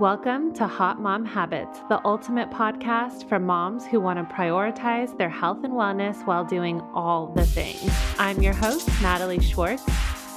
Welcome 0.00 0.52
to 0.54 0.66
Hot 0.66 1.00
Mom 1.00 1.24
Habits, 1.24 1.78
the 1.88 2.04
ultimate 2.04 2.50
podcast 2.50 3.28
for 3.28 3.38
moms 3.38 3.86
who 3.86 4.00
want 4.00 4.18
to 4.18 4.34
prioritize 4.34 5.16
their 5.16 5.28
health 5.28 5.62
and 5.62 5.72
wellness 5.72 6.26
while 6.26 6.44
doing 6.44 6.80
all 6.92 7.28
the 7.28 7.46
things. 7.46 7.92
I'm 8.18 8.42
your 8.42 8.54
host, 8.54 8.88
Natalie 9.00 9.38
Schwartz, 9.38 9.84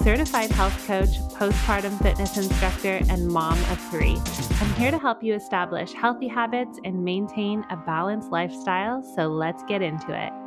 certified 0.03 0.51
health 0.51 0.85
coach, 0.85 1.09
postpartum 1.33 1.99
fitness 2.03 2.37
instructor, 2.37 2.99
and 3.09 3.27
mom 3.29 3.57
of 3.71 3.81
three. 3.89 4.21
I'm 4.61 4.73
here 4.75 4.91
to 4.91 4.99
help 4.99 5.23
you 5.23 5.33
establish 5.33 5.91
healthy 5.91 6.27
habits 6.27 6.79
and 6.85 7.03
maintain 7.03 7.65
a 7.71 7.77
balanced 7.77 8.29
lifestyle, 8.29 9.01
so 9.01 9.25
let's 9.25 9.63
get 9.63 9.81
into 9.81 10.13
it. 10.13 10.46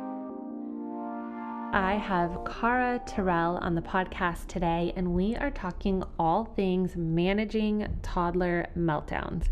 I 1.73 1.93
have 1.93 2.43
Cara 2.43 2.99
Tyrrell 3.05 3.57
on 3.61 3.75
the 3.75 3.81
podcast 3.81 4.47
today, 4.47 4.91
and 4.97 5.13
we 5.13 5.37
are 5.37 5.51
talking 5.51 6.03
all 6.19 6.43
things 6.43 6.97
managing 6.97 7.87
toddler 8.01 8.67
meltdowns. 8.77 9.45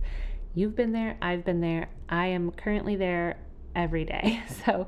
You've 0.53 0.75
been 0.75 0.91
there, 0.91 1.16
I've 1.21 1.45
been 1.45 1.61
there, 1.61 1.88
I 2.09 2.27
am 2.27 2.52
currently 2.52 2.97
there 2.97 3.38
every 3.73 4.03
day. 4.03 4.41
So 4.66 4.85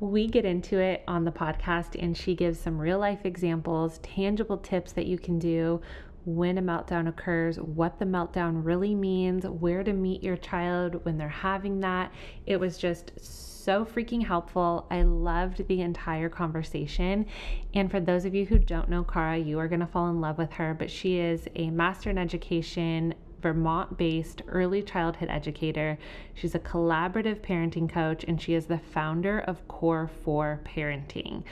we 0.00 0.26
get 0.26 0.44
into 0.44 0.80
it 0.80 1.04
on 1.06 1.24
the 1.24 1.30
podcast, 1.30 2.02
and 2.02 2.16
she 2.16 2.34
gives 2.34 2.58
some 2.58 2.76
real 2.78 2.98
life 2.98 3.24
examples, 3.24 3.98
tangible 3.98 4.58
tips 4.58 4.90
that 4.92 5.06
you 5.06 5.18
can 5.18 5.38
do 5.38 5.80
when 6.24 6.58
a 6.58 6.62
meltdown 6.62 7.08
occurs, 7.08 7.60
what 7.60 8.00
the 8.00 8.04
meltdown 8.04 8.64
really 8.64 8.96
means, 8.96 9.44
where 9.46 9.84
to 9.84 9.92
meet 9.92 10.24
your 10.24 10.36
child 10.36 11.04
when 11.04 11.16
they're 11.16 11.28
having 11.28 11.78
that. 11.80 12.12
It 12.44 12.58
was 12.58 12.76
just 12.76 13.12
so 13.20 13.51
freaking 13.66 14.24
helpful. 14.24 14.86
I 14.90 15.02
loved 15.02 15.66
the 15.68 15.80
entire 15.80 16.28
conversation. 16.28 17.26
And 17.74 17.90
for 17.90 18.00
those 18.00 18.24
of 18.24 18.34
you 18.34 18.46
who 18.46 18.58
don't 18.58 18.88
know 18.88 19.04
Cara, 19.04 19.38
you 19.38 19.58
are 19.58 19.68
going 19.68 19.80
to 19.80 19.86
fall 19.86 20.08
in 20.08 20.20
love 20.20 20.38
with 20.38 20.52
her, 20.52 20.74
but 20.74 20.90
she 20.90 21.18
is 21.18 21.46
a 21.54 21.70
master 21.70 22.10
in 22.10 22.18
education 22.18 23.14
Vermont 23.42 23.98
based 23.98 24.42
early 24.48 24.82
childhood 24.82 25.28
educator. 25.28 25.98
She's 26.34 26.54
a 26.54 26.60
collaborative 26.60 27.40
parenting 27.40 27.88
coach 27.88 28.24
and 28.24 28.40
she 28.40 28.54
is 28.54 28.66
the 28.66 28.78
founder 28.78 29.40
of 29.40 29.66
Core 29.68 30.08
4 30.24 30.60
Parenting. 30.64 31.42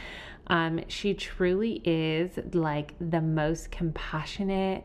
Um, 0.47 0.81
she 0.89 1.15
truly 1.15 1.81
is 1.85 2.39
like 2.55 2.95
the 3.01 3.21
most 3.21 3.71
compassionate, 3.71 4.85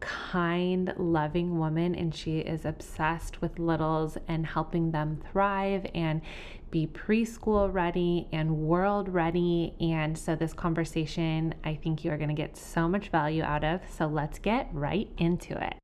kind, 0.00 0.92
loving 0.96 1.58
woman, 1.58 1.94
and 1.94 2.14
she 2.14 2.38
is 2.38 2.64
obsessed 2.64 3.40
with 3.40 3.58
littles 3.58 4.16
and 4.26 4.46
helping 4.46 4.90
them 4.90 5.20
thrive 5.32 5.86
and 5.94 6.20
be 6.70 6.86
preschool 6.86 7.72
ready 7.72 8.28
and 8.32 8.56
world 8.56 9.08
ready. 9.08 9.74
And 9.80 10.16
so, 10.16 10.34
this 10.34 10.52
conversation, 10.52 11.54
I 11.64 11.74
think 11.74 12.04
you 12.04 12.10
are 12.10 12.18
going 12.18 12.28
to 12.28 12.34
get 12.34 12.56
so 12.56 12.88
much 12.88 13.08
value 13.08 13.42
out 13.42 13.64
of. 13.64 13.80
So, 13.90 14.06
let's 14.06 14.38
get 14.38 14.68
right 14.72 15.08
into 15.18 15.52
it. 15.62 15.78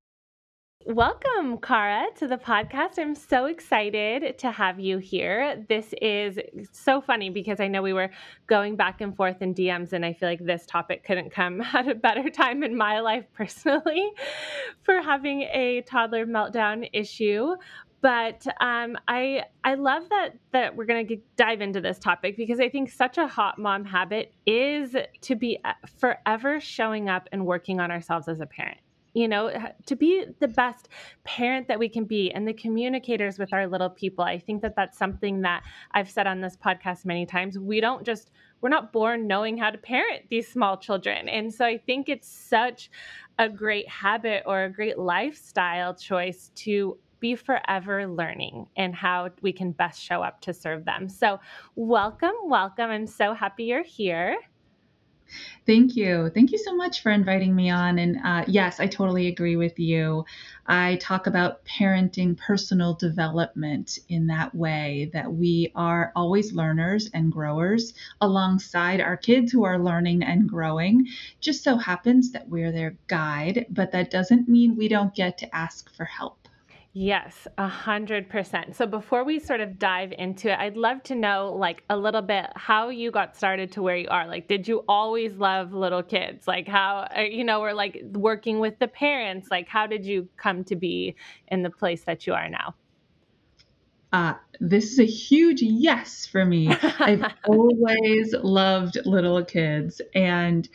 Welcome, 0.86 1.56
Cara, 1.62 2.08
to 2.16 2.28
the 2.28 2.36
podcast. 2.36 2.98
I'm 2.98 3.14
so 3.14 3.46
excited 3.46 4.36
to 4.36 4.50
have 4.50 4.78
you 4.78 4.98
here. 4.98 5.64
This 5.66 5.94
is 6.02 6.38
so 6.72 7.00
funny 7.00 7.30
because 7.30 7.58
I 7.58 7.68
know 7.68 7.80
we 7.80 7.94
were 7.94 8.10
going 8.48 8.77
back 8.77 9.00
and 9.00 9.16
forth 9.16 9.40
in 9.40 9.55
DMs, 9.55 9.94
and 9.94 10.05
I 10.05 10.12
feel 10.12 10.28
like 10.28 10.44
this 10.44 10.66
topic 10.66 11.02
couldn't 11.02 11.30
come 11.30 11.62
at 11.72 11.88
a 11.88 11.94
better 11.94 12.28
time 12.28 12.62
in 12.62 12.77
my 12.77 13.00
life 13.00 13.24
personally 13.32 14.10
for 14.82 15.00
having 15.00 15.42
a 15.55 15.82
toddler 15.86 16.27
meltdown 16.27 16.86
issue. 16.92 17.56
But 18.02 18.46
um, 18.60 18.98
I 19.08 19.44
I 19.64 19.77
love 19.77 20.10
that 20.10 20.36
that 20.52 20.77
we're 20.77 20.84
to 20.84 21.16
dive 21.38 21.62
into 21.62 21.80
this 21.80 21.98
topic 21.98 22.36
because 22.36 22.60
I 22.60 22.68
think 22.68 22.90
such 22.90 23.16
a 23.16 23.27
hot 23.27 23.58
mom 23.58 23.86
habit 23.86 24.34
is 24.44 24.94
to 25.22 25.34
be 25.34 25.60
uh, 25.64 25.72
forever 25.98 26.60
showing 26.60 27.08
up 27.08 27.27
and 27.32 27.46
working 27.46 27.80
on 27.80 27.90
ourselves 27.90 28.28
as 28.28 28.40
a 28.40 28.46
parent 28.46 28.77
you 29.14 29.28
know, 29.28 29.50
to 29.86 29.96
be 29.96 30.26
the 30.40 30.48
best 30.48 30.88
parent 31.22 31.68
that 31.68 31.78
we 31.78 31.88
can 31.88 32.04
be 32.04 32.32
and 32.32 32.46
the 32.46 32.52
communicators 32.52 33.38
with 33.38 33.52
our 33.52 33.66
little 33.66 33.88
people. 33.88 34.24
I 34.24 34.38
think 34.38 34.60
that 34.62 34.74
that's 34.76 34.98
something 34.98 35.42
that 35.42 35.62
I've 35.92 36.10
said 36.10 36.26
on 36.26 36.40
this 36.40 36.56
podcast 36.56 37.04
many 37.04 37.24
times. 37.24 37.58
We 37.58 37.80
don't 37.80 38.04
just, 38.04 38.32
we're 38.60 38.70
not 38.70 38.92
born 38.92 39.28
knowing 39.28 39.56
how 39.56 39.70
to 39.70 39.78
parent 39.78 40.24
these 40.30 40.48
small 40.48 40.77
children. 40.77 41.28
And 41.28 41.55
so 41.55 41.64
I 41.64 41.78
think 41.78 42.08
it's 42.08 42.28
such 42.28 42.90
a 43.39 43.48
great 43.48 43.89
habit 43.89 44.42
or 44.46 44.64
a 44.64 44.72
great 44.72 44.98
lifestyle 44.98 45.94
choice 45.94 46.50
to 46.56 46.98
be 47.20 47.36
forever 47.36 48.06
learning 48.06 48.66
and 48.77 48.94
how 48.94 49.30
we 49.42 49.52
can 49.52 49.70
best 49.72 50.02
show 50.02 50.22
up 50.22 50.40
to 50.42 50.52
serve 50.52 50.84
them. 50.84 51.08
So, 51.08 51.40
welcome, 51.74 52.34
welcome. 52.44 52.90
I'm 52.90 53.06
so 53.06 53.33
happy 53.33 53.64
you're 53.64 53.83
here. 53.83 54.36
Thank 55.67 55.96
you. 55.96 56.30
Thank 56.30 56.52
you 56.52 56.58
so 56.58 56.74
much 56.74 57.02
for 57.02 57.11
inviting 57.11 57.55
me 57.55 57.70
on. 57.70 57.98
And 57.98 58.18
uh, 58.24 58.45
yes, 58.46 58.80
I 58.80 58.86
totally 58.86 59.29
agree 59.29 59.57
with 59.57 59.79
you. 59.79 60.24
I 60.67 60.96
talk 60.96 61.27
about 61.27 61.64
parenting 61.64 62.36
personal 62.36 62.95
development 62.95 63.98
in 64.08 64.27
that 64.29 64.55
way 64.55 65.11
that 65.13 65.33
we 65.33 65.73
are 65.74 66.13
always 66.14 66.52
learners 66.52 67.11
and 67.13 67.33
growers 67.33 67.95
alongside 68.20 69.01
our 69.01 69.17
kids 69.17 69.52
who 69.52 69.64
are 69.64 69.79
learning 69.79 70.23
and 70.23 70.48
growing. 70.48 71.08
Just 71.40 71.64
so 71.64 71.77
happens 71.77 72.33
that 72.33 72.48
we're 72.48 72.73
their 72.73 72.96
guide, 73.08 73.67
but 73.70 73.92
that 73.92 74.11
doesn't 74.11 74.48
mean 74.48 74.77
we 74.77 74.89
don't 74.89 75.14
get 75.14 75.39
to 75.39 75.55
ask 75.57 75.95
for 75.95 76.05
help. 76.05 76.43
Yes, 76.96 77.48
a 77.58 77.66
hundred 77.66 78.28
percent. 78.28 78.77
So 78.77 78.86
before 78.86 79.24
we 79.24 79.40
sort 79.40 79.60
of 79.60 79.80
dive 79.80 80.12
into 80.16 80.52
it, 80.52 80.56
I'd 80.56 80.77
love 80.77 81.02
to 81.05 81.16
know 81.16 81.52
like 81.52 81.82
a 81.90 81.96
little 81.96 82.22
bit 82.22 82.46
how 82.55 82.88
you 82.88 83.10
got 83.10 83.36
started 83.36 83.72
to 83.72 83.82
where 83.82 83.96
you 83.96 84.06
are. 84.08 84.28
Like, 84.28 84.46
did 84.46 84.68
you 84.68 84.84
always 84.88 85.33
love 85.34 85.72
little 85.72 86.04
kids? 86.04 86.46
Like 86.46 86.68
how, 86.68 87.08
uh, 87.16 87.22
you 87.22 87.42
know, 87.42 87.60
or 87.62 87.74
like 87.74 88.00
working 88.12 88.60
with 88.60 88.78
the 88.78 88.86
parents, 88.86 89.48
like 89.50 89.66
how 89.66 89.88
did 89.88 90.06
you 90.06 90.28
come 90.36 90.62
to 90.64 90.77
be 90.77 91.16
in 91.48 91.64
the 91.64 91.70
place 91.70 92.04
that 92.04 92.28
you 92.28 92.33
are 92.33 92.48
now? 92.48 92.77
Uh, 94.12 94.34
this 94.60 94.92
is 94.92 95.00
a 95.00 95.04
huge 95.04 95.62
yes 95.62 96.24
for 96.24 96.44
me. 96.44 96.68
I've 97.00 97.24
always 97.48 98.33
loved 98.40 98.98
little 99.04 99.44
kids 99.44 100.00
and 100.14 100.68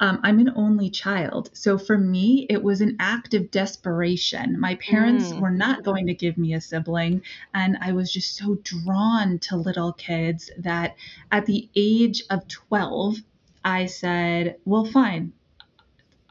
um, 0.00 0.18
I'm 0.22 0.38
an 0.38 0.52
only 0.56 0.88
child. 0.88 1.50
So 1.52 1.76
for 1.76 1.98
me, 1.98 2.46
it 2.48 2.62
was 2.62 2.80
an 2.80 2.96
act 2.98 3.34
of 3.34 3.50
desperation. 3.50 4.58
My 4.58 4.76
parents 4.76 5.30
mm. 5.30 5.40
were 5.40 5.50
not 5.50 5.84
going 5.84 6.06
to 6.06 6.14
give 6.14 6.38
me 6.38 6.54
a 6.54 6.60
sibling. 6.60 7.22
And 7.52 7.76
I 7.80 7.92
was 7.92 8.10
just 8.10 8.36
so 8.36 8.56
drawn 8.62 9.38
to 9.40 9.56
little 9.56 9.92
kids 9.92 10.50
that 10.58 10.96
at 11.30 11.44
the 11.44 11.68
age 11.76 12.22
of 12.30 12.48
12, 12.48 13.16
I 13.62 13.86
said, 13.86 14.56
well, 14.64 14.86
fine. 14.86 15.34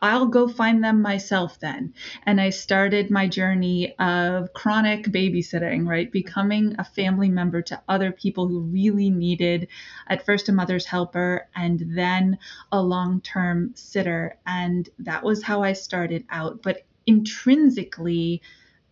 I'll 0.02 0.28
go 0.28 0.48
find 0.48 0.84
them 0.84 1.02
myself 1.02 1.60
then. 1.60 1.94
And 2.24 2.40
I 2.40 2.50
started 2.50 3.12
my 3.12 3.28
journey 3.28 3.96
of 4.00 4.54
chronic 4.54 5.06
babysitting, 5.06 5.88
right? 5.88 6.12
Becoming 6.12 6.76
a 6.80 6.84
family 6.84 7.30
member 7.30 7.62
to 7.64 7.82
other 7.88 8.12
people 8.12 8.48
who 8.48 8.62
really 8.62 9.10
needed, 9.10 9.68
at 10.08 10.26
first, 10.26 10.50
a 10.50 10.52
mother's 10.52 10.86
helper 10.86 11.48
and 11.56 11.84
then 11.96 12.38
a 12.72 12.82
long 12.82 13.22
term 13.22 13.72
sitter. 13.76 14.38
And 14.46 14.90
that 15.00 15.24
was 15.24 15.44
how 15.44 15.64
I 15.64 15.74
started 15.74 16.26
out. 16.30 16.62
But 16.62 16.84
intrinsically, 17.06 18.42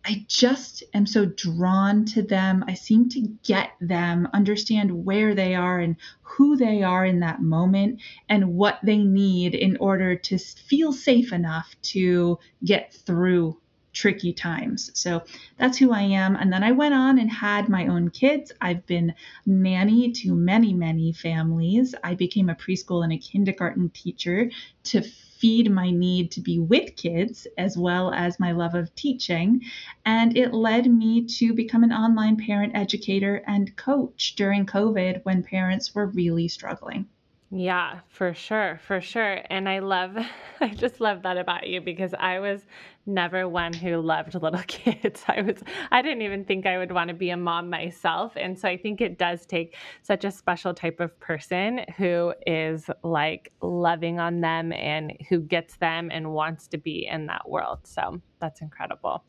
I 0.08 0.24
just 0.26 0.82
am 0.94 1.04
so 1.04 1.26
drawn 1.26 2.06
to 2.06 2.22
them. 2.22 2.64
I 2.66 2.72
seem 2.72 3.10
to 3.10 3.20
get 3.42 3.72
them, 3.78 4.26
understand 4.32 5.04
where 5.04 5.34
they 5.34 5.54
are 5.54 5.80
and 5.80 5.96
who 6.22 6.56
they 6.56 6.82
are 6.82 7.04
in 7.04 7.20
that 7.20 7.42
moment 7.42 8.00
and 8.26 8.54
what 8.54 8.78
they 8.82 8.96
need 8.96 9.54
in 9.54 9.76
order 9.76 10.16
to 10.16 10.38
feel 10.38 10.94
safe 10.94 11.30
enough 11.30 11.76
to 11.82 12.38
get 12.64 12.94
through 12.94 13.60
tricky 13.92 14.32
times. 14.32 14.90
So 14.94 15.24
that's 15.58 15.76
who 15.76 15.92
I 15.92 16.02
am. 16.02 16.36
And 16.36 16.50
then 16.50 16.64
I 16.64 16.72
went 16.72 16.94
on 16.94 17.18
and 17.18 17.30
had 17.30 17.68
my 17.68 17.88
own 17.88 18.08
kids. 18.08 18.50
I've 18.62 18.86
been 18.86 19.12
nanny 19.44 20.12
to 20.12 20.34
many, 20.34 20.72
many 20.72 21.12
families. 21.12 21.94
I 22.02 22.14
became 22.14 22.48
a 22.48 22.54
preschool 22.54 23.04
and 23.04 23.12
a 23.12 23.18
kindergarten 23.18 23.90
teacher 23.90 24.50
to 24.84 25.02
feed 25.38 25.70
my 25.70 25.90
need 25.90 26.30
to 26.32 26.40
be 26.40 26.58
with 26.58 26.96
kids 26.96 27.46
as 27.56 27.76
well 27.76 28.12
as 28.12 28.40
my 28.40 28.52
love 28.52 28.74
of 28.74 28.94
teaching. 28.94 29.62
And 30.04 30.36
it 30.36 30.52
led 30.52 30.90
me 30.90 31.24
to 31.26 31.52
become 31.54 31.84
an 31.84 31.92
online 31.92 32.36
parent 32.36 32.74
educator 32.74 33.42
and 33.46 33.76
coach 33.76 34.34
during 34.36 34.66
COVID 34.66 35.24
when 35.24 35.42
parents 35.42 35.94
were 35.94 36.06
really 36.06 36.48
struggling. 36.48 37.08
Yeah, 37.50 38.00
for 38.08 38.34
sure, 38.34 38.78
for 38.86 39.00
sure. 39.00 39.40
And 39.48 39.70
I 39.70 39.78
love, 39.78 40.18
I 40.60 40.68
just 40.68 41.00
love 41.00 41.22
that 41.22 41.38
about 41.38 41.66
you 41.66 41.80
because 41.80 42.12
I 42.18 42.40
was 42.40 42.66
never 43.06 43.48
one 43.48 43.72
who 43.72 43.96
loved 44.02 44.34
little 44.34 44.62
kids. 44.66 45.22
I 45.26 45.40
was, 45.40 45.56
I 45.90 46.02
didn't 46.02 46.20
even 46.22 46.44
think 46.44 46.66
I 46.66 46.76
would 46.76 46.92
want 46.92 47.08
to 47.08 47.14
be 47.14 47.30
a 47.30 47.38
mom 47.38 47.70
myself. 47.70 48.34
And 48.36 48.58
so 48.58 48.68
I 48.68 48.76
think 48.76 49.00
it 49.00 49.18
does 49.18 49.46
take 49.46 49.76
such 50.02 50.26
a 50.26 50.30
special 50.30 50.74
type 50.74 51.00
of 51.00 51.18
person 51.20 51.86
who 51.96 52.34
is 52.46 52.90
like 53.02 53.50
loving 53.62 54.20
on 54.20 54.42
them 54.42 54.70
and 54.72 55.14
who 55.30 55.40
gets 55.40 55.76
them 55.78 56.10
and 56.12 56.32
wants 56.32 56.68
to 56.68 56.76
be 56.78 57.06
in 57.10 57.26
that 57.26 57.48
world. 57.48 57.78
So 57.84 58.20
that's 58.40 58.60
incredible. 58.60 59.24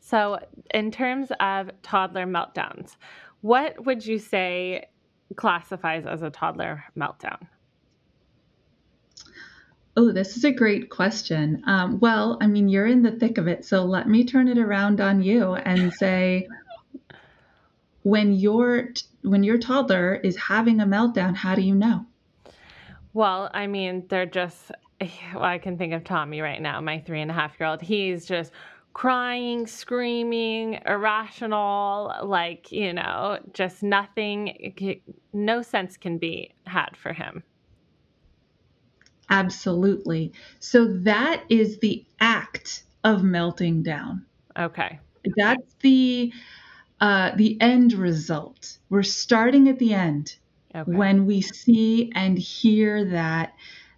So, 0.00 0.38
in 0.72 0.90
terms 0.90 1.30
of 1.38 1.70
toddler 1.82 2.24
meltdowns, 2.24 2.96
what 3.42 3.84
would 3.84 4.06
you 4.06 4.18
say 4.18 4.86
classifies 5.36 6.06
as 6.06 6.22
a 6.22 6.30
toddler 6.30 6.84
meltdown? 6.96 7.46
Oh, 9.96 10.12
this 10.12 10.36
is 10.36 10.44
a 10.44 10.52
great 10.52 10.90
question. 10.90 11.62
Um, 11.66 11.98
well, 11.98 12.38
I 12.40 12.46
mean, 12.46 12.68
you're 12.68 12.86
in 12.86 13.02
the 13.02 13.10
thick 13.10 13.36
of 13.36 13.48
it, 13.48 13.64
so 13.64 13.84
let 13.84 14.08
me 14.08 14.24
turn 14.24 14.46
it 14.46 14.58
around 14.58 15.00
on 15.00 15.22
you 15.22 15.54
and 15.54 15.92
say, 15.92 16.46
when 18.04 18.32
your 18.32 18.90
when 19.22 19.42
your 19.42 19.58
toddler 19.58 20.14
is 20.14 20.36
having 20.36 20.80
a 20.80 20.86
meltdown, 20.86 21.34
how 21.34 21.54
do 21.54 21.62
you 21.62 21.74
know? 21.74 22.06
Well, 23.12 23.50
I 23.52 23.66
mean, 23.66 24.04
they're 24.08 24.26
just. 24.26 24.70
Well, 25.34 25.44
I 25.44 25.58
can 25.58 25.78
think 25.78 25.92
of 25.92 26.04
Tommy 26.04 26.40
right 26.40 26.60
now, 26.60 26.80
my 26.80 27.00
three 27.00 27.20
and 27.20 27.30
a 27.30 27.34
half 27.34 27.58
year 27.58 27.68
old. 27.68 27.80
He's 27.80 28.26
just 28.26 28.52
crying, 28.98 29.64
screaming, 29.64 30.76
irrational, 30.84 32.12
like, 32.24 32.72
you 32.72 32.92
know, 32.92 33.38
just 33.52 33.80
nothing, 33.80 34.74
no 35.32 35.62
sense 35.62 35.96
can 35.96 36.18
be 36.18 36.52
had 36.66 36.96
for 36.96 37.12
him. 37.12 37.44
Absolutely. 39.30 40.32
So 40.58 40.88
that 41.04 41.44
is 41.48 41.78
the 41.78 42.04
act 42.18 42.82
of 43.04 43.22
melting 43.22 43.84
down. 43.84 44.26
Okay. 44.58 44.98
That's 45.36 45.74
the 45.80 46.32
uh, 47.00 47.36
the 47.36 47.56
end 47.60 47.92
result. 47.92 48.78
We're 48.90 49.04
starting 49.04 49.68
at 49.68 49.78
the 49.78 49.94
end 49.94 50.34
okay. 50.74 50.90
when 50.90 51.24
we 51.24 51.40
see 51.40 52.10
and 52.16 52.36
hear 52.36 53.04
that 53.12 53.54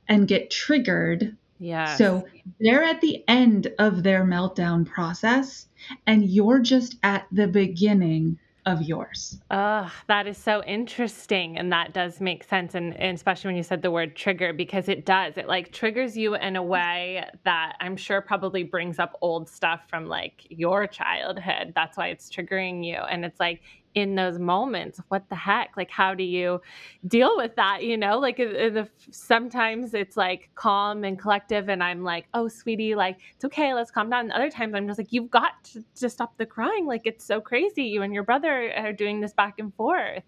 and 0.06 0.29
get 0.29 0.50
triggered. 0.50 1.38
Yeah. 1.60 1.94
So 1.96 2.26
they're 2.58 2.82
at 2.82 3.00
the 3.00 3.22
end 3.28 3.72
of 3.78 4.02
their 4.02 4.24
meltdown 4.24 4.86
process, 4.86 5.66
and 6.06 6.24
you're 6.24 6.58
just 6.58 6.96
at 7.02 7.26
the 7.30 7.46
beginning 7.46 8.38
of 8.66 8.82
yours. 8.82 9.40
Oh, 9.50 9.90
that 10.06 10.26
is 10.26 10.36
so 10.36 10.62
interesting. 10.64 11.58
And 11.58 11.72
that 11.72 11.92
does 11.94 12.20
make 12.20 12.44
sense. 12.44 12.74
And, 12.74 12.94
and, 12.96 13.16
especially 13.16 13.48
when 13.48 13.56
you 13.56 13.62
said 13.62 13.82
the 13.82 13.90
word 13.90 14.14
trigger, 14.16 14.52
because 14.52 14.88
it 14.88 15.06
does. 15.06 15.36
It 15.36 15.48
like 15.48 15.72
triggers 15.72 16.16
you 16.16 16.34
in 16.34 16.56
a 16.56 16.62
way 16.62 17.24
that 17.44 17.76
I'm 17.80 17.96
sure 17.96 18.20
probably 18.20 18.62
brings 18.62 18.98
up 18.98 19.16
old 19.22 19.48
stuff 19.48 19.82
from 19.88 20.06
like 20.06 20.46
your 20.50 20.86
childhood. 20.86 21.72
That's 21.74 21.96
why 21.96 22.08
it's 22.08 22.28
triggering 22.28 22.84
you. 22.84 22.96
And 22.96 23.24
it's 23.24 23.40
like, 23.40 23.62
in 23.94 24.14
those 24.14 24.38
moments 24.38 25.00
what 25.08 25.28
the 25.28 25.34
heck? 25.34 25.76
Like 25.76 25.90
how 25.90 26.14
do 26.14 26.22
you 26.22 26.60
deal 27.06 27.37
with 27.37 27.56
that 27.56 27.82
you 27.82 27.96
know? 27.96 28.19
Like 28.19 28.37
the, 28.37 28.88
sometimes 29.10 29.94
it's 29.94 30.16
like 30.16 30.50
calm 30.54 31.04
and 31.04 31.19
collective 31.19 31.69
and 31.69 31.82
i'm 31.82 32.02
like 32.02 32.26
oh 32.34 32.48
sweetie 32.48 32.94
like 32.94 33.19
it's 33.34 33.44
okay 33.44 33.75
let's 33.75 33.90
calm 33.90 34.10
down. 34.10 34.26
And 34.26 34.32
other 34.32 34.50
times 34.50 34.75
i'm 34.75 34.87
just 34.87 34.98
like 34.98 35.12
you've 35.12 35.31
got 35.31 35.62
to, 35.72 35.84
to 35.96 36.10
stop 36.10 36.37
the 36.37 36.46
crying 36.46 36.87
like 36.87 37.02
it's 37.04 37.25
so 37.25 37.40
crazy 37.40 37.84
you 37.84 38.02
and 38.02 38.14
your 38.14 38.25
brother 38.25 38.72
are 38.76 38.92
doing 38.92 39.20
this 39.20 39.32
back 39.32 39.54
and 39.58 39.75
forth. 39.75 40.22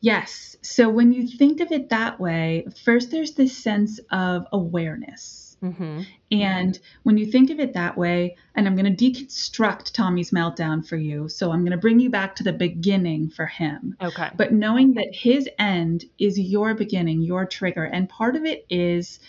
Yes. 0.00 0.56
So 0.62 0.88
when 0.88 1.12
you 1.12 1.28
think 1.28 1.60
of 1.60 1.70
it 1.70 1.90
that 1.90 2.18
way 2.18 2.66
first 2.84 3.10
there's 3.10 3.34
this 3.34 3.56
sense 3.56 4.00
of 4.10 4.46
awareness 4.52 5.41
Mm-hmm. 5.62 6.02
And 6.32 6.78
when 7.04 7.16
you 7.16 7.26
think 7.26 7.50
of 7.50 7.60
it 7.60 7.74
that 7.74 7.96
way, 7.96 8.36
and 8.54 8.66
I'm 8.66 8.74
going 8.74 8.96
to 8.96 9.04
deconstruct 9.04 9.92
Tommy's 9.92 10.30
meltdown 10.30 10.86
for 10.86 10.96
you. 10.96 11.28
So 11.28 11.52
I'm 11.52 11.60
going 11.60 11.72
to 11.72 11.76
bring 11.76 12.00
you 12.00 12.10
back 12.10 12.34
to 12.36 12.42
the 12.42 12.52
beginning 12.52 13.30
for 13.30 13.46
him. 13.46 13.96
Okay. 14.02 14.30
But 14.36 14.52
knowing 14.52 14.94
that 14.94 15.14
his 15.14 15.48
end 15.58 16.04
is 16.18 16.38
your 16.38 16.74
beginning, 16.74 17.22
your 17.22 17.46
trigger. 17.46 17.84
And 17.84 18.08
part 18.08 18.34
of 18.34 18.44
it 18.44 18.66
is 18.68 19.20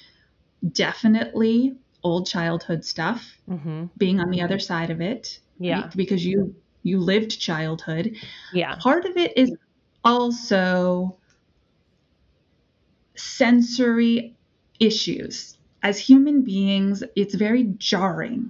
definitely 0.72 1.76
old 2.04 2.28
childhood 2.28 2.84
stuff, 2.84 3.38
mm-hmm. 3.50 3.86
being 3.98 4.20
on 4.20 4.30
the 4.30 4.42
other 4.42 4.60
side 4.60 4.90
of 4.90 5.02
it. 5.02 5.40
Yeah. 5.60 5.90
Because 5.96 6.26
you 6.26 6.56
you 6.82 7.00
lived 7.00 7.40
childhood. 7.40 8.16
Yeah. 8.54 8.76
Part 8.76 9.06
of 9.06 9.16
it 9.16 9.38
is 9.38 9.56
also 10.04 11.16
sensory 13.16 14.36
issues 14.80 15.53
as 15.84 16.00
human 16.00 16.42
beings, 16.42 17.04
it's 17.16 17.36
very 17.36 17.66
jarring 17.78 18.50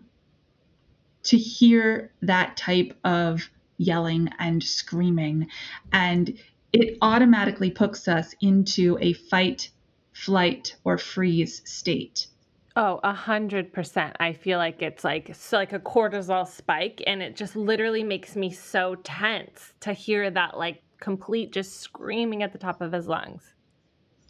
to 1.24 1.38
hear 1.38 2.12
that 2.22 2.56
type 2.56 2.96
of 3.04 3.50
yelling 3.78 4.30
and 4.40 4.64
screaming. 4.64 5.48
And 5.92 6.38
it 6.72 6.98
automatically 7.02 7.72
puts 7.72 8.08
us 8.08 8.36
into 8.42 8.98
a 9.02 9.14
fight, 9.14 9.70
flight, 10.14 10.76
or 10.84 10.98
freeze 10.98 11.62
state. 11.66 12.28
Oh, 12.76 13.00
a 13.04 13.14
hundred 13.14 13.72
percent. 13.72 14.16
I 14.20 14.34
feel 14.34 14.58
like 14.58 14.82
it's 14.82 15.04
like 15.04 15.36
so 15.36 15.58
like 15.58 15.74
a 15.74 15.80
cortisol 15.80 16.48
spike, 16.48 17.04
and 17.06 17.22
it 17.22 17.36
just 17.36 17.56
literally 17.56 18.04
makes 18.04 18.36
me 18.36 18.52
so 18.52 18.96
tense 19.04 19.74
to 19.82 19.94
hear 19.94 20.32
that 20.32 20.58
like 20.58 20.82
complete 21.00 21.52
just 21.52 21.80
screaming 21.82 22.42
at 22.42 22.52
the 22.52 22.58
top 22.58 22.82
of 22.82 22.92
his 22.92 23.08
lungs. 23.08 23.53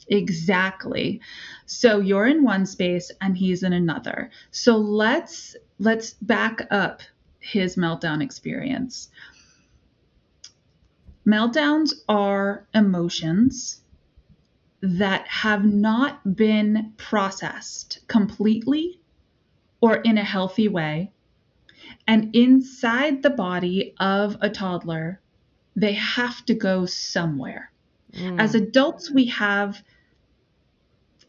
Exactly. 0.07 1.21
So 1.65 1.99
you're 1.99 2.27
in 2.27 2.43
one 2.43 2.65
space 2.65 3.11
and 3.21 3.37
he's 3.37 3.63
in 3.63 3.73
another. 3.73 4.31
So 4.51 4.77
let's 4.77 5.55
let's 5.79 6.13
back 6.15 6.67
up 6.71 7.01
his 7.39 7.75
meltdown 7.75 8.21
experience. 8.21 9.09
Meltdowns 11.25 11.93
are 12.09 12.67
emotions 12.73 13.81
that 14.81 15.25
have 15.27 15.63
not 15.63 16.35
been 16.35 16.93
processed 16.97 17.99
completely 18.07 18.99
or 19.79 19.95
in 19.97 20.17
a 20.17 20.23
healthy 20.23 20.67
way. 20.67 21.11
And 22.07 22.35
inside 22.35 23.23
the 23.23 23.29
body 23.29 23.93
of 23.99 24.37
a 24.41 24.49
toddler, 24.49 25.21
they 25.75 25.93
have 25.93 26.45
to 26.45 26.53
go 26.53 26.85
somewhere. 26.85 27.72
Mm. 28.13 28.39
As 28.39 28.55
adults, 28.55 29.11
we 29.11 29.25
have 29.25 29.81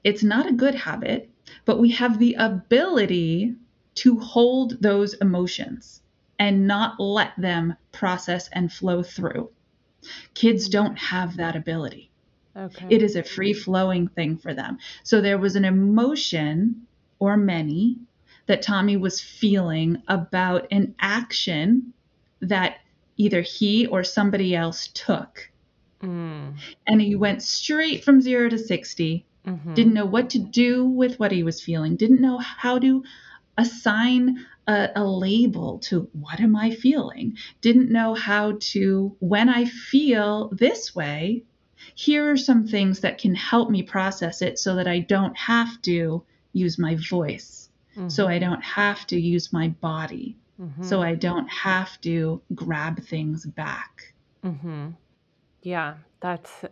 it's 0.03 0.23
not 0.23 0.47
a 0.47 0.53
good 0.53 0.75
habit, 0.75 1.31
but 1.65 1.79
we 1.79 1.91
have 1.93 2.19
the 2.19 2.35
ability 2.35 3.55
to 3.95 4.19
hold 4.19 4.83
those 4.83 5.15
emotions 5.15 6.03
and 6.39 6.67
not 6.67 7.01
let 7.01 7.33
them 7.39 7.75
process 7.93 8.49
and 8.53 8.71
flow 8.71 9.03
through. 9.03 9.51
Kids 10.35 10.69
don't 10.69 10.97
have 10.97 11.37
that 11.39 11.57
ability. 11.57 12.11
Okay. 12.57 12.87
It 12.91 13.03
is 13.03 13.17
a 13.17 13.23
free 13.23 13.53
flowing 13.53 14.09
thing 14.09 14.37
for 14.37 14.53
them. 14.53 14.79
So 15.03 15.21
there 15.21 15.39
was 15.39 15.57
an 15.57 15.65
emotion 15.65 16.87
or 17.19 17.37
many 17.37 17.97
that 18.47 18.63
Tommy 18.63 18.97
was 18.97 19.21
feeling 19.21 20.03
about 20.07 20.67
an 20.71 20.95
action 21.01 21.95
that 22.41 22.77
either 23.17 23.41
he 23.41 23.87
or 23.87 24.05
somebody 24.05 24.55
else 24.55 24.89
took. 24.89 25.51
Mm. 26.05 26.55
And 26.87 27.01
he 27.01 27.17
went 27.17 27.43
straight 27.43 28.05
from 28.05 28.21
zero 28.21 28.49
to 28.49 28.59
60 28.59 29.27
mm-hmm. 29.47 29.75
didn't 29.75 29.95
know 29.95 30.07
what 30.07 30.31
to 30.31 30.39
do 30.39 30.85
with 30.85 31.19
what 31.19 31.33
he 31.33 31.43
was 31.43 31.63
feeling, 31.63 31.97
didn't 31.97 32.21
know 32.21 32.39
how 32.39 32.79
to 32.79 33.05
assign 33.57 34.45
a, 34.67 34.89
a, 34.97 35.05
label 35.05 35.79
to 35.79 36.09
what 36.13 36.41
am 36.41 36.57
I 36.57 36.71
feeling, 36.71 37.37
didn't 37.61 37.91
know 37.91 38.15
how 38.15 38.57
to, 38.59 39.15
when 39.21 39.49
I 39.49 39.67
feel 39.67 40.49
this 40.53 40.95
way, 40.95 41.45
here 41.95 42.31
are 42.31 42.37
some 42.37 42.67
things 42.67 43.01
that 43.01 43.19
can 43.19 43.35
help 43.35 43.71
me 43.71 43.83
process 43.83 44.43
it 44.43 44.59
so 44.59 44.77
that 44.77 44.89
I 44.89 45.01
don't 45.01 45.37
have 45.37 45.81
to 45.83 46.25
use 46.53 46.79
my 46.79 46.97
voice, 46.97 47.69
mm-hmm. 47.97 48.09
so 48.09 48.27
I 48.27 48.39
don't 48.39 48.63
have 48.63 49.07
to 49.09 49.21
use 49.21 49.53
my 49.53 49.69
body, 49.69 50.37
mm-hmm. 50.61 50.83
so 50.83 51.03
I 51.03 51.15
don't 51.15 51.49
have 51.49 52.01
to 52.03 52.41
grab 52.55 53.05
things 53.05 53.45
back. 53.45 54.15
Mm-hmm. 54.43 54.91
Yeah, 55.65 55.95
that's 56.21 56.65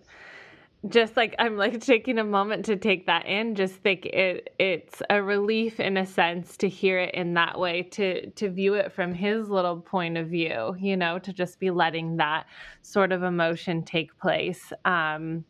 just 0.86 1.16
like 1.16 1.34
I'm 1.38 1.56
like 1.56 1.80
taking 1.80 2.18
a 2.18 2.24
moment 2.24 2.66
to 2.66 2.76
take 2.76 3.06
that 3.06 3.24
in 3.26 3.54
just 3.54 3.74
think 3.76 4.04
it 4.04 4.52
it's 4.58 5.00
a 5.08 5.22
relief 5.22 5.80
in 5.80 5.96
a 5.96 6.04
sense 6.04 6.56
to 6.58 6.68
hear 6.68 6.98
it 6.98 7.14
in 7.14 7.34
that 7.34 7.58
way 7.58 7.84
to 7.84 8.28
to 8.30 8.50
view 8.50 8.74
it 8.74 8.92
from 8.92 9.14
his 9.14 9.48
little 9.48 9.80
point 9.80 10.18
of 10.18 10.26
view 10.28 10.74
you 10.78 10.96
know 10.96 11.20
to 11.20 11.32
just 11.32 11.60
be 11.60 11.70
letting 11.70 12.16
that 12.16 12.46
sort 12.82 13.12
of 13.12 13.22
emotion 13.22 13.82
take 13.82 14.16
place. 14.18 14.72
Um 14.84 15.44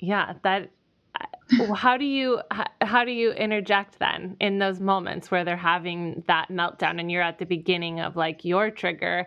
yeah 0.00 0.32
that 0.42 0.70
uh, 1.20 1.74
how 1.74 1.96
do 1.96 2.06
you 2.06 2.40
how 2.80 3.04
do 3.04 3.12
you 3.12 3.32
interject 3.32 3.98
then 3.98 4.36
in 4.40 4.58
those 4.58 4.80
moments 4.80 5.30
where 5.30 5.44
they're 5.44 5.56
having 5.56 6.24
that 6.26 6.48
meltdown 6.48 6.98
and 6.98 7.10
you're 7.10 7.22
at 7.22 7.38
the 7.38 7.44
beginning 7.46 8.00
of 8.00 8.16
like 8.16 8.44
your 8.44 8.70
trigger 8.70 9.26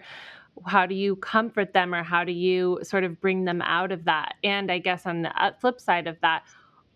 how 0.65 0.86
do 0.86 0.95
you 0.95 1.15
comfort 1.17 1.74
them 1.74 1.93
or 1.93 2.03
how 2.03 2.24
do 2.24 2.31
you 2.31 2.79
sort 2.83 3.03
of 3.03 3.19
bring 3.22 3.45
them 3.45 3.62
out 3.62 3.91
of 3.91 4.05
that 4.05 4.36
and 4.43 4.72
i 4.72 4.77
guess 4.77 5.05
on 5.05 5.22
the 5.22 5.43
uh, 5.43 5.51
flip 5.60 5.79
side 5.79 6.07
of 6.07 6.19
that 6.22 6.43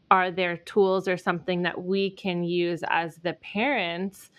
are 0.10 0.32
there 0.32 0.58
tools 0.58 1.08
or 1.08 1.18
something 1.18 1.64
that 1.64 1.84
we 1.84 2.10
can 2.10 2.44
use 2.44 2.84
as 2.90 3.18
the 3.18 3.34
parents 3.34 4.30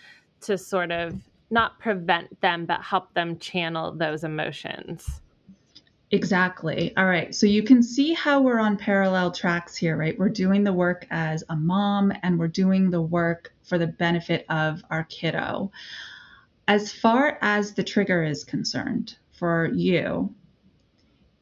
to 0.41 0.57
sort 0.57 0.91
of 0.91 1.15
not 1.51 1.79
prevent 1.79 2.41
them 2.41 2.65
but 2.65 2.81
help 2.83 3.13
them 3.15 3.39
channel 3.39 3.93
those 3.93 4.25
emotions 4.25 5.21
Exactly. 6.11 6.97
All 6.97 7.05
right. 7.05 7.35
So 7.35 7.47
you 7.47 7.63
can 7.63 7.83
see 7.83 8.15
how 8.15 8.41
we're 8.41 8.59
on 8.59 8.79
parallel 8.79 9.31
tracks 9.31 9.77
here, 9.77 9.97
right? 9.97 10.19
We're 10.19 10.31
doing 10.31 10.65
the 10.65 10.73
work 10.73 11.07
as 11.11 11.45
a 11.51 11.57
mom 11.57 12.13
and 12.23 12.39
we're 12.39 12.49
doing 12.49 12.91
the 12.91 13.03
work 13.03 13.53
for 13.63 13.77
the 13.77 13.89
benefit 13.89 14.47
of 14.49 14.83
our 14.91 15.05
kiddo. 15.05 15.71
As 16.69 16.93
far 16.93 17.39
as 17.41 17.73
the 17.73 17.83
trigger 17.83 18.23
is 18.23 18.45
concerned 18.45 19.17
for 19.33 19.71
you, 19.73 20.35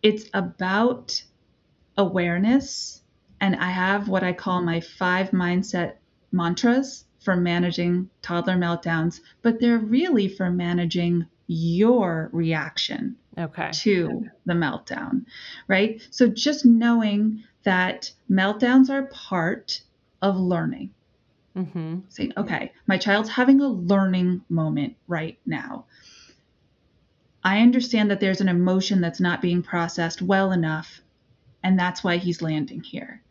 it's 0.00 0.30
about 0.32 1.24
awareness 1.98 3.02
and 3.40 3.56
I 3.56 3.70
have 3.70 4.08
what 4.08 4.22
I 4.22 4.32
call 4.32 4.62
my 4.62 4.80
five 4.80 5.30
mindset 5.30 5.94
mantras 6.30 7.04
for 7.18 7.36
managing 7.36 8.08
toddler 8.22 8.54
meltdowns, 8.54 9.20
but 9.42 9.58
they're 9.58 9.78
really 9.78 10.28
for 10.28 10.48
managing 10.48 11.26
your 11.48 12.30
reaction 12.32 13.16
okay. 13.36 13.70
to 13.72 14.28
the 14.46 14.54
meltdown, 14.54 15.26
right? 15.66 16.00
So 16.10 16.28
just 16.28 16.64
knowing 16.64 17.42
that 17.64 18.12
meltdowns 18.30 18.90
are 18.90 19.06
part 19.06 19.82
of 20.22 20.38
learning. 20.38 20.94
Mm-hmm. 21.56 22.00
Saying, 22.10 22.32
okay, 22.36 22.72
my 22.86 22.98
child's 22.98 23.30
having 23.30 23.60
a 23.60 23.68
learning 23.68 24.42
moment 24.48 24.96
right 25.08 25.38
now. 25.46 25.86
I 27.42 27.60
understand 27.60 28.10
that 28.10 28.20
there's 28.20 28.40
an 28.40 28.48
emotion 28.48 29.00
that's 29.00 29.20
not 29.20 29.40
being 29.40 29.62
processed 29.62 30.20
well 30.20 30.52
enough, 30.52 31.00
and 31.62 31.78
that's 31.78 32.04
why 32.04 32.18
he's 32.18 32.42
landing 32.42 32.82
here. 32.82 33.22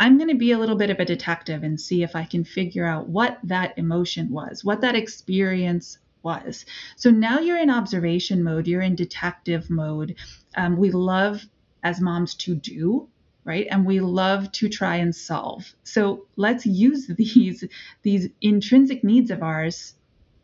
I'm 0.00 0.18
going 0.18 0.30
to 0.30 0.34
be 0.34 0.50
a 0.50 0.58
little 0.58 0.76
bit 0.76 0.90
of 0.90 0.98
a 0.98 1.04
detective 1.04 1.62
and 1.62 1.80
see 1.80 2.02
if 2.02 2.16
I 2.16 2.24
can 2.24 2.42
figure 2.42 2.84
out 2.84 3.08
what 3.08 3.38
that 3.44 3.78
emotion 3.78 4.30
was, 4.30 4.64
what 4.64 4.80
that 4.80 4.96
experience 4.96 5.98
was. 6.22 6.64
So 6.96 7.10
now 7.10 7.38
you're 7.38 7.58
in 7.58 7.70
observation 7.70 8.42
mode, 8.42 8.66
you're 8.66 8.80
in 8.80 8.96
detective 8.96 9.70
mode. 9.70 10.16
Um, 10.56 10.76
we 10.76 10.90
love, 10.90 11.44
as 11.82 12.00
moms, 12.00 12.34
to 12.36 12.56
do. 12.56 13.08
Right. 13.44 13.66
And 13.70 13.84
we 13.84 14.00
love 14.00 14.50
to 14.52 14.68
try 14.70 14.96
and 14.96 15.14
solve. 15.14 15.74
So 15.84 16.26
let's 16.36 16.64
use 16.64 17.06
these, 17.16 17.64
these 18.02 18.28
intrinsic 18.40 19.04
needs 19.04 19.30
of 19.30 19.42
ours 19.42 19.94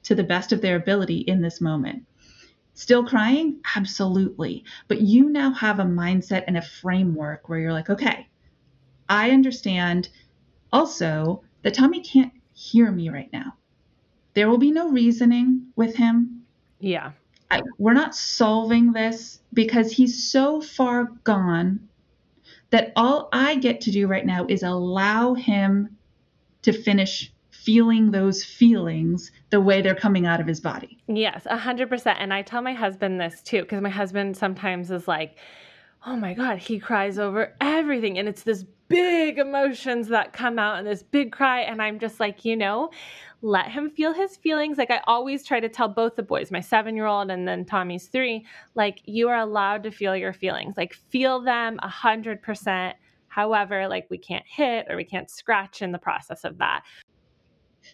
to 0.05 0.15
the 0.15 0.25
best 0.25 0.53
of 0.53 0.61
their 0.61 0.77
ability 0.77 1.19
in 1.19 1.41
this 1.41 1.61
moment. 1.61 2.05
Still 2.75 3.05
crying? 3.05 3.61
Absolutely. 3.77 4.65
But 4.89 5.01
you 5.03 5.29
now 5.29 5.53
have 5.53 5.81
a 5.81 5.85
mindset 5.85 6.45
and 6.47 6.57
a 6.57 6.63
framework 6.63 7.49
where 7.49 7.59
you're 7.59 7.73
like, 7.73 7.91
okay, 7.91 8.29
I 9.09 9.31
understand 9.31 10.09
also 10.73 11.43
that 11.63 11.75
Tommy 11.75 12.01
can't 12.01 12.33
hear 12.55 12.91
me 12.91 13.11
right 13.11 13.31
now. 13.33 13.55
There 14.35 14.49
will 14.49 14.59
be 14.59 14.71
no 14.71 14.91
reasoning 14.91 15.67
with 15.77 15.97
him. 15.97 16.43
Yeah. 16.79 17.13
I, 17.51 17.61
we're 17.79 17.93
not 17.93 18.15
solving 18.15 18.93
this 18.93 19.41
because 19.53 19.93
he's 19.93 20.31
so 20.31 20.61
far 20.61 21.05
gone 21.25 21.90
that 22.71 22.93
all 22.97 23.29
I 23.33 23.57
get 23.57 23.81
to 23.83 23.91
do 23.91 24.07
right 24.07 24.25
now 24.25 24.47
is 24.49 24.63
allow 24.63 25.35
him 25.35 25.97
to 26.63 26.73
finish 26.73 27.33
feeling 27.51 28.11
those 28.11 28.43
feelings 28.43 29.31
the 29.51 29.61
way 29.61 29.83
they're 29.83 29.95
coming 29.95 30.27
out 30.27 30.41
of 30.41 30.47
his 30.47 30.61
body. 30.61 30.99
Yes, 31.09 31.47
100%. 31.51 32.17
And 32.19 32.33
I 32.33 32.43
tell 32.43 32.63
my 32.63 32.73
husband 32.73 33.21
this 33.21 33.43
too, 33.43 33.63
because 33.63 33.83
my 33.83 33.91
husband 33.91 34.37
sometimes 34.37 34.91
is 34.91 35.07
like, 35.07 35.37
oh 36.07 36.17
my 36.17 36.33
God, 36.33 36.59
he 36.59 36.79
cries 36.79 37.19
over 37.19 37.55
everything. 37.61 38.19
And 38.19 38.29
it's 38.29 38.45
this 38.45 38.65
big 38.91 39.39
emotions 39.39 40.09
that 40.09 40.35
come 40.35 40.59
out 40.59 40.79
and 40.79 40.87
this 40.87 41.03
big 41.03 41.33
cry. 41.33 41.61
And 41.61 41.81
I'm 41.81 41.99
just 41.99 42.21
like, 42.21 42.45
you 42.45 42.57
know, 42.57 42.91
let 43.41 43.71
him 43.71 43.89
feel 43.89 44.13
his 44.13 44.37
feelings. 44.37 44.77
Like 44.77 44.91
I 44.91 45.01
always 45.07 45.47
try 45.47 45.61
to 45.61 45.69
tell 45.69 45.89
both 45.89 46.17
the 46.17 46.23
boys, 46.23 46.51
my 46.51 46.61
seven 46.61 46.95
year 46.95 47.07
old 47.07 47.31
and 47.31 47.49
then 47.49 47.65
Tommy's 47.65 48.09
three, 48.09 48.45
like 48.75 49.01
you 49.07 49.29
are 49.29 49.39
allowed 49.39 49.85
to 49.85 49.91
feel 49.91 50.15
your 50.15 50.35
feelings. 50.35 50.77
Like 50.77 50.93
feel 50.93 51.41
them 51.41 51.79
a 51.83 51.89
hundred 51.89 52.43
percent. 52.43 52.97
However, 53.29 53.89
like 53.89 54.09
we 54.11 54.19
can't 54.19 54.45
hit 54.47 54.87
or 54.91 54.97
we 54.97 55.05
can't 55.05 55.31
scratch 55.31 55.83
in 55.83 55.93
the 55.93 55.99
process 55.99 56.45
of 56.45 56.59
that. 56.59 56.83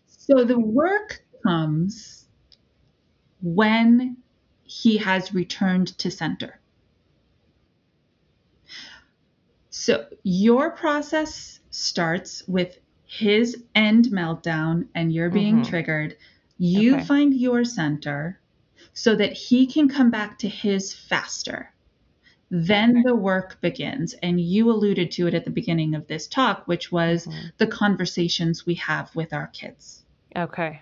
So 0.07 0.45
the 0.45 0.59
work 0.59 1.23
comes 1.45 2.27
when 3.43 4.17
he 4.65 4.97
has 4.97 5.35
returned 5.35 5.97
to 5.99 6.11
center. 6.11 6.59
So 9.79 10.07
your 10.23 10.71
process 10.71 11.61
starts 11.71 12.43
with 12.49 12.79
his 13.05 13.63
end 13.75 14.07
meltdown 14.07 14.89
and 14.95 15.13
you're 15.13 15.29
being 15.29 15.57
mm-hmm. 15.57 15.71
triggered. 15.71 16.17
You 16.57 16.97
okay. 16.97 17.05
find 17.05 17.35
your 17.35 17.63
center 17.63 18.41
so 18.95 19.15
that 19.15 19.35
he 19.35 19.67
can 19.67 19.91
come 19.91 20.11
back 20.11 20.39
to 20.39 20.49
his 20.49 20.95
faster. 20.95 21.75
Then 22.51 22.93
okay. 22.93 23.03
the 23.05 23.15
work 23.15 23.61
begins. 23.61 24.15
And 24.15 24.41
you 24.41 24.71
alluded 24.71 25.11
to 25.13 25.27
it 25.27 25.35
at 25.35 25.45
the 25.45 25.51
beginning 25.51 25.95
of 25.95 26.07
this 26.07 26.27
talk, 26.27 26.67
which 26.67 26.91
was 26.91 27.27
mm-hmm. 27.27 27.49
the 27.59 27.67
conversations 27.67 28.65
we 28.65 28.77
have 28.77 29.15
with 29.15 29.35
our 29.35 29.49
kids. 29.49 30.03
Okay. 30.35 30.81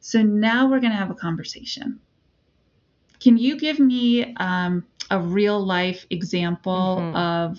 So 0.00 0.20
now 0.20 0.68
we're 0.68 0.80
going 0.80 0.92
to 0.92 0.98
have 0.98 1.10
a 1.10 1.14
conversation. 1.14 2.00
Can 3.18 3.38
you 3.38 3.58
give 3.58 3.78
me 3.80 4.34
um, 4.36 4.84
a 5.10 5.18
real 5.18 5.58
life 5.58 6.04
example 6.10 6.98
mm-hmm. 7.00 7.16
of 7.16 7.58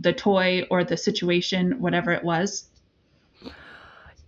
the 0.00 0.12
toy 0.12 0.66
or 0.70 0.82
the 0.82 0.96
situation, 0.96 1.80
whatever 1.80 2.10
it 2.10 2.24
was? 2.24 2.66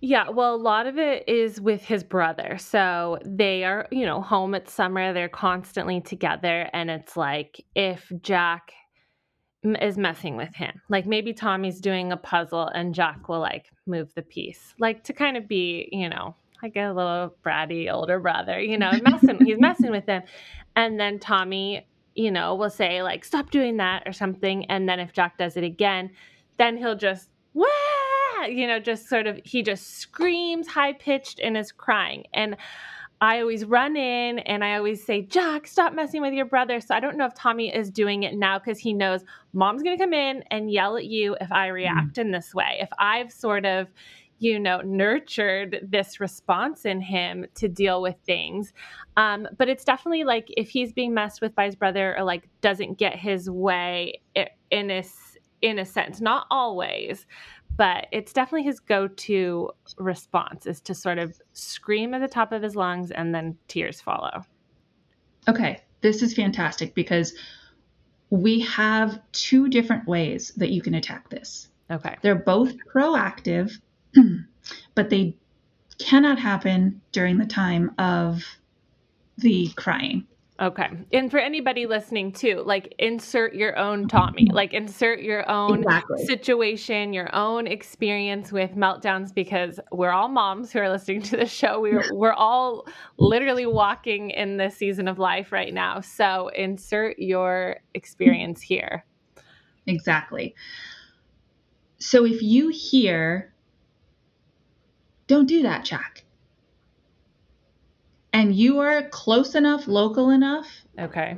Yeah, 0.05 0.31
well, 0.31 0.55
a 0.55 0.57
lot 0.57 0.89
of 0.89 0.99
it 0.99 1.29
is 1.29 1.61
with 1.61 1.83
his 1.83 2.03
brother. 2.03 2.59
So 2.59 3.19
they 3.25 3.63
are, 3.63 3.87
you 3.93 4.05
know, 4.05 4.21
home 4.21 4.53
at 4.55 4.69
summer, 4.69 5.13
they're 5.13 5.29
constantly 5.29 6.01
together. 6.01 6.69
And 6.73 6.91
it's 6.91 7.17
like 7.17 7.65
if 7.77 8.11
Jack 8.21 8.73
is 9.81 9.97
messing 9.97 10.37
with 10.37 10.53
him, 10.57 10.83
like 10.89 11.07
maybe 11.07 11.33
Tommy's 11.33 11.81
doing 11.81 12.11
a 12.11 12.17
puzzle 12.17 12.67
and 12.67 12.93
Jack 12.93 13.29
will 13.29 13.39
like 13.39 13.67
move 13.87 14.13
the 14.15 14.23
piece, 14.23 14.75
like 14.81 15.05
to 15.05 15.13
kind 15.13 15.37
of 15.37 15.47
be, 15.47 15.89
you 15.93 16.09
know, 16.09 16.35
like 16.65 16.75
a 16.75 16.89
little 16.89 17.37
bratty 17.45 17.93
older 17.93 18.19
brother, 18.19 18.61
you 18.61 18.79
know, 18.79 18.91
messing, 19.05 19.45
he's 19.45 19.61
messing 19.61 19.93
with 19.93 20.07
him. 20.07 20.23
And 20.75 20.99
then 20.99 21.21
Tommy 21.21 21.87
you 22.15 22.31
know, 22.31 22.55
will 22.55 22.71
say 22.71 23.03
like, 23.03 23.25
stop 23.25 23.51
doing 23.51 23.77
that 23.79 24.03
or 24.07 24.13
something. 24.13 24.65
And 24.67 24.89
then 24.89 25.01
if 25.01 25.13
Jack 25.13 25.39
does 25.39 25.57
it 25.57 25.65
again, 25.65 26.11
then 26.59 26.77
he'll 26.77 26.97
just, 26.97 27.29
Wah! 27.55 27.67
you 28.49 28.67
know, 28.67 28.81
just 28.81 29.09
sort 29.09 29.27
of, 29.27 29.41
he 29.45 29.63
just 29.63 29.99
screams 29.99 30.67
high 30.67 30.93
pitched 30.93 31.39
and 31.41 31.57
is 31.57 31.71
crying. 31.71 32.25
And 32.35 32.57
I 33.21 33.41
always 33.41 33.65
run 33.65 33.97
in 33.97 34.41
and 34.41 34.65
I 34.65 34.77
always 34.77 35.05
say, 35.05 35.23
Jack, 35.23 35.69
stop 35.69 35.95
messing 35.95 36.23
with 36.23 36.35
your 36.35 36.45
brother. 36.45 36.81
So 36.81 36.95
I 36.95 36.99
don't 36.99 37.17
know 37.17 37.27
if 37.27 37.35
Tommy 37.35 37.73
is 37.73 37.89
doing 37.89 38.25
it 38.25 38.35
now 38.35 38.59
because 38.59 38.81
he 38.81 38.93
knows 38.93 39.23
mom's 39.53 39.85
going 39.85 39.97
to 39.97 40.03
come 40.03 40.13
in 40.13 40.43
and 40.51 40.73
yell 40.73 40.97
at 40.97 41.05
you 41.05 41.37
if 41.41 41.53
I 41.53 41.69
react 41.69 42.15
mm. 42.15 42.19
in 42.19 42.31
this 42.33 42.53
way. 42.53 42.79
If 42.81 42.89
I've 42.99 43.31
sort 43.31 43.65
of, 43.65 43.87
you 44.43 44.59
know, 44.59 44.81
nurtured 44.81 45.79
this 45.89 46.19
response 46.19 46.85
in 46.85 47.01
him 47.01 47.47
to 47.55 47.69
deal 47.69 48.03
with 48.03 48.17
things. 48.27 48.73
Um, 49.17 49.47
but 49.57 49.69
it's 49.69 49.85
definitely 49.85 50.25
like 50.25 50.49
if 50.57 50.69
he's 50.69 50.93
being 50.93 51.15
messed 51.15 51.41
with 51.41 51.55
by 51.55 51.67
his 51.67 51.77
brother 51.77 52.17
or 52.19 52.25
like 52.25 52.49
doesn't 52.61 52.99
get 52.99 53.17
his 53.17 53.49
way 53.49 54.21
in 54.71 54.91
a 54.91 55.05
in 55.61 55.79
a 55.79 55.85
sense, 55.85 56.21
not 56.21 56.49
always, 56.51 57.25
but 57.77 58.09
it's 58.11 58.33
definitely 58.33 58.65
his 58.65 58.81
go-to 58.81 59.71
response 59.97 60.67
is 60.67 60.81
to 60.81 60.93
sort 60.93 61.19
of 61.19 61.41
scream 61.53 62.13
at 62.13 62.21
the 62.21 62.27
top 62.27 62.51
of 62.51 62.63
his 62.63 62.75
lungs 62.75 63.13
and 63.13 63.33
then 63.33 63.57
tears 63.69 64.01
follow. 64.01 64.43
Okay, 65.49 65.81
this 66.01 66.21
is 66.21 66.35
fantastic 66.35 66.97
because 66.97 67.33
we 68.31 68.59
have 68.59 69.21
two 69.31 69.69
different 69.69 70.09
ways 70.09 70.53
that 70.57 70.71
you 70.71 70.83
can 70.83 70.95
attack 70.95 71.31
this. 71.31 71.69
Okay. 71.93 72.17
They're 72.23 72.35
both 72.35 72.75
proactive 72.93 73.79
but 74.95 75.11
they 75.11 75.37
cannot 75.99 76.39
happen 76.39 77.01
during 77.13 77.39
the 77.39 77.47
time 77.47 77.93
of 77.99 78.45
the 79.39 79.69
crying. 79.77 80.27
Okay. 80.61 80.89
And 81.13 81.31
for 81.31 81.39
anybody 81.39 81.87
listening 81.87 82.31
too, 82.31 82.63
like 82.65 82.95
insert 82.99 83.55
your 83.55 83.77
own 83.77 84.07
Tommy, 84.07 84.49
like 84.53 84.73
insert 84.73 85.21
your 85.21 85.49
own 85.51 85.83
exactly. 85.83 86.25
situation, 86.25 87.13
your 87.13 87.35
own 87.35 87.67
experience 87.67 88.53
with 88.53 88.77
meltdowns 88.77 89.35
because 89.35 89.81
we're 89.91 90.13
all 90.13 90.29
moms 90.29 90.71
who 90.71 90.79
are 90.79 90.89
listening 90.89 91.23
to 91.23 91.37
the 91.37 91.47
show. 91.47 91.81
We're 91.81 92.05
we're 92.15 92.35
all 92.35 92.87
literally 93.19 93.67
walking 93.67 94.31
in 94.31 94.57
this 94.57 94.77
season 94.77 95.09
of 95.09 95.19
life 95.19 95.51
right 95.51 95.75
now. 95.75 96.01
So 96.01 96.49
insert 96.49 97.19
your 97.19 97.79
experience 97.95 98.61
here. 98.61 99.05
Exactly. 99.87 100.55
So 101.99 102.25
if 102.25 102.41
you 102.41 102.69
hear 102.69 103.52
don't 105.27 105.47
do 105.47 105.63
that, 105.63 105.85
Jack. 105.85 106.25
And 108.33 108.55
you 108.55 108.79
are 108.81 109.09
close 109.09 109.55
enough, 109.55 109.87
local 109.87 110.31
enough. 110.31 110.67
Okay. 110.99 111.37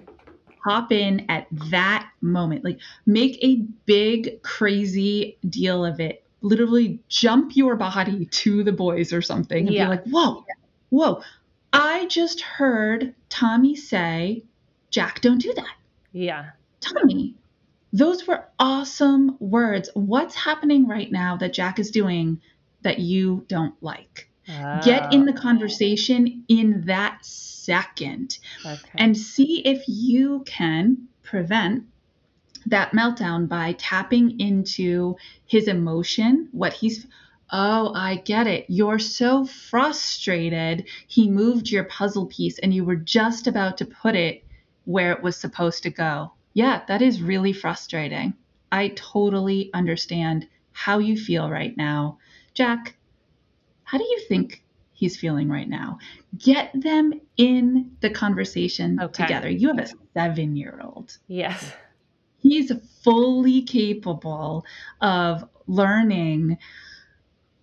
Hop 0.65 0.93
in 0.93 1.27
at 1.29 1.47
that 1.71 2.09
moment. 2.21 2.65
Like 2.65 2.79
make 3.05 3.43
a 3.43 3.57
big, 3.87 4.43
crazy 4.43 5.37
deal 5.49 5.85
of 5.85 6.01
it. 6.01 6.25
Literally 6.41 7.01
jump 7.09 7.57
your 7.57 7.75
body 7.75 8.27
to 8.27 8.63
the 8.63 8.73
boys 8.73 9.13
or 9.13 9.23
something 9.23 9.67
and 9.67 9.75
yeah. 9.75 9.85
be 9.85 9.91
like, 9.91 10.05
whoa, 10.05 10.45
whoa. 10.91 11.23
I 11.73 12.07
just 12.07 12.41
heard 12.41 13.15
Tommy 13.29 13.75
say, 13.75 14.45
Jack, 14.91 15.21
don't 15.21 15.39
do 15.39 15.53
that. 15.55 15.75
Yeah. 16.13 16.51
Tommy, 16.81 17.35
those 17.93 18.27
were 18.27 18.45
awesome 18.59 19.37
words. 19.41 19.91
What's 19.95 20.35
happening 20.35 20.87
right 20.87 21.11
now 21.11 21.37
that 21.39 21.53
Jack 21.53 21.79
is 21.79 21.91
doing 21.91 22.41
that 22.85 23.01
you 23.01 23.45
don't 23.49 23.75
like. 23.83 24.29
Oh. 24.49 24.81
Get 24.85 25.03
ah. 25.05 25.09
in 25.11 25.25
the 25.25 25.33
conversation 25.33 26.45
in 26.49 26.85
that 26.87 27.25
second 27.25 28.39
okay. 28.65 28.79
and 28.95 29.17
see 29.17 29.61
if 29.65 29.83
you 29.89 30.45
can 30.47 31.09
prevent 31.23 31.85
that 32.67 32.93
meltdown 32.93 33.49
by 33.49 33.73
tapping 33.73 34.39
into 34.39 35.17
his 35.47 35.67
emotion, 35.67 36.49
what 36.53 36.73
he's 36.75 37.07
Oh, 37.53 37.93
I 37.95 38.17
get 38.17 38.47
it. 38.47 38.65
You're 38.69 38.99
so 38.99 39.45
frustrated. 39.45 40.87
He 41.07 41.29
moved 41.29 41.71
your 41.71 41.85
puzzle 41.85 42.27
piece 42.27 42.59
and 42.59 42.75
you 42.75 42.85
were 42.85 42.97
just 42.97 43.47
about 43.47 43.79
to 43.79 43.85
put 43.85 44.17
it 44.17 44.43
where 44.87 45.13
it 45.13 45.23
was 45.23 45.37
supposed 45.37 45.83
to 45.85 45.91
go. 45.91 46.33
Yeah, 46.55 46.83
that 46.89 47.03
is 47.03 47.23
really 47.23 47.53
frustrating. 47.53 48.35
I 48.73 48.89
totally 48.97 49.71
understand 49.73 50.49
how 50.73 50.99
you 50.99 51.17
feel 51.17 51.49
right 51.49 51.77
now. 51.77 52.19
Jack, 52.55 52.97
how 53.83 53.99
do 53.99 54.05
you 54.05 54.21
think 54.29 54.63
he's 54.93 55.17
feeling 55.17 55.49
right 55.49 55.69
now? 55.69 55.99
Get 56.39 56.71
them 56.75 57.21
in 57.37 57.97
the 58.01 58.11
conversation 58.11 58.99
okay. 59.01 59.25
together. 59.25 59.49
You 59.49 59.69
have 59.69 59.79
a 59.79 59.89
seven 60.15 60.57
year 60.57 60.81
old. 60.83 61.19
Yes. 61.27 61.73
He's 62.39 62.73
fully 63.03 63.63
capable 63.63 64.65
of 65.01 65.49
learning 65.67 66.59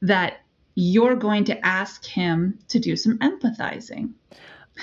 that 0.01 0.41
you're 0.75 1.15
going 1.15 1.45
to 1.45 1.65
ask 1.65 2.05
him 2.05 2.59
to 2.69 2.79
do 2.79 2.95
some 2.95 3.17
empathizing. 3.19 4.13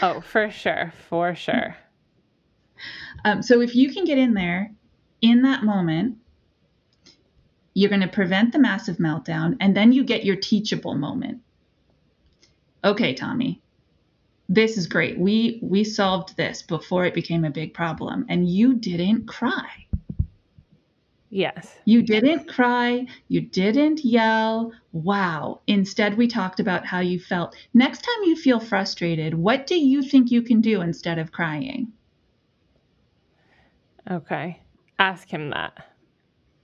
Oh, 0.00 0.20
for 0.20 0.50
sure. 0.50 0.92
For 1.08 1.34
sure. 1.34 1.76
Um, 3.24 3.42
so 3.42 3.60
if 3.60 3.74
you 3.74 3.92
can 3.92 4.04
get 4.04 4.16
in 4.16 4.34
there 4.34 4.70
in 5.20 5.42
that 5.42 5.64
moment, 5.64 6.18
you're 7.78 7.88
going 7.88 8.00
to 8.00 8.08
prevent 8.08 8.52
the 8.52 8.58
massive 8.58 8.96
meltdown, 8.96 9.56
and 9.60 9.76
then 9.76 9.92
you 9.92 10.02
get 10.02 10.24
your 10.24 10.34
teachable 10.34 10.96
moment. 10.96 11.40
Okay, 12.82 13.14
Tommy, 13.14 13.62
this 14.48 14.76
is 14.76 14.88
great. 14.88 15.16
We 15.16 15.60
we 15.62 15.84
solved 15.84 16.36
this 16.36 16.60
before 16.60 17.06
it 17.06 17.14
became 17.14 17.44
a 17.44 17.52
big 17.52 17.74
problem, 17.74 18.26
and 18.28 18.48
you 18.48 18.74
didn't 18.74 19.28
cry. 19.28 19.86
Yes. 21.30 21.72
You 21.84 22.02
didn't 22.02 22.48
cry. 22.48 23.06
You 23.28 23.42
didn't 23.42 24.04
yell. 24.04 24.72
Wow. 24.90 25.60
Instead, 25.68 26.16
we 26.16 26.26
talked 26.26 26.58
about 26.58 26.84
how 26.84 26.98
you 26.98 27.20
felt. 27.20 27.54
Next 27.74 28.00
time 28.00 28.24
you 28.24 28.34
feel 28.34 28.58
frustrated, 28.58 29.34
what 29.34 29.68
do 29.68 29.78
you 29.78 30.02
think 30.02 30.32
you 30.32 30.42
can 30.42 30.60
do 30.60 30.80
instead 30.80 31.20
of 31.20 31.30
crying? 31.30 31.92
Okay. 34.10 34.62
Ask 34.98 35.28
him 35.28 35.50
that. 35.50 35.94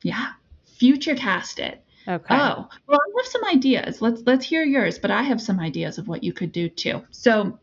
Yeah. 0.02 0.30
Future 0.78 1.14
cast 1.14 1.58
it. 1.58 1.82
Okay. 2.06 2.34
Oh, 2.34 2.68
well, 2.86 2.98
I 3.00 3.12
have 3.16 3.26
some 3.26 3.44
ideas. 3.44 4.02
Let's 4.02 4.22
let's 4.26 4.44
hear 4.44 4.62
yours, 4.62 4.98
but 4.98 5.10
I 5.10 5.22
have 5.22 5.40
some 5.40 5.58
ideas 5.58 5.98
of 5.98 6.06
what 6.06 6.22
you 6.22 6.32
could 6.32 6.52
do 6.52 6.68
too. 6.68 7.02
So 7.10 7.58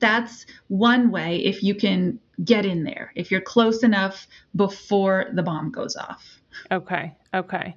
that's 0.00 0.46
one 0.68 1.10
way 1.10 1.38
if 1.44 1.62
you 1.62 1.74
can 1.74 2.18
get 2.44 2.66
in 2.66 2.84
there, 2.84 3.12
if 3.14 3.30
you're 3.30 3.40
close 3.40 3.82
enough 3.82 4.26
before 4.54 5.26
the 5.32 5.42
bomb 5.42 5.70
goes 5.70 5.96
off. 5.96 6.40
Okay. 6.70 7.14
Okay. 7.32 7.76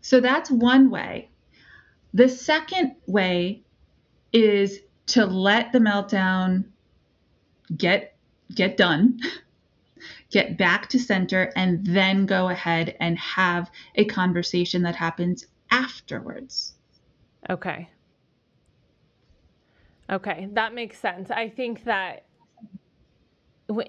So 0.00 0.20
that's 0.20 0.50
one 0.50 0.90
way. 0.90 1.28
The 2.14 2.28
second 2.28 2.96
way 3.06 3.62
is 4.32 4.80
to 5.06 5.26
let 5.26 5.72
the 5.72 5.78
meltdown 5.78 6.64
get 7.76 8.16
get 8.54 8.76
done, 8.76 9.20
get 10.30 10.56
back 10.58 10.88
to 10.90 10.98
center 10.98 11.52
and 11.56 11.84
then 11.86 12.26
go 12.26 12.48
ahead 12.48 12.96
and 13.00 13.18
have 13.18 13.70
a 13.94 14.04
conversation 14.04 14.82
that 14.82 14.96
happens 14.96 15.46
afterwards. 15.70 16.74
Okay. 17.48 17.88
Okay, 20.10 20.48
that 20.52 20.74
makes 20.74 20.98
sense. 20.98 21.30
I 21.30 21.48
think 21.48 21.84
that 21.84 22.24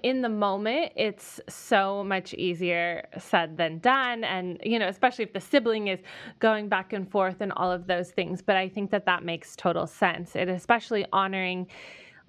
in 0.02 0.22
the 0.22 0.28
moment 0.28 0.90
it's 0.96 1.38
so 1.48 2.02
much 2.02 2.32
easier 2.34 3.06
said 3.18 3.58
than 3.58 3.78
done 3.80 4.24
and 4.24 4.58
you 4.64 4.78
know 4.78 4.88
especially 4.88 5.22
if 5.22 5.34
the 5.34 5.40
sibling 5.40 5.88
is 5.88 6.00
going 6.38 6.66
back 6.66 6.94
and 6.94 7.10
forth 7.10 7.42
and 7.42 7.52
all 7.52 7.70
of 7.70 7.86
those 7.86 8.10
things 8.10 8.40
but 8.40 8.56
i 8.56 8.70
think 8.70 8.90
that 8.90 9.04
that 9.04 9.22
makes 9.22 9.54
total 9.54 9.86
sense 9.86 10.34
and 10.34 10.48
especially 10.48 11.04
honoring 11.12 11.66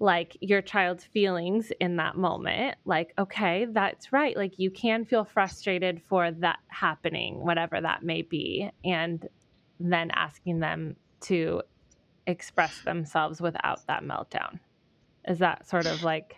like 0.00 0.36
your 0.40 0.62
child's 0.62 1.04
feelings 1.04 1.72
in 1.80 1.96
that 1.96 2.16
moment 2.16 2.76
like 2.84 3.12
okay 3.18 3.66
that's 3.72 4.12
right 4.12 4.36
like 4.36 4.56
you 4.56 4.70
can 4.70 5.04
feel 5.04 5.24
frustrated 5.24 6.00
for 6.08 6.30
that 6.30 6.60
happening 6.68 7.44
whatever 7.44 7.80
that 7.80 8.04
may 8.04 8.22
be 8.22 8.70
and 8.84 9.28
then 9.80 10.10
asking 10.12 10.60
them 10.60 10.96
to 11.20 11.62
express 12.28 12.82
themselves 12.82 13.40
without 13.40 13.84
that 13.86 14.04
meltdown. 14.04 14.60
Is 15.26 15.38
that 15.38 15.68
sort 15.68 15.86
of 15.86 16.04
like 16.04 16.36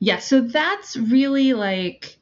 yeah, 0.00 0.18
so 0.18 0.42
that's 0.42 0.96
really 0.96 1.54
like 1.54 2.18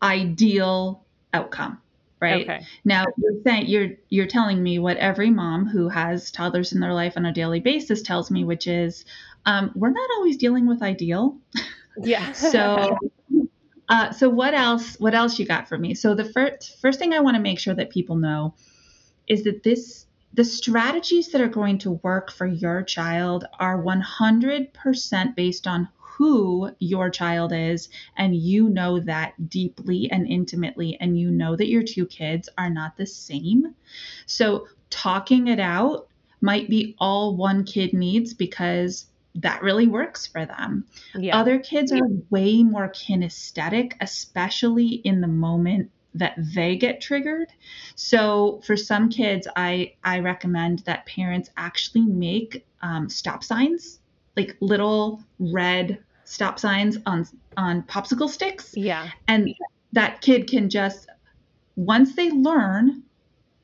ideal 0.00 1.04
outcome, 1.34 1.81
right? 2.22 2.48
Okay. 2.48 2.64
Now 2.84 3.04
you're 3.18 3.42
saying 3.44 3.66
you're 3.66 3.90
you're 4.08 4.26
telling 4.26 4.62
me 4.62 4.78
what 4.78 4.96
every 4.96 5.28
mom 5.28 5.66
who 5.66 5.88
has 5.88 6.30
toddlers 6.30 6.72
in 6.72 6.80
their 6.80 6.94
life 6.94 7.14
on 7.16 7.26
a 7.26 7.32
daily 7.32 7.60
basis 7.60 8.00
tells 8.00 8.30
me, 8.30 8.44
which 8.44 8.66
is 8.66 9.04
um, 9.44 9.72
we're 9.74 9.90
not 9.90 10.08
always 10.16 10.36
dealing 10.36 10.66
with 10.66 10.82
ideal. 10.82 11.36
Yeah. 11.98 12.32
so 12.52 12.96
uh, 13.88 14.12
so 14.12 14.30
what 14.30 14.54
else 14.54 14.96
what 15.00 15.14
else 15.14 15.38
you 15.38 15.44
got 15.44 15.68
for 15.68 15.76
me? 15.76 15.94
So 15.94 16.14
the 16.14 16.24
first 16.24 16.80
first 16.80 16.98
thing 16.98 17.12
I 17.12 17.20
want 17.20 17.36
to 17.36 17.42
make 17.42 17.58
sure 17.58 17.74
that 17.74 17.90
people 17.90 18.16
know 18.16 18.54
is 19.26 19.42
that 19.44 19.64
this 19.64 20.06
the 20.34 20.44
strategies 20.44 21.32
that 21.32 21.42
are 21.42 21.48
going 21.48 21.78
to 21.78 21.90
work 21.90 22.32
for 22.32 22.46
your 22.46 22.82
child 22.82 23.44
are 23.58 23.82
100% 23.82 25.36
based 25.36 25.66
on 25.66 25.88
who 26.22 26.70
your 26.78 27.10
child 27.10 27.52
is 27.52 27.88
and 28.16 28.36
you 28.36 28.68
know 28.68 29.00
that 29.00 29.32
deeply 29.50 30.08
and 30.12 30.24
intimately 30.28 30.96
and 31.00 31.18
you 31.18 31.32
know 31.32 31.56
that 31.56 31.66
your 31.66 31.82
two 31.82 32.06
kids 32.06 32.48
are 32.56 32.70
not 32.70 32.96
the 32.96 33.04
same. 33.04 33.74
So 34.26 34.68
talking 34.88 35.48
it 35.48 35.58
out 35.58 36.06
might 36.40 36.70
be 36.70 36.94
all 36.98 37.34
one 37.34 37.64
kid 37.64 37.92
needs 37.92 38.34
because 38.34 39.06
that 39.34 39.64
really 39.64 39.88
works 39.88 40.24
for 40.24 40.46
them. 40.46 40.86
Yeah. 41.16 41.36
Other 41.36 41.58
kids 41.58 41.90
are 41.90 42.06
way 42.30 42.62
more 42.62 42.88
kinesthetic, 42.88 43.94
especially 44.00 45.00
in 45.04 45.22
the 45.22 45.26
moment 45.26 45.90
that 46.14 46.36
they 46.54 46.76
get 46.76 47.00
triggered. 47.00 47.48
So 47.96 48.60
for 48.64 48.76
some 48.76 49.08
kids, 49.08 49.48
I 49.56 49.94
I 50.04 50.20
recommend 50.20 50.80
that 50.80 51.06
parents 51.06 51.50
actually 51.56 52.02
make 52.02 52.64
um, 52.80 53.08
stop 53.08 53.42
signs 53.42 53.98
like 54.36 54.56
little 54.60 55.22
red 55.38 55.98
stop 56.24 56.58
signs 56.58 56.98
on 57.06 57.26
on 57.56 57.82
popsicle 57.82 58.28
sticks. 58.28 58.74
Yeah. 58.76 59.10
And 59.28 59.54
that 59.92 60.20
kid 60.20 60.48
can 60.48 60.70
just 60.70 61.08
once 61.76 62.14
they 62.14 62.30
learn, 62.30 63.02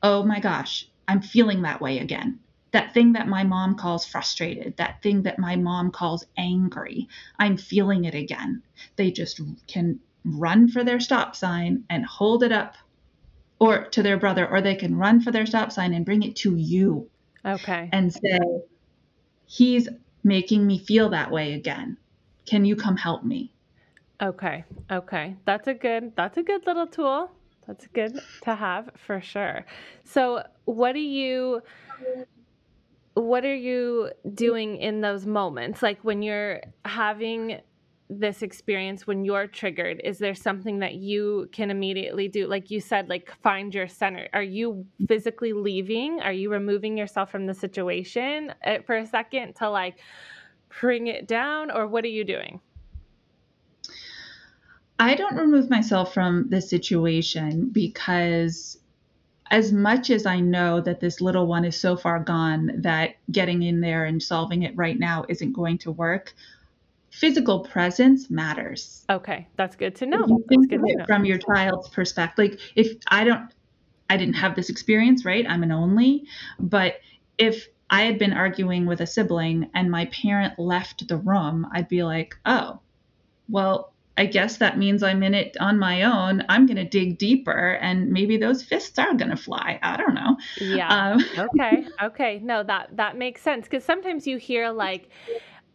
oh 0.03 0.23
my 0.23 0.39
gosh, 0.39 0.87
I'm 1.07 1.21
feeling 1.21 1.63
that 1.63 1.81
way 1.81 1.99
again. 1.99 2.39
That 2.71 2.93
thing 2.93 3.13
that 3.13 3.27
my 3.27 3.43
mom 3.43 3.75
calls 3.75 4.05
frustrated, 4.05 4.77
that 4.77 5.01
thing 5.01 5.23
that 5.23 5.39
my 5.39 5.55
mom 5.55 5.91
calls 5.91 6.25
angry, 6.37 7.07
I'm 7.39 7.57
feeling 7.57 8.05
it 8.05 8.13
again. 8.13 8.61
They 8.95 9.11
just 9.11 9.41
can 9.67 9.99
run 10.23 10.67
for 10.67 10.83
their 10.83 10.99
stop 10.99 11.35
sign 11.35 11.85
and 11.89 12.05
hold 12.05 12.43
it 12.43 12.51
up 12.51 12.75
or 13.59 13.85
to 13.89 14.03
their 14.03 14.17
brother, 14.17 14.47
or 14.47 14.61
they 14.61 14.75
can 14.75 14.95
run 14.95 15.19
for 15.19 15.31
their 15.31 15.45
stop 15.45 15.71
sign 15.71 15.93
and 15.93 16.05
bring 16.05 16.23
it 16.23 16.35
to 16.37 16.55
you. 16.55 17.09
Okay. 17.43 17.89
And 17.91 18.13
say, 18.13 18.39
he's 19.45 19.89
making 20.23 20.65
me 20.65 20.77
feel 20.79 21.09
that 21.09 21.31
way 21.31 21.53
again. 21.53 21.97
Can 22.49 22.65
you 22.65 22.75
come 22.75 22.97
help 22.97 23.23
me? 23.23 23.53
Okay. 24.21 24.63
Okay. 24.91 25.35
That's 25.45 25.67
a 25.67 25.73
good 25.73 26.15
that's 26.15 26.37
a 26.37 26.43
good 26.43 26.65
little 26.65 26.87
tool. 26.87 27.31
That's 27.67 27.85
good 27.87 28.19
to 28.43 28.55
have 28.55 28.89
for 28.95 29.21
sure. 29.21 29.65
So, 30.03 30.43
what 30.65 30.93
do 30.93 30.99
you 30.99 31.61
what 33.13 33.45
are 33.45 33.55
you 33.55 34.11
doing 34.33 34.77
in 34.77 35.01
those 35.01 35.27
moments? 35.27 35.83
Like 35.83 35.99
when 36.03 36.23
you're 36.23 36.61
having 36.85 37.61
this 38.09 38.41
experience 38.41 39.05
when 39.05 39.23
you're 39.23 39.45
triggered 39.45 40.01
is 40.03 40.17
there 40.17 40.33
something 40.33 40.79
that 40.79 40.95
you 40.95 41.47
can 41.51 41.69
immediately 41.69 42.27
do 42.27 42.47
like 42.47 42.71
you 42.71 42.81
said 42.81 43.07
like 43.07 43.31
find 43.43 43.75
your 43.75 43.87
center 43.87 44.27
are 44.33 44.41
you 44.41 44.83
physically 45.07 45.53
leaving 45.53 46.19
are 46.21 46.33
you 46.33 46.49
removing 46.49 46.97
yourself 46.97 47.29
from 47.29 47.45
the 47.45 47.53
situation 47.53 48.51
uh, 48.65 48.79
for 48.83 48.95
a 48.95 49.05
second 49.05 49.53
to 49.53 49.69
like 49.69 49.99
bring 50.79 51.07
it 51.07 51.27
down 51.27 51.71
or 51.71 51.87
what 51.87 52.03
are 52.03 52.09
you 52.09 52.23
doing 52.23 52.59
i 54.99 55.15
don't 55.15 55.35
remove 55.35 55.69
myself 55.69 56.13
from 56.13 56.47
the 56.49 56.61
situation 56.61 57.69
because 57.71 58.79
as 59.51 59.71
much 59.71 60.09
as 60.09 60.25
I 60.25 60.39
know 60.39 60.79
that 60.81 60.99
this 60.99 61.21
little 61.21 61.47
one 61.47 61.65
is 61.65 61.79
so 61.79 61.97
far 61.97 62.19
gone 62.19 62.71
that 62.81 63.15
getting 63.31 63.63
in 63.63 63.81
there 63.81 64.05
and 64.05 64.21
solving 64.21 64.63
it 64.63 64.75
right 64.75 64.97
now 64.97 65.25
isn't 65.27 65.53
going 65.53 65.79
to 65.79 65.91
work, 65.91 66.33
physical 67.11 67.61
presence 67.61 68.29
matters. 68.29 69.05
Okay, 69.09 69.47
that's 69.55 69.75
good 69.75 69.95
to 69.95 70.05
know. 70.05 70.25
You 70.27 70.45
think 70.47 70.71
of 70.71 70.81
it 70.85 71.07
from 71.07 71.25
your 71.25 71.39
child's 71.39 71.89
perspective. 71.89 72.51
Like 72.51 72.59
if 72.75 72.97
I 73.07 73.23
don't, 73.23 73.51
I 74.09 74.17
didn't 74.17 74.35
have 74.35 74.55
this 74.55 74.69
experience, 74.69 75.25
right? 75.25 75.45
I'm 75.47 75.63
an 75.63 75.71
only, 75.71 76.25
but 76.59 76.99
if 77.37 77.67
I 77.89 78.03
had 78.03 78.19
been 78.19 78.33
arguing 78.33 78.85
with 78.85 79.01
a 79.01 79.07
sibling 79.07 79.69
and 79.73 79.89
my 79.89 80.05
parent 80.05 80.59
left 80.59 81.07
the 81.07 81.17
room, 81.17 81.67
I'd 81.73 81.89
be 81.89 82.03
like, 82.03 82.35
oh, 82.45 82.79
well, 83.49 83.93
I 84.17 84.25
guess 84.25 84.57
that 84.57 84.77
means 84.77 85.01
I'm 85.01 85.23
in 85.23 85.33
it 85.33 85.55
on 85.61 85.79
my 85.79 86.03
own. 86.03 86.43
I'm 86.49 86.65
going 86.65 86.77
to 86.77 86.83
dig 86.83 87.17
deeper 87.17 87.71
and 87.81 88.11
maybe 88.11 88.35
those 88.37 88.61
fists 88.61 88.99
are 88.99 89.13
going 89.13 89.29
to 89.29 89.37
fly. 89.37 89.79
I 89.81 89.95
don't 89.95 90.13
know. 90.13 90.37
Yeah. 90.59 91.13
Um, 91.13 91.25
okay. 91.37 91.87
Okay. 92.03 92.39
No, 92.43 92.63
that 92.63 92.97
that 92.97 93.17
makes 93.17 93.41
sense 93.41 93.67
cuz 93.67 93.83
sometimes 93.83 94.27
you 94.27 94.37
hear 94.37 94.69
like 94.69 95.09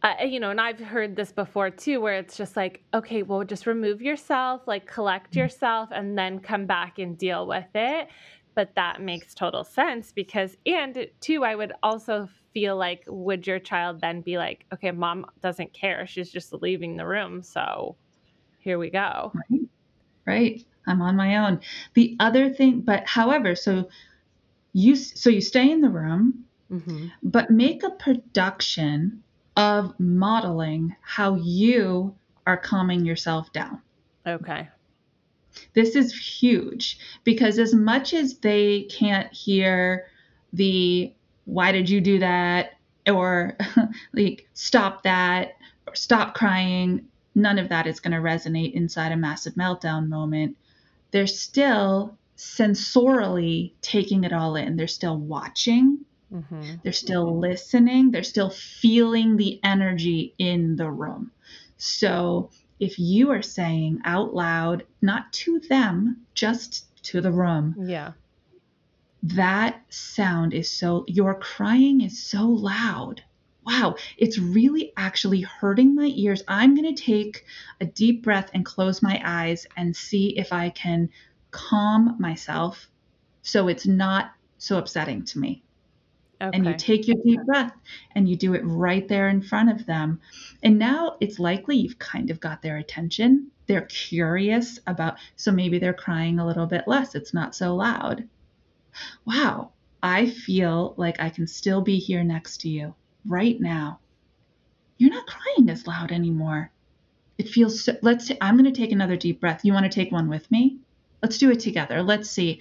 uh, 0.05 0.22
you 0.22 0.38
know, 0.38 0.50
and 0.50 0.61
I've 0.61 0.79
heard 0.79 1.16
this 1.16 1.33
before 1.33 1.70
too, 1.70 1.98
where 1.98 2.18
it's 2.18 2.37
just 2.37 2.57
like, 2.57 2.83
okay, 2.92 3.22
well, 3.22 3.42
just 3.42 3.66
remove 3.66 4.03
yourself, 4.03 4.61
like 4.66 4.87
collect 4.87 5.33
mm. 5.33 5.37
yourself, 5.37 5.88
and 5.92 6.18
then 6.18 6.40
come 6.40 6.66
back 6.66 6.98
and 6.98 7.16
deal 7.16 7.46
with 7.46 7.74
it. 7.74 8.09
But 8.55 8.75
that 8.77 9.01
makes 9.01 9.35
total 9.35 9.64
sense 9.64 10.12
because, 10.12 10.57
and 10.64 11.09
two, 11.21 11.45
I 11.45 11.55
would 11.55 11.73
also 11.83 12.29
feel 12.53 12.77
like, 12.77 13.03
would 13.09 13.47
your 13.47 13.59
child 13.59 14.01
then 14.01 14.21
be 14.21 14.38
like, 14.38 14.64
okay, 14.73 14.93
mom 14.93 15.27
doesn't 15.43 15.73
care. 15.73 16.07
She's 16.07 16.31
just 16.31 16.53
leaving 16.53 16.97
the 16.97 17.07
room. 17.07 17.43
So 17.43 17.97
here 18.59 18.79
we 18.79 18.90
go. 18.90 19.33
Right. 19.51 19.61
Right. 20.27 20.64
I'm 20.87 21.03
on 21.03 21.17
my 21.17 21.37
own. 21.37 21.61
The 21.95 22.17
other 22.21 22.51
thing, 22.51 22.81
but 22.81 23.07
however, 23.07 23.55
so 23.55 23.88
you, 24.73 24.95
so 24.97 25.31
you 25.31 25.40
stay 25.40 25.71
in 25.71 25.81
the 25.81 25.88
room, 25.88 26.45
mm-hmm. 26.71 27.09
but 27.23 27.51
make 27.51 27.83
a 27.83 27.90
production 27.90 29.23
of 29.57 29.99
modeling 29.99 30.95
how 31.01 31.37
you 31.37 32.14
are 32.47 32.57
calming 32.57 33.05
yourself 33.05 33.53
down. 33.53 33.81
Okay. 34.27 34.69
This 35.75 35.97
is 35.97 36.14
huge 36.14 36.99
because 37.25 37.59
as 37.59 37.75
much 37.75 38.14
as 38.14 38.38
they 38.38 38.83
can't 38.83 39.33
hear 39.33 40.07
the 40.53 41.12
why 41.45 41.73
did 41.73 41.90
you 41.90 42.01
do 42.01 42.19
that 42.21 42.75
or 43.09 43.57
like 44.12 44.49
stop 44.55 45.03
that 45.03 45.57
or 45.87 45.95
stop 45.95 46.35
crying, 46.35 47.07
none 47.35 47.59
of 47.59 47.69
that 47.69 47.87
is 47.87 48.01
going 48.01 48.12
to 48.12 48.19
resonate 48.19 48.73
inside 48.73 49.12
a 49.12 49.17
massive 49.17 49.55
meltdown 49.55 50.09
moment. 50.09 50.57
They're 51.11 51.27
still 51.27 52.17
sensorily 52.37 53.73
taking 53.83 54.25
it 54.25 54.33
all 54.33 54.57
in. 54.57 54.77
They're 54.77 54.87
still 54.87 55.17
watching 55.17 56.05
Mm-hmm. 56.35 56.75
They're 56.83 56.93
still 56.93 57.38
listening, 57.38 58.11
they're 58.11 58.23
still 58.23 58.51
feeling 58.51 59.37
the 59.37 59.61
energy 59.62 60.35
in 60.38 60.77
the 60.77 60.90
room. 60.90 61.31
So 61.77 62.51
if 62.85 62.99
you 62.99 63.31
are 63.31 63.42
saying 63.42 64.03
out 64.05 64.35
loud, 64.35 64.85
not 65.01 65.33
to 65.33 65.59
them, 65.59 66.18
just 66.35 66.85
to 67.05 67.23
the 67.23 67.33
room. 67.33 67.75
Yeah. 67.79 68.12
That 69.23 69.81
sound 69.88 70.53
is 70.53 70.70
so, 70.70 71.05
your 71.09 71.35
crying 71.35 72.03
is 72.03 72.23
so 72.23 72.47
loud. 72.47 73.23
Wow, 73.66 73.97
it's 74.18 74.38
really 74.38 74.92
actually 74.99 75.40
hurting 75.40 75.94
my 75.94 76.12
ears. 76.14 76.44
I'm 76.47 76.75
going 76.75 76.94
to 76.94 77.03
take 77.03 77.47
a 77.81 77.87
deep 77.87 78.23
breath 78.23 78.51
and 78.53 78.66
close 78.66 79.03
my 79.03 79.18
eyes 79.25 79.66
and 79.79 79.97
see 79.97 80.38
if 80.38 80.53
I 80.53 80.68
can 80.68 81.09
calm 81.51 82.16
myself 82.18 82.90
so 83.40 83.68
it's 83.68 83.87
not 83.87 84.33
so 84.59 84.77
upsetting 84.77 85.25
to 85.25 85.38
me. 85.38 85.63
Okay. 86.40 86.57
And 86.57 86.66
you 86.66 86.75
take 86.75 87.07
your 87.07 87.16
deep 87.25 87.40
breath 87.47 87.73
and 88.14 88.29
you 88.29 88.37
do 88.37 88.55
it 88.55 88.62
right 88.64 89.07
there 89.09 89.29
in 89.29 89.40
front 89.40 89.70
of 89.70 89.87
them. 89.87 90.20
And 90.62 90.79
now 90.79 91.16
it's 91.20 91.38
likely 91.38 91.77
you've 91.77 91.99
kind 91.99 92.31
of 92.31 92.40
got 92.40 92.61
their 92.61 92.77
attention. 92.77 93.51
They're 93.66 93.83
curious 93.83 94.79
about, 94.87 95.16
so 95.37 95.53
maybe 95.53 95.79
they're 95.79 95.94
crying 95.94 96.38
a 96.38 96.47
little 96.47 96.66
bit 96.66 96.85
less. 96.87 97.14
It's 97.14 97.33
not 97.33 97.55
so 97.55 97.75
loud. 97.75 98.29
Wow, 99.25 99.70
I 100.03 100.27
feel 100.27 100.94
like 100.97 101.20
I 101.20 101.31
can 101.31 101.47
still 101.47 101.81
be 101.81 101.99
here 101.99 102.23
next 102.23 102.61
to 102.62 102.68
you 102.68 102.94
right 103.27 103.59
now. 103.61 104.01
You're 104.99 105.11
not 105.11 105.27
crying 105.27 105.70
as 105.70 105.87
loud 105.87 106.12
anymore. 106.12 106.70
It 107.38 107.49
feels 107.49 107.83
so, 107.83 107.97
let's, 108.03 108.31
I'm 108.40 108.57
going 108.57 108.73
to 108.73 108.81
take 108.81 108.92
another 108.92 109.16
deep 109.16 109.40
breath. 109.40 109.64
You 109.64 109.73
want 109.73 109.90
to 109.90 109.94
take 109.94 110.12
one 110.12 110.29
with 110.29 110.51
me? 110.51 110.79
Let's 111.23 111.38
do 111.38 111.51
it 111.51 111.61
together. 111.61 112.03
Let's 112.03 112.31
see. 112.31 112.61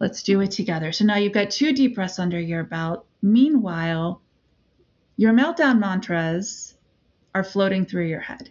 Let's 0.00 0.22
do 0.22 0.40
it 0.40 0.50
together. 0.50 0.92
So 0.92 1.04
now 1.04 1.16
you've 1.16 1.34
got 1.34 1.50
two 1.50 1.74
deep 1.74 1.94
breaths 1.94 2.18
under 2.18 2.40
your 2.40 2.64
belt. 2.64 3.04
Meanwhile, 3.20 4.22
your 5.16 5.34
meltdown 5.34 5.78
mantras 5.78 6.74
are 7.34 7.44
floating 7.44 7.84
through 7.84 8.06
your 8.06 8.20
head. 8.20 8.50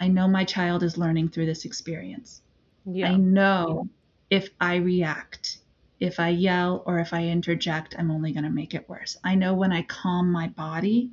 I 0.00 0.08
know 0.08 0.26
my 0.26 0.44
child 0.44 0.82
is 0.82 0.96
learning 0.96 1.28
through 1.28 1.44
this 1.46 1.66
experience. 1.66 2.40
Yeah. 2.86 3.10
I 3.10 3.16
know 3.16 3.90
if 4.30 4.48
I 4.58 4.76
react, 4.76 5.58
if 6.00 6.18
I 6.18 6.30
yell, 6.30 6.82
or 6.86 6.98
if 6.98 7.12
I 7.12 7.24
interject, 7.24 7.94
I'm 7.98 8.10
only 8.10 8.32
going 8.32 8.44
to 8.44 8.50
make 8.50 8.74
it 8.74 8.88
worse. 8.88 9.18
I 9.22 9.34
know 9.34 9.52
when 9.52 9.72
I 9.72 9.82
calm 9.82 10.32
my 10.32 10.48
body, 10.48 11.10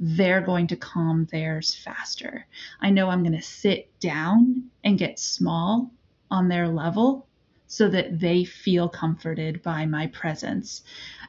they're 0.00 0.40
going 0.40 0.68
to 0.68 0.76
calm 0.76 1.28
theirs 1.30 1.74
faster. 1.74 2.46
I 2.80 2.88
know 2.88 3.10
I'm 3.10 3.22
going 3.22 3.36
to 3.36 3.42
sit 3.42 3.90
down 4.00 4.70
and 4.82 4.98
get 4.98 5.18
small 5.18 5.90
on 6.30 6.48
their 6.48 6.68
level 6.68 7.28
so 7.72 7.88
that 7.88 8.20
they 8.20 8.44
feel 8.44 8.86
comforted 8.86 9.62
by 9.62 9.86
my 9.86 10.06
presence. 10.08 10.82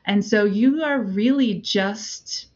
And 0.05 0.25
so 0.25 0.43
you 0.43 0.83
are 0.83 0.99
really 0.99 1.53
just 1.61 2.47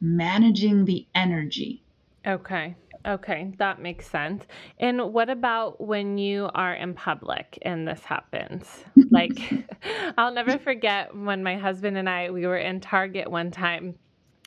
managing 0.00 0.84
the 0.84 1.08
energy. 1.16 1.82
Okay. 2.24 2.76
Okay, 3.04 3.52
that 3.58 3.82
makes 3.82 4.08
sense. 4.08 4.44
And 4.78 5.12
what 5.12 5.28
about 5.28 5.80
when 5.80 6.18
you 6.18 6.50
are 6.54 6.72
in 6.72 6.94
public 6.94 7.58
and 7.62 7.88
this 7.88 8.04
happens? 8.04 8.84
like 9.10 9.52
I'll 10.16 10.32
never 10.32 10.56
forget 10.60 11.12
when 11.12 11.42
my 11.42 11.56
husband 11.56 11.98
and 11.98 12.08
I 12.08 12.30
we 12.30 12.46
were 12.46 12.58
in 12.58 12.78
Target 12.78 13.28
one 13.28 13.50
time 13.50 13.96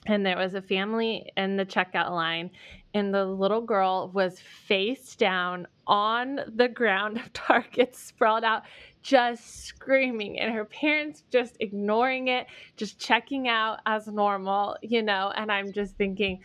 and 0.06 0.26
there 0.26 0.38
was 0.38 0.54
a 0.54 0.62
family 0.62 1.34
in 1.36 1.58
the 1.58 1.66
checkout 1.66 2.12
line 2.12 2.52
and 2.96 3.14
the 3.14 3.26
little 3.26 3.62
girl 3.62 4.10
was 4.14 4.40
face 4.40 5.18
down 5.18 5.68
on 5.86 6.40
the 6.56 6.70
ground 6.70 7.18
of 7.18 7.32
Target, 7.34 7.94
sprawled 7.94 8.46
out, 8.46 8.64
just 9.04 9.66
screaming, 9.66 10.40
and 10.40 10.56
her 10.56 10.64
parents 10.64 11.24
just 11.30 11.58
ignoring 11.60 12.30
it, 12.30 12.48
just 12.78 12.98
checking 12.98 13.50
out 13.50 13.80
as 13.86 14.08
normal, 14.08 14.78
you 14.82 15.04
know. 15.04 15.32
And 15.36 15.52
I'm 15.52 15.74
just 15.74 15.98
thinking, 15.98 16.40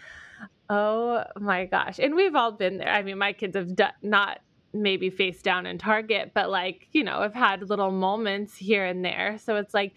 oh 0.68 1.22
my 1.38 1.66
gosh. 1.66 2.00
And 2.00 2.16
we've 2.16 2.34
all 2.34 2.52
been 2.52 2.78
there. 2.78 2.88
I 2.90 3.02
mean, 3.02 3.16
my 3.16 3.32
kids 3.32 3.56
have 3.56 3.70
not 4.02 4.40
maybe 4.74 5.08
face 5.08 5.42
down 5.42 5.66
in 5.66 5.78
Target, 5.78 6.32
but 6.34 6.50
like, 6.50 6.88
you 6.90 7.04
know, 7.04 7.18
I've 7.18 7.34
had 7.34 7.68
little 7.68 7.92
moments 7.92 8.56
here 8.56 8.84
and 8.84 9.04
there. 9.04 9.38
So 9.38 9.54
it's 9.54 9.72
like, 9.72 9.94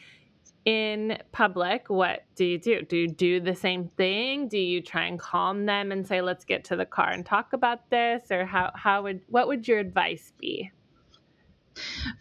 in 0.66 1.18
public, 1.32 1.90
what 1.90 2.24
do 2.36 2.46
you 2.46 2.58
do? 2.58 2.82
Do 2.82 2.98
you 2.98 3.08
do 3.08 3.40
the 3.40 3.56
same 3.56 3.88
thing? 3.88 4.48
Do 4.48 4.58
you 4.58 4.82
try 4.82 5.06
and 5.06 5.20
calm 5.20 5.66
them 5.66 5.92
and 5.92 6.08
say, 6.08 6.22
"Let's 6.22 6.46
get 6.46 6.64
to 6.66 6.76
the 6.76 6.86
car 6.86 7.10
and 7.12 7.26
talk 7.26 7.54
about 7.54 7.90
this," 7.90 8.32
or 8.32 8.46
how 8.46 8.72
how 8.76 9.04
would 9.04 9.22
what 9.28 9.48
would 9.48 9.68
your 9.68 9.80
advice 9.80 10.32
be? 10.40 10.72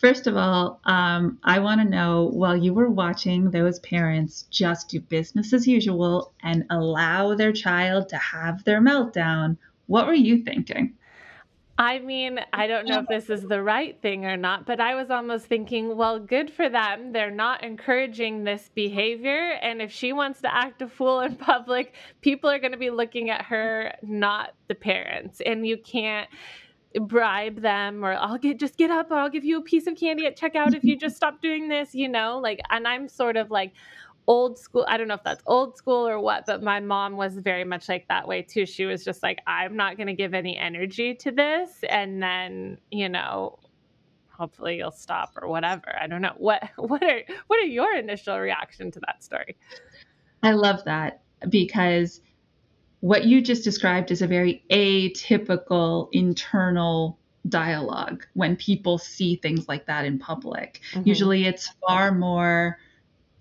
First 0.01 0.27
of 0.27 0.37
all, 0.37 0.81
um, 0.85 1.39
I 1.45 1.59
want 1.59 1.83
to 1.83 1.89
know 1.89 2.31
while 2.33 2.57
you 2.57 2.73
were 2.73 2.91
watching 2.91 3.51
those 3.51 3.79
parents 3.81 4.47
just 4.51 4.89
do 4.89 5.01
business 5.01 5.53
as 5.53 5.69
usual 5.69 6.33
and 6.43 6.65
allow 6.71 7.35
their 7.35 7.53
child 7.53 8.09
to 8.09 8.17
have 8.17 8.65
their 8.65 8.81
meltdown, 8.81 9.59
what 9.87 10.07
were 10.07 10.15
you 10.15 10.43
thinking? 10.43 10.95
I 11.79 11.99
mean, 12.01 12.39
I 12.53 12.67
don't 12.67 12.87
know 12.87 13.01
if 13.01 13.09
this 13.09 13.31
is 13.31 13.49
the 13.49 13.63
right 13.63 14.01
thing 14.03 14.27
or 14.27 14.37
not, 14.37 14.67
but 14.67 14.79
I 14.79 14.95
was 14.95 15.11
almost 15.11 15.47
thinking, 15.47 15.97
well, 15.97 16.19
good 16.19 16.51
for 16.51 16.69
them. 16.69 17.13
They're 17.13 17.31
not 17.31 17.65
encouraging 17.65 18.45
this 18.45 18.71
behavior. 18.75 19.53
And 19.63 19.81
if 19.81 19.91
she 19.91 20.13
wants 20.13 20.43
to 20.43 20.55
act 20.55 20.83
a 20.83 20.89
fool 20.89 21.21
in 21.21 21.37
public, 21.37 21.95
people 22.21 22.51
are 22.51 22.59
going 22.59 22.73
to 22.73 22.79
be 22.79 22.91
looking 22.91 23.31
at 23.31 23.47
her, 23.47 23.95
not 24.03 24.55
the 24.69 24.75
parents. 24.75 25.41
And 25.45 25.67
you 25.67 25.79
can't 25.79 26.29
bribe 27.01 27.63
them 27.63 28.05
or 28.05 28.13
I'll 28.13 28.37
get 28.37 28.61
just 28.61 28.77
get 28.77 28.91
up 28.91 29.11
I'll 29.11 29.31
give 29.31 29.47
you 29.47 29.57
a 29.57 29.63
piece 29.63 29.87
of 29.87 29.97
candy 29.97 30.27
at 30.27 30.39
checkout 30.39 30.75
if 30.75 30.85
you 30.85 30.95
just 30.95 31.17
stop 31.17 31.41
doing 31.41 31.69
this, 31.69 31.95
you 31.95 32.07
know? 32.07 32.39
Like 32.39 32.61
and 32.69 32.87
I'm 32.87 33.09
sort 33.09 33.39
of 33.39 33.51
like 33.51 33.73
old 34.27 34.59
school. 34.59 34.85
I 34.89 34.97
don't 34.97 35.09
know 35.09 35.15
if 35.15 35.25
that's 35.25 35.43
old 35.47 35.77
school 35.77 36.07
or 36.07 36.21
what, 36.21 36.47
but 36.47 36.63
my 36.63 36.81
mom 36.81 37.17
was 37.17 37.37
very 37.37 37.65
much 37.65 37.89
like 37.89 38.09
that 38.09 38.27
way 38.27 38.43
too. 38.43 38.67
She 38.67 38.85
was 38.85 39.05
just 39.05 39.23
like, 39.23 39.41
I'm 39.47 39.77
not 39.77 39.97
going 39.97 40.07
to 40.07 40.15
give 40.15 40.35
any 40.35 40.57
energy 40.57 41.15
to 41.17 41.31
this. 41.31 41.71
And 41.89 42.23
then, 42.23 42.79
you 42.91 43.09
know, 43.09 43.59
hopefully 44.29 44.77
you'll 44.77 44.91
stop 44.91 45.33
or 45.41 45.49
whatever. 45.49 45.97
I 46.01 46.07
don't 46.07 46.23
know. 46.23 46.35
What, 46.37 46.63
what 46.77 47.03
are, 47.03 47.23
what 47.47 47.59
are 47.59 47.67
your 47.67 47.95
initial 47.97 48.39
reaction 48.39 48.91
to 48.93 49.01
that 49.07 49.25
story? 49.25 49.57
I 50.43 50.53
love 50.53 50.85
that 50.85 51.23
because 51.49 52.21
what 53.01 53.25
you 53.25 53.41
just 53.41 53.65
described 53.65 54.11
is 54.11 54.23
a 54.23 54.27
very 54.27 54.65
atypical 54.71 56.09
internal 56.13 57.19
dialogue 57.49 58.25
when 58.35 58.55
people 58.55 58.99
see 58.99 59.37
things 59.37 59.69
like 59.69 59.87
that 59.87 60.05
in 60.05 60.19
public. 60.19 60.81
Mm-hmm. 60.93 61.09
Usually 61.09 61.47
it's 61.47 61.69
far 61.87 62.13
more 62.13 62.79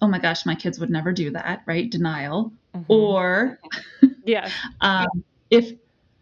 oh 0.02 0.08
my 0.08 0.20
gosh, 0.20 0.46
my 0.46 0.56
kids 0.56 0.80
would 0.80 0.90
never 0.90 1.12
do 1.12 1.32
that, 1.32 1.62
right? 1.66 1.90
Denial. 1.90 2.52
Mm-hmm. 2.76 2.92
Or 2.92 3.60
yeah. 4.26 4.50
um, 4.82 5.24
if 5.50 5.74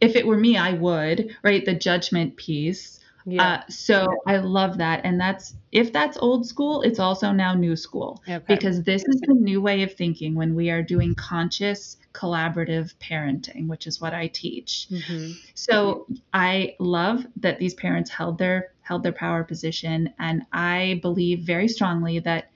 if 0.02 0.16
it 0.16 0.26
were 0.26 0.38
me, 0.38 0.58
I 0.58 0.74
would, 0.74 1.36
right? 1.44 1.64
The 1.66 1.74
judgment 1.74 2.36
piece. 2.38 3.00
Yeah. 3.26 3.44
Uh, 3.44 3.62
so 3.70 4.08
I 4.26 4.38
love 4.38 4.78
that. 4.78 5.02
And 5.04 5.20
that's, 5.20 5.56
if 5.72 5.92
that's 5.92 6.18
old 6.18 6.48
school, 6.48 6.82
it's 6.82 7.00
also 7.00 7.32
now 7.32 7.54
new 7.54 7.76
school 7.76 8.22
okay. 8.28 8.44
because 8.48 8.82
this 8.84 9.04
is 9.06 9.22
the 9.22 9.34
new 9.34 9.62
way 9.62 9.84
of 9.84 9.94
thinking 9.94 10.36
when 10.36 10.56
we 10.56 10.70
are 10.70 10.82
doing 10.82 11.14
conscious 11.16 11.98
collaborative 12.14 12.96
parenting, 12.96 13.68
which 13.68 13.86
is 13.86 14.02
what 14.02 14.14
I 14.14 14.28
teach. 14.28 14.88
Mm-hmm. 14.90 15.34
So 15.54 16.08
I 16.34 16.76
love 16.80 17.26
that 17.38 17.60
these 17.60 17.74
parents 17.76 18.10
held 18.10 18.38
their, 18.38 18.72
held 18.82 19.04
their 19.04 19.12
power 19.12 19.44
position. 19.44 20.12
And 20.18 20.44
I 20.52 21.00
believe 21.02 21.42
very 21.42 21.68
strongly 21.68 22.20
that 22.20 22.50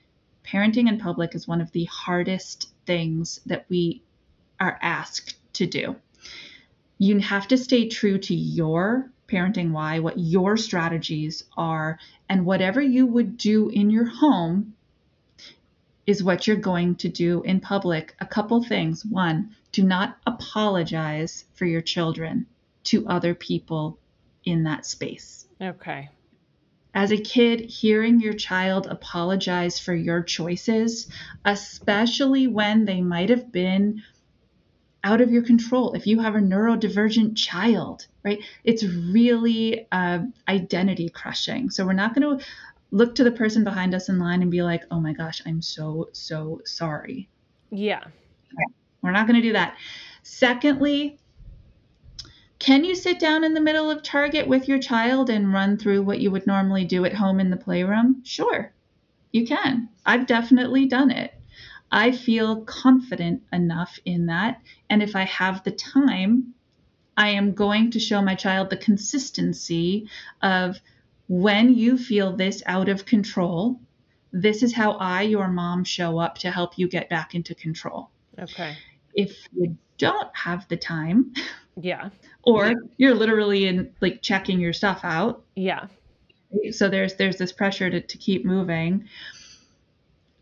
parenting 0.44 0.88
in 0.88 0.98
public 0.98 1.34
is 1.34 1.48
one 1.48 1.60
of 1.60 1.72
the 1.72 1.84
hardest 1.84 2.68
things 2.86 3.40
that 3.46 3.66
we 3.68 4.02
are 4.60 4.78
asked 4.82 5.36
to 5.54 5.66
do. 5.66 5.96
You 6.98 7.18
have 7.18 7.48
to 7.48 7.58
stay 7.58 7.88
true 7.88 8.18
to 8.18 8.34
your 8.34 9.10
parenting 9.28 9.72
why, 9.72 9.98
what 9.98 10.18
your 10.18 10.56
strategies 10.56 11.44
are, 11.56 11.98
and 12.28 12.44
whatever 12.44 12.80
you 12.80 13.06
would 13.06 13.36
do 13.36 13.68
in 13.68 13.90
your 13.90 14.06
home 14.06 14.74
is 16.06 16.22
what 16.22 16.46
you're 16.46 16.56
going 16.56 16.94
to 16.96 17.08
do 17.08 17.42
in 17.42 17.60
public. 17.60 18.14
A 18.20 18.26
couple 18.26 18.62
things. 18.62 19.04
One, 19.04 19.56
do 19.72 19.82
not 19.82 20.18
apologize 20.26 21.44
for 21.54 21.64
your 21.64 21.80
children 21.80 22.46
to 22.84 23.06
other 23.08 23.34
people 23.34 23.98
in 24.44 24.64
that 24.64 24.84
space. 24.84 25.46
Okay. 25.60 26.10
As 26.94 27.10
a 27.10 27.18
kid, 27.18 27.60
hearing 27.60 28.20
your 28.20 28.34
child 28.34 28.86
apologize 28.86 29.80
for 29.80 29.94
your 29.94 30.22
choices, 30.22 31.08
especially 31.44 32.46
when 32.46 32.84
they 32.84 33.00
might 33.00 33.30
have 33.30 33.50
been 33.50 34.02
out 35.02 35.20
of 35.20 35.30
your 35.30 35.42
control. 35.42 35.92
If 35.92 36.06
you 36.06 36.20
have 36.20 36.36
a 36.36 36.38
neurodivergent 36.38 37.36
child, 37.36 38.06
right, 38.24 38.38
it's 38.62 38.84
really 38.84 39.86
uh, 39.90 40.20
identity 40.48 41.08
crushing. 41.10 41.68
So 41.70 41.84
we're 41.84 41.92
not 41.92 42.14
going 42.14 42.38
to 42.38 42.44
look 42.90 43.16
to 43.16 43.24
the 43.24 43.32
person 43.32 43.64
behind 43.64 43.94
us 43.94 44.08
in 44.08 44.20
line 44.20 44.40
and 44.40 44.50
be 44.50 44.62
like, 44.62 44.84
oh 44.90 45.00
my 45.00 45.12
gosh, 45.12 45.42
I'm 45.44 45.60
so, 45.62 46.08
so 46.12 46.62
sorry. 46.64 47.28
Yeah. 47.70 48.04
We're 49.02 49.10
not 49.10 49.26
going 49.26 49.40
to 49.40 49.46
do 49.46 49.52
that. 49.52 49.76
Secondly, 50.22 51.18
can 52.64 52.82
you 52.82 52.94
sit 52.94 53.20
down 53.20 53.44
in 53.44 53.52
the 53.52 53.60
middle 53.60 53.90
of 53.90 54.02
Target 54.02 54.48
with 54.48 54.68
your 54.68 54.78
child 54.78 55.28
and 55.28 55.52
run 55.52 55.76
through 55.76 56.02
what 56.02 56.18
you 56.18 56.30
would 56.30 56.46
normally 56.46 56.86
do 56.86 57.04
at 57.04 57.12
home 57.12 57.38
in 57.38 57.50
the 57.50 57.58
playroom? 57.58 58.22
Sure, 58.24 58.72
you 59.32 59.46
can. 59.46 59.90
I've 60.06 60.26
definitely 60.26 60.86
done 60.86 61.10
it. 61.10 61.34
I 61.92 62.12
feel 62.12 62.62
confident 62.62 63.42
enough 63.52 63.98
in 64.06 64.26
that. 64.26 64.62
And 64.88 65.02
if 65.02 65.14
I 65.14 65.24
have 65.24 65.62
the 65.62 65.72
time, 65.72 66.54
I 67.18 67.28
am 67.28 67.52
going 67.52 67.90
to 67.90 68.00
show 68.00 68.22
my 68.22 68.34
child 68.34 68.70
the 68.70 68.78
consistency 68.78 70.08
of 70.40 70.80
when 71.28 71.74
you 71.74 71.98
feel 71.98 72.34
this 72.34 72.62
out 72.64 72.88
of 72.88 73.04
control, 73.04 73.78
this 74.32 74.62
is 74.62 74.72
how 74.72 74.92
I, 74.92 75.20
your 75.20 75.48
mom, 75.48 75.84
show 75.84 76.18
up 76.18 76.38
to 76.38 76.50
help 76.50 76.78
you 76.78 76.88
get 76.88 77.10
back 77.10 77.34
into 77.34 77.54
control. 77.54 78.08
Okay. 78.38 78.74
If 79.12 79.36
you 79.52 79.76
don't 79.98 80.34
have 80.34 80.66
the 80.68 80.78
time, 80.78 81.34
yeah. 81.80 82.08
Or 82.46 82.74
you're 82.98 83.14
literally 83.14 83.66
in 83.66 83.94
like 84.00 84.20
checking 84.22 84.60
your 84.60 84.72
stuff 84.72 85.00
out. 85.02 85.42
Yeah. 85.54 85.86
So 86.72 86.88
there's 86.88 87.14
there's 87.14 87.36
this 87.36 87.52
pressure 87.52 87.90
to, 87.90 88.00
to 88.00 88.18
keep 88.18 88.44
moving. 88.44 89.08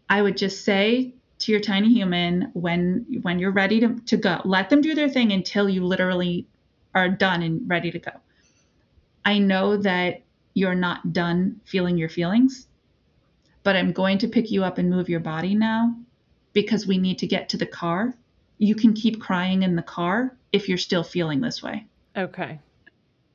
I 0.08 0.20
would 0.20 0.36
just 0.36 0.64
say 0.64 1.14
to 1.42 1.50
your 1.50 1.60
tiny 1.60 1.92
human 1.92 2.50
when 2.54 3.04
when 3.22 3.40
you're 3.40 3.50
ready 3.50 3.80
to, 3.80 3.98
to 4.06 4.16
go 4.16 4.40
let 4.44 4.70
them 4.70 4.80
do 4.80 4.94
their 4.94 5.08
thing 5.08 5.32
until 5.32 5.68
you 5.68 5.84
literally 5.84 6.46
are 6.94 7.08
done 7.08 7.42
and 7.42 7.68
ready 7.68 7.90
to 7.90 7.98
go 7.98 8.12
i 9.24 9.38
know 9.38 9.76
that 9.76 10.22
you're 10.54 10.74
not 10.74 11.12
done 11.12 11.60
feeling 11.64 11.98
your 11.98 12.08
feelings 12.08 12.68
but 13.64 13.74
i'm 13.74 13.90
going 13.92 14.18
to 14.18 14.28
pick 14.28 14.52
you 14.52 14.62
up 14.62 14.78
and 14.78 14.88
move 14.88 15.08
your 15.08 15.20
body 15.20 15.54
now 15.54 15.92
because 16.52 16.86
we 16.86 16.96
need 16.96 17.18
to 17.18 17.26
get 17.26 17.48
to 17.48 17.56
the 17.56 17.66
car 17.66 18.14
you 18.58 18.76
can 18.76 18.92
keep 18.92 19.20
crying 19.20 19.64
in 19.64 19.74
the 19.74 19.82
car 19.82 20.36
if 20.52 20.68
you're 20.68 20.78
still 20.78 21.02
feeling 21.02 21.40
this 21.40 21.60
way 21.60 21.84
okay 22.16 22.58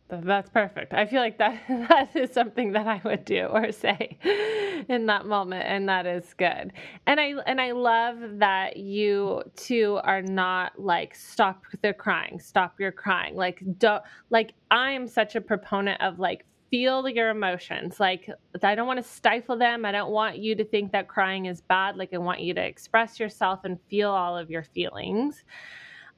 that's 0.10 0.50
perfect. 0.50 0.94
I 0.94 1.06
feel 1.06 1.20
like 1.20 1.38
that 1.40 1.62
that 1.68 2.16
is 2.16 2.32
something 2.32 2.72
that 2.74 2.88
I 2.88 3.02
would 3.04 3.26
do 3.26 3.46
or 3.46 3.72
say 3.72 4.18
in 4.90 5.06
that 5.08 5.26
moment 5.26 5.66
and 5.68 5.90
that 5.90 6.06
is 6.06 6.34
good. 6.34 6.72
And 7.06 7.20
I 7.20 7.34
and 7.46 7.60
I 7.60 7.72
love 7.72 8.18
that 8.40 8.78
you 8.78 9.44
two 9.56 10.00
are 10.04 10.22
not 10.22 10.80
like 10.80 11.14
stop 11.14 11.64
the 11.82 11.94
crying, 11.94 12.40
stop 12.40 12.80
your 12.80 12.92
crying. 12.92 13.36
Like 13.36 13.62
don't 13.80 14.04
like 14.30 14.54
I 14.72 14.92
am 14.92 15.08
such 15.08 15.36
a 15.36 15.42
proponent 15.42 16.02
of 16.02 16.20
like 16.20 16.46
feel 16.72 17.08
your 17.10 17.30
emotions. 17.30 18.00
Like 18.00 18.30
I 18.64 18.76
don't 18.76 18.88
want 18.88 19.04
to 19.04 19.10
stifle 19.10 19.58
them. 19.58 19.84
I 19.84 19.92
don't 19.92 20.12
want 20.12 20.38
you 20.38 20.56
to 20.56 20.64
think 20.64 20.94
that 20.94 21.10
crying 21.10 21.46
is 21.46 21.62
bad. 21.62 21.98
Like 21.98 22.14
I 22.14 22.18
want 22.18 22.40
you 22.40 22.54
to 22.54 22.66
express 22.66 23.20
yourself 23.20 23.62
and 23.66 23.78
feel 23.90 24.12
all 24.12 24.38
of 24.38 24.50
your 24.50 24.64
feelings. 24.64 25.44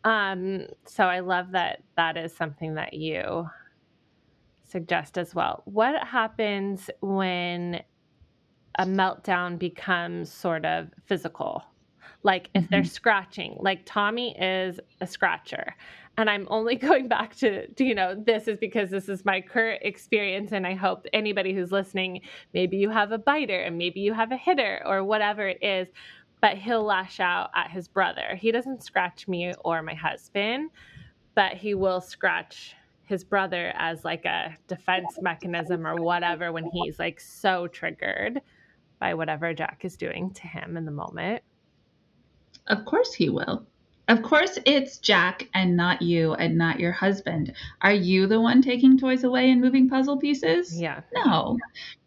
Um 0.04 0.68
so 0.86 1.06
I 1.06 1.20
love 1.20 1.52
that 1.52 1.84
that 1.98 2.18
is 2.18 2.36
something 2.36 2.76
that 2.76 2.94
you 2.94 3.50
suggest 4.70 5.18
as 5.18 5.34
well. 5.36 5.64
What 5.66 6.08
happens 6.08 6.90
when 7.02 7.82
a 8.78 8.86
meltdown 8.86 9.58
becomes 9.60 10.32
sort 10.32 10.66
of 10.66 10.90
physical? 11.06 11.64
Like 12.24 12.50
if 12.54 12.64
mm-hmm. 12.64 12.72
they're 12.72 12.84
scratching, 12.84 13.58
like 13.60 13.82
Tommy 13.86 14.38
is 14.40 14.80
a 15.02 15.08
scratcher. 15.08 15.76
And 16.18 16.30
I'm 16.30 16.48
only 16.50 16.76
going 16.90 17.08
back 17.08 17.36
to, 17.38 17.68
to, 17.68 17.84
you 17.84 17.96
know, 17.96 18.14
this 18.16 18.48
is 18.48 18.58
because 18.58 18.90
this 18.90 19.08
is 19.08 19.24
my 19.24 19.42
current 19.42 19.82
experience. 19.84 20.52
And 20.52 20.68
I 20.68 20.76
hope 20.76 21.06
anybody 21.14 21.54
who's 21.54 21.72
listening, 21.72 22.22
maybe 22.54 22.78
you 22.78 22.90
have 22.90 23.12
a 23.12 23.18
biter 23.18 23.60
and 23.60 23.78
maybe 23.78 24.02
you 24.02 24.14
have 24.14 24.32
a 24.32 24.38
hitter 24.38 24.82
or 24.86 25.04
whatever 25.04 25.48
it 25.48 25.64
is, 25.64 25.88
but 26.42 26.58
he'll 26.58 26.84
lash 26.84 27.20
out 27.20 27.50
at 27.56 27.72
his 27.72 27.88
brother. 27.88 28.36
He 28.36 28.52
doesn't 28.52 28.84
scratch 28.84 29.28
me 29.28 29.54
or 29.64 29.82
my 29.82 29.94
husband, 29.94 30.72
but 31.36 31.54
he 31.54 31.74
will 31.74 32.02
scratch 32.02 32.76
his 33.06 33.24
brother 33.24 33.74
as 33.76 34.06
like 34.06 34.26
a 34.26 34.56
defense 34.68 35.18
mechanism 35.22 35.86
or 35.86 35.96
whatever 35.96 36.52
when 36.52 36.70
he's 36.72 37.00
like 37.00 37.20
so 37.20 37.68
triggered 37.68 38.42
by 39.00 39.14
whatever 39.16 39.54
Jack 39.54 39.80
is 39.84 39.98
doing 39.98 40.32
to 40.32 40.48
him 40.48 40.78
in 40.78 40.86
the 40.86 40.92
moment. 40.92 41.42
Of 42.68 42.86
course 42.86 43.14
he 43.14 43.30
will. 43.30 43.66
Of 44.08 44.24
course 44.24 44.58
it's 44.66 44.98
Jack 44.98 45.48
and 45.54 45.78
not 45.78 46.02
you 46.02 46.34
and 46.34 46.58
not 46.58 46.80
your 46.80 46.92
husband. 46.92 47.54
Are 47.82 47.94
you 47.94 48.26
the 48.28 48.42
one 48.42 48.62
taking 48.62 48.98
toys 48.98 49.24
away 49.24 49.52
and 49.52 49.62
moving 49.62 49.88
puzzle 49.88 50.18
pieces? 50.18 50.80
Yeah. 50.80 51.02
No. 51.14 51.58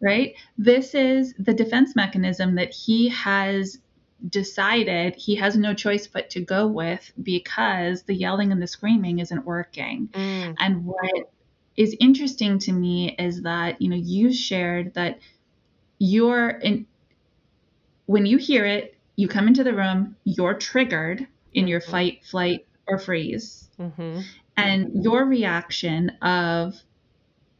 Right? 0.01 0.35
This 0.57 0.95
is 0.95 1.33
the 1.39 1.53
defense 1.53 1.95
mechanism 1.95 2.55
that 2.55 2.73
he 2.73 3.07
has 3.09 3.79
decided 4.27 5.15
he 5.15 5.35
has 5.35 5.57
no 5.57 5.73
choice 5.73 6.07
but 6.07 6.29
to 6.31 6.39
go 6.39 6.67
with 6.67 7.11
because 7.21 8.03
the 8.03 8.15
yelling 8.15 8.51
and 8.51 8.61
the 8.61 8.67
screaming 8.67 9.19
isn't 9.19 9.45
working. 9.45 10.09
Mm. 10.13 10.55
And 10.59 10.85
what 10.85 11.31
is 11.75 11.95
interesting 11.99 12.59
to 12.59 12.71
me 12.71 13.15
is 13.19 13.41
that, 13.41 13.81
you 13.81 13.89
know, 13.89 13.97
you 13.97 14.31
shared 14.31 14.93
that 14.93 15.19
you're 15.99 16.49
in, 16.49 16.85
when 18.05 18.25
you 18.25 18.37
hear 18.37 18.65
it, 18.65 18.97
you 19.15 19.27
come 19.27 19.47
into 19.47 19.63
the 19.63 19.73
room, 19.73 20.15
you're 20.23 20.53
triggered 20.53 21.27
in 21.53 21.67
your 21.67 21.81
mm-hmm. 21.81 21.91
fight, 21.91 22.25
flight, 22.25 22.65
or 22.87 22.97
freeze. 22.97 23.69
Mm-hmm. 23.79 24.21
And 24.55 25.03
your 25.03 25.25
reaction 25.25 26.11
of, 26.21 26.75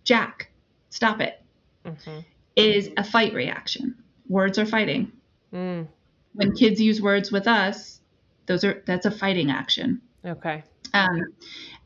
Jack, 0.03 0.49
stop 0.89 1.21
it, 1.21 1.41
mm-hmm. 1.85 2.19
is 2.55 2.89
a 2.97 3.03
fight 3.03 3.33
reaction. 3.33 3.95
Words 4.27 4.57
are 4.57 4.65
fighting. 4.65 5.11
Mm 5.53 5.87
when 6.33 6.55
kids 6.55 6.81
use 6.81 7.01
words 7.01 7.31
with 7.31 7.47
us, 7.47 7.99
those 8.45 8.63
are 8.63 8.83
that's 8.85 9.05
a 9.05 9.11
fighting 9.11 9.51
action. 9.51 10.01
Okay. 10.25 10.63
Um, 10.93 11.33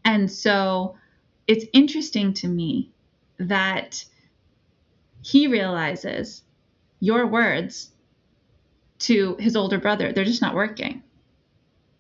and 0.04 0.32
so 0.32 0.96
it's 1.48 1.66
interesting 1.74 2.34
to 2.36 2.48
me 2.48 2.92
that 3.38 4.04
he 5.24 5.48
realizes 5.48 6.44
your 7.00 7.28
words 7.28 7.92
to 9.00 9.36
his 9.40 9.56
older 9.56 9.78
brother, 9.78 10.12
they're 10.12 10.26
just 10.26 10.42
not 10.42 10.56
working. 10.56 11.04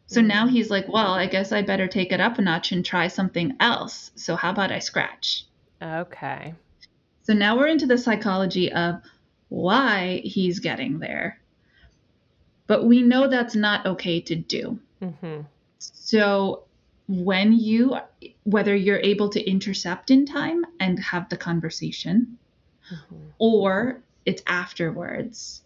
So 0.08 0.22
now 0.22 0.46
mm-hmm. 0.46 0.56
he's 0.56 0.70
like, 0.70 0.88
well, 0.88 1.14
I 1.14 1.28
guess 1.28 1.52
I 1.52 1.62
better 1.62 1.88
take 1.88 2.12
it 2.12 2.22
up 2.22 2.40
a 2.40 2.42
notch 2.42 2.72
and 2.72 2.84
try 2.84 3.08
something 3.08 3.56
else. 3.60 4.12
So 4.16 4.36
how 4.36 4.52
about 4.52 4.72
I 4.72 4.80
scratch? 4.80 5.46
Okay. 5.82 6.56
So 7.24 7.34
now 7.34 7.58
we're 7.58 7.68
into 7.68 7.86
the 7.86 7.98
psychology 7.98 8.72
of 8.72 9.02
why 9.50 10.22
he's 10.24 10.60
getting 10.60 11.00
there. 11.00 11.40
But 12.68 12.86
we 12.86 13.02
know 13.02 13.28
that's 13.28 13.56
not 13.56 13.86
okay 13.86 14.22
to 14.22 14.36
do. 14.36 14.80
Mm-hmm. 15.02 15.42
So 15.80 16.64
when 17.08 17.54
you, 17.54 17.98
whether 18.44 18.76
you're 18.76 19.00
able 19.00 19.30
to 19.30 19.50
intercept 19.50 20.12
in 20.12 20.26
time 20.26 20.66
and 20.80 21.00
have 21.00 21.30
the 21.30 21.38
conversation, 21.38 22.38
mm-hmm. 22.94 23.16
or 23.40 24.02
it's 24.26 24.44
afterwards, 24.46 25.62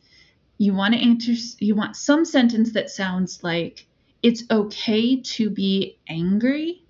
you 0.60 0.76
want 0.76 0.94
to 0.94 1.00
enter, 1.00 1.34
you 1.58 1.74
want 1.74 1.96
some 1.96 2.24
sentence 2.24 2.74
that 2.74 2.92
sounds 2.92 3.44
like 3.44 3.88
it's 4.22 4.44
okay 4.52 5.20
to 5.20 5.50
be 5.50 5.98
angry. 6.08 6.84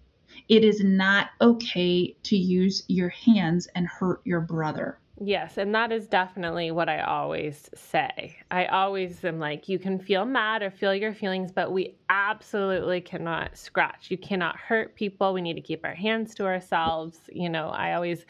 it 0.51 0.65
is 0.65 0.83
not 0.83 1.29
okay 1.39 2.13
to 2.23 2.35
use 2.35 2.83
your 2.89 3.07
hands 3.07 3.69
and 3.73 3.87
hurt 3.87 4.19
your 4.25 4.41
brother. 4.41 4.97
Yes, 5.23 5.59
and 5.59 5.75
that 5.75 5.91
is 5.91 6.07
definitely 6.07 6.71
what 6.71 6.89
I 6.89 7.01
always 7.01 7.69
say. 7.75 8.35
I 8.49 8.65
always 8.65 9.23
am 9.23 9.37
like, 9.37 9.69
you 9.69 9.77
can 9.77 9.99
feel 9.99 10.25
mad 10.25 10.63
or 10.63 10.71
feel 10.71 10.95
your 10.95 11.13
feelings, 11.13 11.51
but 11.51 11.71
we 11.71 11.95
absolutely 12.09 13.01
cannot 13.01 13.55
scratch. 13.55 14.09
You 14.09 14.17
cannot 14.17 14.57
hurt 14.57 14.95
people. 14.95 15.31
We 15.31 15.41
need 15.41 15.53
to 15.53 15.61
keep 15.61 15.85
our 15.85 15.93
hands 15.93 16.33
to 16.35 16.45
ourselves. 16.45 17.19
You 17.31 17.49
know, 17.49 17.67
I 17.67 17.93
always 17.93 18.25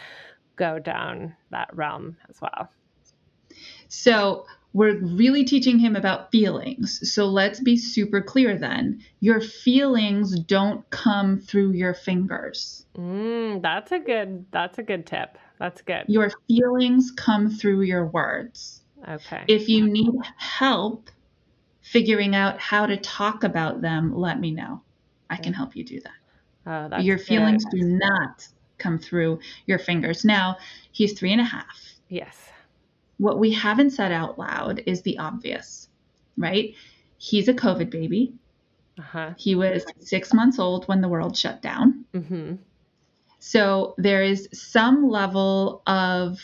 go 0.57 0.79
down 0.79 1.33
that 1.51 1.73
realm 1.73 2.17
as 2.29 2.41
well. 2.41 2.69
So, 3.87 4.45
we're 4.73 4.97
really 4.97 5.43
teaching 5.43 5.79
him 5.79 5.95
about 5.95 6.31
feelings. 6.31 7.11
So 7.11 7.25
let's 7.25 7.59
be 7.59 7.75
super 7.77 8.21
clear 8.21 8.57
then. 8.57 9.01
Your 9.19 9.41
feelings 9.41 10.39
don't 10.39 10.89
come 10.89 11.39
through 11.39 11.71
your 11.71 11.93
fingers. 11.93 12.85
Mm, 12.97 13.61
that's 13.61 13.91
a 13.91 13.99
good 13.99 14.45
that's 14.51 14.77
a 14.77 14.83
good 14.83 15.05
tip. 15.05 15.37
That's 15.59 15.81
good. 15.81 16.05
Your 16.07 16.31
feelings 16.47 17.11
come 17.11 17.49
through 17.49 17.81
your 17.81 18.05
words. 18.05 18.81
Okay. 19.07 19.43
If 19.47 19.67
you 19.67 19.87
need 19.87 20.13
help 20.37 21.09
figuring 21.81 22.35
out 22.35 22.59
how 22.59 22.85
to 22.85 22.97
talk 22.97 23.43
about 23.43 23.81
them, 23.81 24.15
let 24.15 24.39
me 24.39 24.51
know. 24.51 24.81
I 25.29 25.37
can 25.37 25.53
help 25.53 25.75
you 25.75 25.83
do 25.83 25.99
that. 26.01 26.11
Oh, 26.65 26.89
that's 26.89 27.03
your 27.03 27.17
feelings 27.17 27.65
good. 27.65 27.79
do 27.79 27.85
not 27.85 28.47
come 28.77 28.99
through 28.99 29.39
your 29.65 29.79
fingers. 29.79 30.25
Now, 30.25 30.57
he's 30.91 31.13
three 31.13 31.31
and 31.31 31.41
a 31.41 31.45
half. 31.45 31.95
Yes. 32.09 32.50
What 33.21 33.37
we 33.37 33.51
haven't 33.51 33.91
said 33.91 34.11
out 34.11 34.39
loud 34.39 34.81
is 34.87 35.03
the 35.03 35.19
obvious, 35.19 35.87
right? 36.37 36.73
He's 37.19 37.47
a 37.47 37.53
COVID 37.53 37.91
baby. 37.91 38.33
Uh-huh. 38.97 39.35
He 39.37 39.53
was 39.53 39.85
six 39.99 40.33
months 40.33 40.57
old 40.57 40.87
when 40.87 41.01
the 41.01 41.07
world 41.07 41.37
shut 41.37 41.61
down. 41.61 42.03
Mm-hmm. 42.15 42.55
So 43.37 43.93
there 43.99 44.23
is 44.23 44.49
some 44.53 45.07
level 45.07 45.83
of 45.85 46.39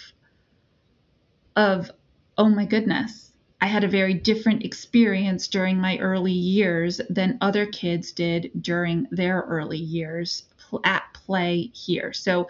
of 1.56 1.90
oh 2.38 2.50
my 2.50 2.66
goodness, 2.66 3.32
I 3.60 3.66
had 3.66 3.84
a 3.84 3.88
very 3.88 4.14
different 4.14 4.64
experience 4.64 5.48
during 5.48 5.82
my 5.82 5.98
early 5.98 6.32
years 6.32 7.02
than 7.10 7.40
other 7.42 7.66
kids 7.66 8.12
did 8.12 8.52
during 8.62 9.08
their 9.10 9.42
early 9.50 9.80
years 9.80 10.44
at 10.84 11.12
play 11.14 11.72
here. 11.74 12.14
So 12.14 12.50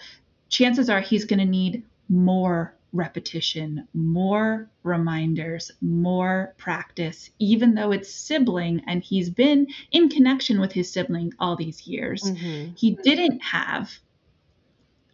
chances 0.50 0.90
are 0.90 1.00
he's 1.00 1.24
going 1.24 1.40
to 1.40 1.46
need 1.46 1.84
more 2.10 2.74
repetition, 2.98 3.88
more 3.94 4.70
reminders, 4.84 5.72
more 5.82 6.54
practice, 6.58 7.30
even 7.40 7.76
though 7.76 7.92
it's 7.92 8.14
sibling 8.14 8.82
and 8.88 9.04
he's 9.04 9.30
been 9.30 9.68
in 9.92 10.10
connection 10.10 10.60
with 10.60 10.74
his 10.74 10.92
sibling 10.92 11.34
all 11.40 11.56
these 11.56 11.88
years. 11.88 12.24
Mm-hmm. 12.24 12.74
He 12.76 12.96
didn't 12.96 13.40
have 13.42 13.92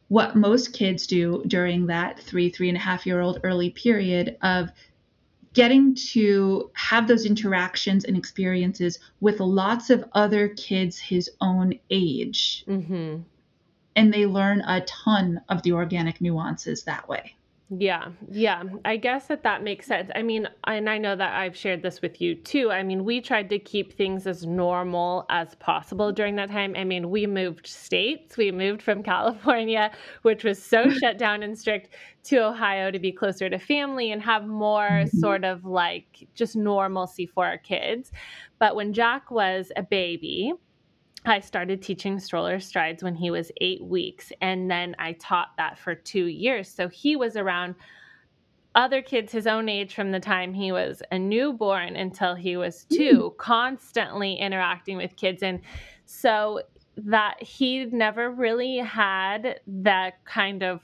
what 0.07 0.35
most 0.35 0.73
kids 0.73 1.07
do 1.07 1.43
during 1.47 1.87
that 1.87 2.19
three, 2.19 2.49
three 2.49 2.69
and 2.69 2.77
a 2.77 2.81
half 2.81 3.05
year 3.05 3.19
old 3.19 3.39
early 3.43 3.69
period 3.69 4.37
of 4.41 4.69
getting 5.53 5.93
to 5.93 6.71
have 6.73 7.07
those 7.07 7.25
interactions 7.25 8.05
and 8.05 8.17
experiences 8.17 8.99
with 9.19 9.39
lots 9.39 9.89
of 9.89 10.03
other 10.13 10.49
kids 10.49 10.97
his 10.97 11.29
own 11.41 11.79
age. 11.89 12.63
Mm-hmm. 12.67 13.21
And 13.95 14.13
they 14.13 14.25
learn 14.25 14.61
a 14.61 14.81
ton 14.81 15.41
of 15.49 15.61
the 15.61 15.73
organic 15.73 16.19
nuances 16.19 16.83
that 16.83 17.07
way. 17.07 17.35
Yeah, 17.69 18.09
yeah. 18.29 18.61
I 18.85 18.97
guess 18.97 19.27
that 19.27 19.41
that 19.43 19.63
makes 19.63 19.87
sense. 19.87 20.11
I 20.13 20.21
mean, 20.21 20.47
and 20.67 20.87
I 20.87 20.99
know 20.99 21.15
that 21.15 21.33
I've 21.33 21.55
shared 21.57 21.81
this 21.81 22.01
with 22.03 22.21
you 22.21 22.35
too. 22.35 22.69
I 22.71 22.83
mean, 22.83 23.03
we 23.03 23.19
tried 23.19 23.49
to 23.49 23.57
keep 23.57 23.93
things 23.93 24.27
as 24.27 24.45
normal 24.45 25.25
as 25.29 25.55
possible 25.55 26.11
during 26.11 26.35
that 26.35 26.51
time. 26.51 26.75
I 26.77 26.83
mean, 26.83 27.09
we 27.09 27.25
moved 27.25 27.65
states. 27.65 28.37
We 28.37 28.51
moved 28.51 28.83
from 28.83 29.01
California, 29.03 29.91
which 30.21 30.43
was 30.43 30.61
so 30.63 30.87
shut 30.99 31.17
down 31.17 31.41
and 31.41 31.57
strict, 31.57 31.95
to 32.25 32.37
Ohio 32.37 32.89
to 32.91 32.99
be 32.99 33.11
closer 33.11 33.49
to 33.49 33.57
family 33.57 34.11
and 34.11 34.21
have 34.21 34.45
more 34.45 35.05
Mhm. 35.05 35.09
sort 35.09 35.43
of 35.43 35.65
like 35.65 36.27
just 36.35 36.55
normalcy 36.55 37.25
for 37.25 37.45
our 37.45 37.57
kids. 37.57 38.11
But 38.59 38.75
when 38.75 38.93
Jack 38.93 39.31
was 39.31 39.71
a 39.75 39.83
baby, 39.83 40.53
I 41.25 41.39
started 41.39 41.81
teaching 41.81 42.19
stroller 42.19 42.59
strides 42.59 43.01
when 43.01 43.15
he 43.15 43.31
was 43.31 43.51
eight 43.61 43.83
weeks, 43.83 44.31
and 44.41 44.69
then 44.69 44.95
I 44.99 45.13
taught 45.13 45.55
that 45.57 45.77
for 45.77 45.95
two 45.95 46.25
years. 46.25 46.67
So 46.67 46.89
he 46.89 47.15
was 47.15 47.37
around 47.37 47.75
other 48.75 49.01
kids 49.01 49.31
his 49.31 49.47
own 49.47 49.69
age 49.69 49.93
from 49.93 50.11
the 50.11 50.19
time 50.19 50.53
he 50.53 50.71
was 50.71 51.01
a 51.11 51.19
newborn 51.19 51.95
until 51.95 52.35
he 52.35 52.57
was 52.57 52.85
two, 52.91 53.33
constantly 53.37 54.35
interacting 54.35 54.97
with 54.97 55.15
kids. 55.15 55.43
And 55.43 55.61
so 56.05 56.61
that 56.97 57.41
he 57.41 57.85
never 57.85 58.31
really 58.31 58.77
had 58.77 59.59
that 59.67 60.23
kind 60.25 60.63
of 60.63 60.81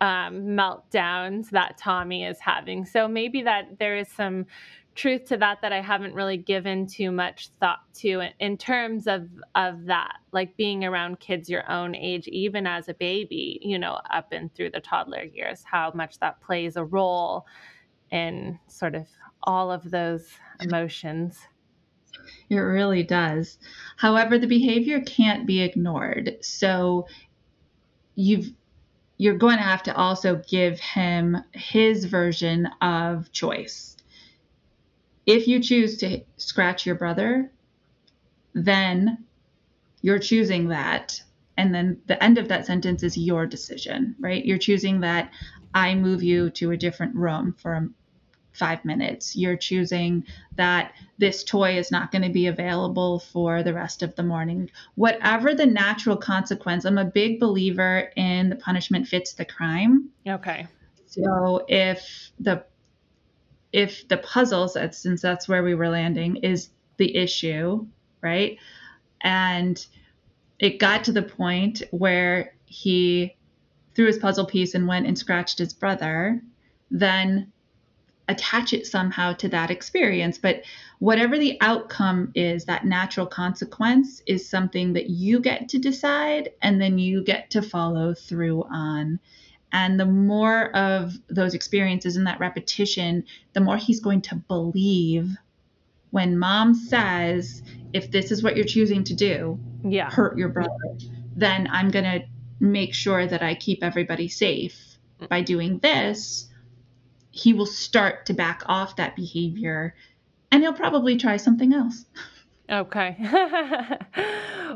um, 0.00 0.42
meltdowns 0.42 1.50
that 1.50 1.78
Tommy 1.78 2.24
is 2.24 2.38
having. 2.40 2.84
So 2.84 3.06
maybe 3.08 3.42
that 3.42 3.78
there 3.78 3.96
is 3.96 4.08
some 4.08 4.46
truth 4.94 5.24
to 5.26 5.36
that 5.38 5.60
that 5.62 5.72
I 5.72 5.80
haven't 5.80 6.14
really 6.14 6.36
given 6.36 6.86
too 6.86 7.10
much 7.12 7.50
thought 7.60 7.80
to 7.94 8.22
in, 8.40 8.58
terms 8.58 9.06
of 9.06 9.28
of 9.54 9.86
that 9.86 10.18
like 10.32 10.56
being 10.56 10.84
around 10.84 11.20
kids 11.20 11.48
your 11.48 11.70
own 11.70 11.94
age 11.94 12.28
even 12.28 12.66
as 12.66 12.88
a 12.88 12.94
baby 12.94 13.58
you 13.62 13.78
know 13.78 14.00
up 14.10 14.28
and 14.32 14.54
through 14.54 14.70
the 14.70 14.80
toddler 14.80 15.22
years 15.24 15.64
how 15.64 15.92
much 15.94 16.18
that 16.20 16.40
plays 16.42 16.76
a 16.76 16.84
role 16.84 17.46
in 18.10 18.58
sort 18.68 18.94
of 18.94 19.06
all 19.44 19.70
of 19.72 19.90
those 19.90 20.28
emotions 20.60 21.38
It 22.50 22.56
really 22.56 23.02
does. 23.02 23.58
However, 23.96 24.38
the 24.38 24.46
behavior 24.46 25.00
can't 25.00 25.46
be 25.46 25.60
ignored. 25.62 26.36
So 26.42 27.06
you've 28.14 28.52
you're 29.18 29.38
going 29.38 29.56
to 29.58 29.62
have 29.62 29.82
to 29.84 29.94
also 29.94 30.42
give 30.48 30.80
him 30.80 31.36
his 31.52 32.06
version 32.06 32.68
of 32.82 33.30
choice. 33.32 33.96
If 35.26 35.46
you 35.46 35.60
choose 35.60 35.98
to 35.98 36.20
scratch 36.36 36.84
your 36.86 36.96
brother, 36.96 37.50
then 38.54 39.24
you're 40.00 40.18
choosing 40.18 40.68
that. 40.68 41.22
And 41.56 41.74
then 41.74 42.00
the 42.06 42.22
end 42.22 42.38
of 42.38 42.48
that 42.48 42.66
sentence 42.66 43.02
is 43.02 43.16
your 43.16 43.46
decision, 43.46 44.16
right? 44.18 44.44
You're 44.44 44.58
choosing 44.58 45.00
that 45.00 45.30
I 45.74 45.94
move 45.94 46.22
you 46.22 46.50
to 46.50 46.70
a 46.70 46.76
different 46.76 47.14
room 47.14 47.54
for 47.58 47.88
five 48.52 48.84
minutes. 48.84 49.34
You're 49.36 49.56
choosing 49.56 50.26
that 50.56 50.92
this 51.18 51.44
toy 51.44 51.78
is 51.78 51.90
not 51.90 52.10
going 52.12 52.22
to 52.22 52.30
be 52.30 52.46
available 52.46 53.20
for 53.20 53.62
the 53.62 53.72
rest 53.72 54.02
of 54.02 54.14
the 54.14 54.22
morning. 54.22 54.70
Whatever 54.94 55.54
the 55.54 55.66
natural 55.66 56.16
consequence, 56.16 56.84
I'm 56.84 56.98
a 56.98 57.04
big 57.04 57.40
believer 57.40 58.10
in 58.16 58.50
the 58.50 58.56
punishment 58.56 59.06
fits 59.08 59.32
the 59.32 59.44
crime. 59.44 60.10
okay 60.26 60.66
So 61.06 61.64
if 61.68 62.32
the 62.40 62.64
if 63.72 64.06
the 64.08 64.18
puzzles, 64.18 64.76
since 64.92 65.22
that's 65.22 65.48
where 65.48 65.62
we 65.62 65.74
were 65.74 65.88
landing, 65.88 66.36
is 66.36 66.70
the 66.98 67.16
issue, 67.16 67.86
right? 68.20 68.58
And 69.22 69.84
it 70.58 70.78
got 70.78 71.04
to 71.04 71.12
the 71.12 71.22
point 71.22 71.82
where 71.90 72.54
he 72.66 73.36
threw 73.94 74.06
his 74.06 74.18
puzzle 74.18 74.46
piece 74.46 74.74
and 74.74 74.86
went 74.86 75.06
and 75.06 75.18
scratched 75.18 75.58
his 75.58 75.72
brother, 75.72 76.40
then 76.90 77.52
attach 78.28 78.72
it 78.72 78.86
somehow 78.86 79.32
to 79.34 79.48
that 79.48 79.70
experience. 79.70 80.38
But 80.38 80.62
whatever 81.00 81.38
the 81.38 81.58
outcome 81.60 82.30
is, 82.34 82.64
that 82.66 82.86
natural 82.86 83.26
consequence 83.26 84.22
is 84.26 84.48
something 84.48 84.92
that 84.92 85.10
you 85.10 85.40
get 85.40 85.68
to 85.70 85.78
decide 85.78 86.50
and 86.62 86.80
then 86.80 86.98
you 86.98 87.24
get 87.24 87.50
to 87.50 87.62
follow 87.62 88.14
through 88.14 88.64
on. 88.70 89.18
And 89.72 89.98
the 89.98 90.06
more 90.06 90.74
of 90.76 91.14
those 91.28 91.54
experiences 91.54 92.16
and 92.16 92.26
that 92.26 92.40
repetition, 92.40 93.24
the 93.54 93.60
more 93.60 93.78
he's 93.78 94.00
going 94.00 94.22
to 94.22 94.36
believe 94.36 95.34
when 96.10 96.38
mom 96.38 96.74
says, 96.74 97.62
if 97.92 98.10
this 98.10 98.30
is 98.30 98.42
what 98.42 98.54
you're 98.54 98.66
choosing 98.66 99.02
to 99.04 99.14
do, 99.14 99.58
yeah 99.82 100.10
hurt 100.10 100.38
your 100.38 100.50
brother, 100.50 100.70
then 101.34 101.68
I'm 101.72 101.90
going 101.90 102.04
to 102.04 102.20
make 102.60 102.94
sure 102.94 103.26
that 103.26 103.42
I 103.42 103.54
keep 103.54 103.82
everybody 103.82 104.28
safe. 104.28 104.98
By 105.28 105.40
doing 105.40 105.78
this, 105.78 106.48
he 107.30 107.52
will 107.54 107.66
start 107.66 108.26
to 108.26 108.34
back 108.34 108.62
off 108.66 108.96
that 108.96 109.16
behavior 109.16 109.94
and 110.50 110.62
he'll 110.62 110.74
probably 110.74 111.16
try 111.16 111.38
something 111.38 111.72
else. 111.72 112.04
Okay. 112.72 113.16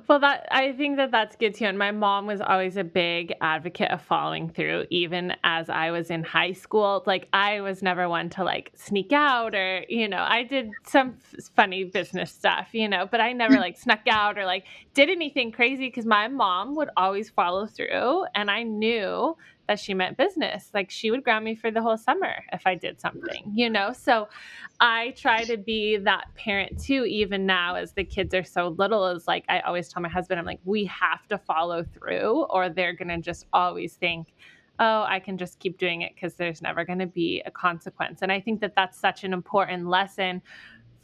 well, 0.06 0.18
that 0.20 0.46
I 0.50 0.74
think 0.76 0.98
that 0.98 1.11
that's 1.11 1.35
good 1.35 1.54
too. 1.54 1.64
And 1.64 1.78
my 1.78 1.92
mom 1.92 2.26
was 2.26 2.42
always 2.42 2.76
a 2.76 2.85
big 2.85 3.32
advocate 3.40 3.90
of 3.90 4.02
following 4.02 4.50
through, 4.50 4.85
even 4.90 5.32
as 5.44 5.70
I 5.70 5.90
was 5.90 6.11
in 6.11 6.22
high 6.22 6.52
school. 6.52 7.02
Like 7.06 7.26
I 7.32 7.62
was 7.62 7.82
never 7.82 8.06
one 8.06 8.29
to 8.31 8.44
like 8.44 8.71
sneak 8.75 9.12
out 9.14 9.54
or 9.54 9.83
you 9.88 10.08
know 10.08 10.23
I 10.29 10.42
did 10.42 10.77
some 10.87 11.16
f- 11.38 11.46
funny 11.56 11.85
business 11.85 12.31
stuff, 12.31 12.68
you 12.73 12.87
know, 12.87 13.06
but 13.10 13.23
I 13.23 13.33
never 13.33 13.58
like 13.58 13.79
snuck 13.79 14.06
out 14.10 14.37
or 14.37 14.44
like 14.44 14.64
did 14.92 15.08
anything 15.08 15.50
crazy 15.50 15.87
because 15.88 16.04
my 16.04 16.29
mom 16.29 16.77
would 16.77 16.90
always 16.98 17.31
follow 17.31 17.66
through, 17.66 18.27
and 18.35 18.50
I 18.50 18.62
knew 18.62 19.35
that 19.69 19.81
she 19.81 19.94
meant 19.94 20.17
business. 20.17 20.71
Like 20.73 20.90
she 20.90 21.10
would 21.10 21.25
ground 21.25 21.44
me 21.44 21.54
for 21.54 21.71
the 21.71 21.83
whole 21.83 21.96
summer 21.96 22.44
if 22.52 22.62
I 22.67 22.75
did 22.75 23.00
something, 23.00 23.52
you 23.54 23.69
know? 23.71 23.92
So 23.92 24.29
I 24.81 25.14
try 25.17 25.44
to 25.44 25.56
be 25.56 25.96
that 25.98 26.27
parent 26.35 26.81
too, 26.81 27.04
even 27.04 27.46
now 27.46 27.75
as 27.77 27.92
the 27.92 28.04
kids 28.04 28.35
are 28.35 28.44
so 28.44 28.69
little, 28.69 29.06
is 29.08 29.27
like 29.27 29.44
I 29.48 29.60
always 29.60 29.88
tell 29.88 30.02
my 30.02 30.08
husband, 30.08 30.38
I'm 30.38 30.46
like, 30.46 30.60
we 30.64 30.85
have 30.87 31.27
to 31.29 31.38
follow 31.38 31.85
through 31.85 32.44
or 32.44 32.69
they're 32.69 32.94
going 32.94 33.08
to 33.08 33.19
just 33.19 33.46
always 33.52 33.94
think, 33.94 34.33
oh, 34.79 35.04
I 35.08 35.21
can 35.21 35.38
just 35.38 35.58
keep 35.58 35.79
doing 35.79 36.02
it 36.02 36.12
because 36.14 36.35
there's 36.35 36.60
never 36.60 36.85
going 36.85 36.98
to 36.98 37.06
be 37.06 37.42
a 37.46 37.50
consequence. 37.50 38.21
And 38.23 38.31
I 38.31 38.40
think 38.40 38.60
that 38.60 38.75
that's 38.77 38.98
such 38.98 39.25
an 39.25 39.33
important 39.33 39.88
lesson 39.88 40.42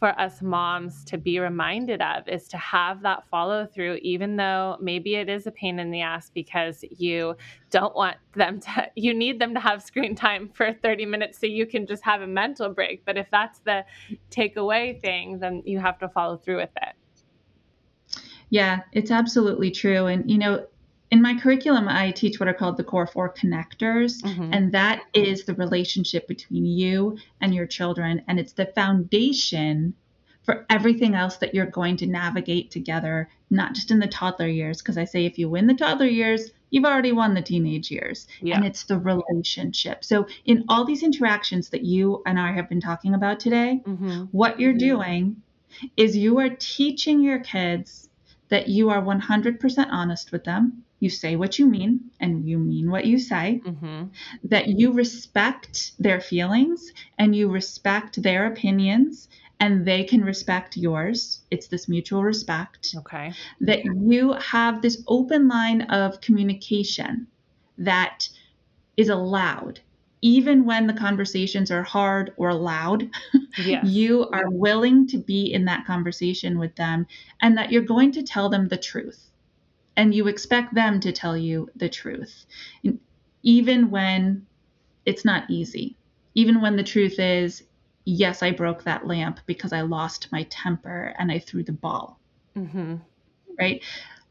for 0.02 0.20
us 0.20 0.42
moms 0.42 1.04
to 1.04 1.16
be 1.16 1.38
reminded 1.38 2.02
of 2.02 2.26
is 2.26 2.48
to 2.48 2.56
have 2.56 3.02
that 3.02 3.22
follow 3.30 3.64
through, 3.64 3.94
even 4.02 4.34
though 4.34 4.76
maybe 4.80 5.14
it 5.14 5.28
is 5.28 5.46
a 5.46 5.52
pain 5.52 5.78
in 5.78 5.92
the 5.92 6.00
ass 6.00 6.28
because 6.28 6.84
you 6.90 7.36
don't 7.70 7.94
want 7.94 8.16
them 8.34 8.58
to, 8.58 8.90
you 8.96 9.14
need 9.14 9.38
them 9.38 9.54
to 9.54 9.60
have 9.60 9.80
screen 9.80 10.16
time 10.16 10.50
for 10.52 10.72
30 10.72 11.06
minutes 11.06 11.38
so 11.38 11.46
you 11.46 11.66
can 11.66 11.86
just 11.86 12.02
have 12.02 12.20
a 12.20 12.26
mental 12.26 12.68
break. 12.70 13.04
But 13.04 13.16
if 13.16 13.28
that's 13.30 13.60
the 13.60 13.84
takeaway 14.28 15.00
thing, 15.00 15.38
then 15.38 15.62
you 15.64 15.78
have 15.78 16.00
to 16.00 16.08
follow 16.08 16.36
through 16.36 16.56
with 16.56 16.70
it. 16.82 18.22
Yeah, 18.50 18.80
it's 18.90 19.12
absolutely 19.12 19.70
true. 19.70 20.06
And, 20.06 20.28
you 20.28 20.38
know, 20.38 20.66
in 21.12 21.20
my 21.20 21.38
curriculum, 21.38 21.88
I 21.90 22.10
teach 22.10 22.40
what 22.40 22.48
are 22.48 22.54
called 22.54 22.78
the 22.78 22.84
core 22.84 23.06
four 23.06 23.34
connectors, 23.34 24.22
mm-hmm. 24.22 24.50
and 24.50 24.72
that 24.72 25.02
is 25.12 25.44
the 25.44 25.52
relationship 25.52 26.26
between 26.26 26.64
you 26.64 27.18
and 27.42 27.54
your 27.54 27.66
children. 27.66 28.22
And 28.26 28.40
it's 28.40 28.54
the 28.54 28.72
foundation 28.74 29.92
for 30.42 30.64
everything 30.70 31.14
else 31.14 31.36
that 31.36 31.54
you're 31.54 31.66
going 31.66 31.98
to 31.98 32.06
navigate 32.06 32.70
together, 32.70 33.28
not 33.50 33.74
just 33.74 33.90
in 33.90 33.98
the 33.98 34.06
toddler 34.06 34.48
years. 34.48 34.80
Because 34.80 34.96
I 34.96 35.04
say 35.04 35.26
if 35.26 35.38
you 35.38 35.50
win 35.50 35.66
the 35.66 35.74
toddler 35.74 36.06
years, 36.06 36.50
you've 36.70 36.86
already 36.86 37.12
won 37.12 37.34
the 37.34 37.42
teenage 37.42 37.90
years. 37.90 38.26
Yeah. 38.40 38.56
And 38.56 38.64
it's 38.64 38.84
the 38.84 38.98
relationship. 38.98 40.04
So, 40.04 40.26
in 40.46 40.64
all 40.70 40.86
these 40.86 41.02
interactions 41.02 41.68
that 41.68 41.84
you 41.84 42.22
and 42.24 42.40
I 42.40 42.52
have 42.52 42.70
been 42.70 42.80
talking 42.80 43.12
about 43.12 43.38
today, 43.38 43.82
mm-hmm. 43.84 44.24
what 44.32 44.58
you're 44.58 44.72
doing 44.72 45.42
is 45.98 46.16
you 46.16 46.38
are 46.38 46.48
teaching 46.48 47.22
your 47.22 47.40
kids 47.40 48.08
that 48.48 48.68
you 48.68 48.88
are 48.88 49.02
100% 49.02 49.86
honest 49.90 50.32
with 50.32 50.44
them 50.44 50.84
you 51.02 51.10
say 51.10 51.34
what 51.34 51.58
you 51.58 51.66
mean 51.66 52.00
and 52.20 52.48
you 52.48 52.56
mean 52.56 52.88
what 52.88 53.04
you 53.04 53.18
say, 53.18 53.60
mm-hmm. 53.66 54.04
that 54.44 54.68
you 54.68 54.92
respect 54.92 55.92
their 55.98 56.20
feelings 56.20 56.92
and 57.18 57.34
you 57.34 57.48
respect 57.48 58.22
their 58.22 58.46
opinions 58.46 59.28
and 59.58 59.84
they 59.84 60.04
can 60.04 60.24
respect 60.24 60.76
yours. 60.76 61.40
It's 61.50 61.66
this 61.66 61.88
mutual 61.88 62.22
respect. 62.22 62.94
Okay. 62.98 63.32
That 63.60 63.84
you 63.84 64.34
have 64.34 64.80
this 64.80 65.02
open 65.08 65.48
line 65.48 65.82
of 65.82 66.20
communication 66.20 67.26
that 67.78 68.28
is 68.96 69.08
allowed. 69.08 69.80
Even 70.20 70.64
when 70.64 70.86
the 70.86 70.94
conversations 70.94 71.72
are 71.72 71.82
hard 71.82 72.32
or 72.36 72.54
loud, 72.54 73.10
yes. 73.58 73.84
you 73.84 74.28
are 74.28 74.48
willing 74.48 75.08
to 75.08 75.18
be 75.18 75.52
in 75.52 75.64
that 75.64 75.84
conversation 75.84 76.60
with 76.60 76.76
them 76.76 77.08
and 77.40 77.58
that 77.58 77.72
you're 77.72 77.82
going 77.82 78.12
to 78.12 78.22
tell 78.22 78.48
them 78.48 78.68
the 78.68 78.76
truth 78.76 79.31
and 79.96 80.14
you 80.14 80.28
expect 80.28 80.74
them 80.74 81.00
to 81.00 81.12
tell 81.12 81.36
you 81.36 81.68
the 81.76 81.88
truth, 81.88 82.46
even 83.42 83.90
when 83.90 84.46
it's 85.04 85.24
not 85.24 85.50
easy. 85.50 85.96
Even 86.34 86.60
when 86.62 86.76
the 86.76 86.82
truth 86.82 87.18
is, 87.18 87.62
yes, 88.04 88.42
I 88.42 88.52
broke 88.52 88.84
that 88.84 89.06
lamp 89.06 89.40
because 89.46 89.72
I 89.72 89.82
lost 89.82 90.32
my 90.32 90.44
temper 90.44 91.14
and 91.18 91.30
I 91.30 91.38
threw 91.38 91.62
the 91.62 91.72
ball. 91.72 92.18
Mm-hmm. 92.56 92.96
Right? 93.58 93.82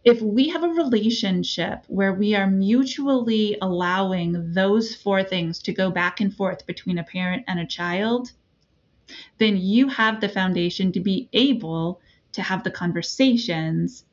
If 0.04 0.20
we 0.20 0.50
have 0.50 0.64
a 0.64 0.70
relationship 0.70 1.84
where 1.88 2.14
we 2.14 2.34
are 2.34 2.48
mutually 2.48 3.58
allowing 3.62 4.54
those 4.54 4.96
four 4.96 5.24
things 5.24 5.60
to 5.60 5.74
go 5.74 5.92
back 5.92 6.20
and 6.22 6.36
forth 6.36 6.66
between 6.66 6.98
a 6.98 7.04
parent 7.04 7.44
and 7.48 7.60
a 7.60 7.68
child, 7.68 8.32
then 9.38 9.58
you 9.58 9.90
have 9.90 10.22
the 10.22 10.30
foundation 10.30 10.92
to 10.94 11.00
be 11.00 11.30
able 11.34 12.02
to 12.32 12.42
have 12.42 12.64
the 12.64 12.72
conversations 12.72 14.06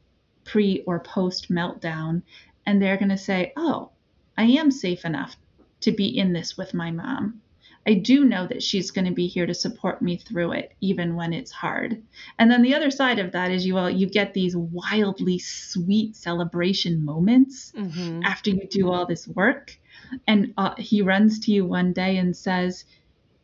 pre 0.48 0.82
or 0.86 0.98
post 0.98 1.50
meltdown, 1.50 2.22
and 2.64 2.80
they're 2.80 2.96
going 2.96 3.10
to 3.10 3.18
say, 3.18 3.52
Oh, 3.56 3.90
I 4.36 4.44
am 4.44 4.70
safe 4.70 5.04
enough 5.04 5.36
to 5.80 5.92
be 5.92 6.06
in 6.06 6.32
this 6.32 6.56
with 6.56 6.74
my 6.74 6.90
mom. 6.90 7.40
I 7.86 7.94
do 7.94 8.24
know 8.24 8.46
that 8.46 8.62
she's 8.62 8.90
going 8.90 9.06
to 9.06 9.14
be 9.14 9.28
here 9.28 9.46
to 9.46 9.54
support 9.54 10.02
me 10.02 10.16
through 10.18 10.52
it, 10.52 10.72
even 10.80 11.16
when 11.16 11.32
it's 11.32 11.50
hard. 11.50 12.02
And 12.38 12.50
then 12.50 12.60
the 12.60 12.74
other 12.74 12.90
side 12.90 13.18
of 13.18 13.32
that 13.32 13.50
is 13.50 13.64
you 13.64 13.78
all 13.78 13.88
you 13.88 14.06
get 14.06 14.34
these 14.34 14.56
wildly 14.56 15.38
sweet 15.38 16.14
celebration 16.14 17.04
moments 17.04 17.72
mm-hmm. 17.74 18.22
after 18.24 18.50
you 18.50 18.66
do 18.68 18.90
all 18.90 19.06
this 19.06 19.26
work. 19.26 19.78
And 20.26 20.52
uh, 20.58 20.74
he 20.76 21.00
runs 21.02 21.38
to 21.40 21.52
you 21.52 21.64
one 21.64 21.92
day 21.92 22.18
and 22.18 22.36
says, 22.36 22.84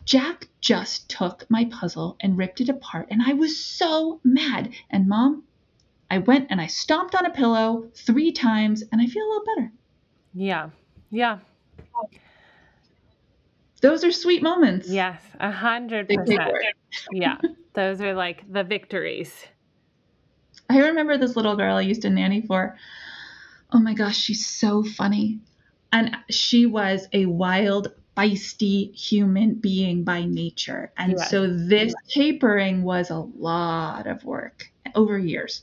Jack 0.04 0.48
just 0.60 1.08
took 1.08 1.46
my 1.48 1.64
puzzle 1.66 2.16
and 2.20 2.36
ripped 2.36 2.60
it 2.60 2.68
apart, 2.68 3.08
and 3.10 3.22
I 3.22 3.32
was 3.32 3.58
so 3.58 4.20
mad. 4.22 4.74
And 4.90 5.08
mom, 5.08 5.44
I 6.10 6.18
went 6.18 6.48
and 6.50 6.60
I 6.60 6.66
stomped 6.66 7.14
on 7.14 7.26
a 7.26 7.30
pillow 7.30 7.90
three 7.94 8.32
times 8.32 8.82
and 8.92 9.00
I 9.00 9.06
feel 9.06 9.24
a 9.24 9.28
little 9.28 9.44
better. 9.56 9.72
Yeah. 10.34 10.70
Yeah. 11.10 11.38
Those 13.80 14.04
are 14.04 14.12
sweet 14.12 14.42
moments. 14.42 14.88
Yes, 14.88 15.22
a 15.38 15.50
hundred 15.50 16.08
percent. 16.08 16.54
Yeah. 17.12 17.36
Those 17.74 18.00
are 18.00 18.14
like 18.14 18.50
the 18.50 18.64
victories. 18.64 19.46
I 20.70 20.78
remember 20.78 21.18
this 21.18 21.36
little 21.36 21.56
girl 21.56 21.76
I 21.76 21.82
used 21.82 22.02
to 22.02 22.10
nanny 22.10 22.40
for. 22.40 22.76
Oh 23.72 23.78
my 23.78 23.94
gosh, 23.94 24.16
she's 24.16 24.46
so 24.46 24.82
funny. 24.82 25.40
And 25.92 26.16
she 26.30 26.66
was 26.66 27.08
a 27.12 27.26
wild, 27.26 27.92
feisty 28.16 28.94
human 28.94 29.54
being 29.54 30.04
by 30.04 30.24
nature. 30.24 30.92
And 30.96 31.18
so 31.20 31.46
this 31.46 31.94
tapering 32.08 32.82
was 32.82 33.10
a 33.10 33.18
lot 33.18 34.06
of 34.06 34.24
work 34.24 34.70
over 34.94 35.18
years. 35.18 35.62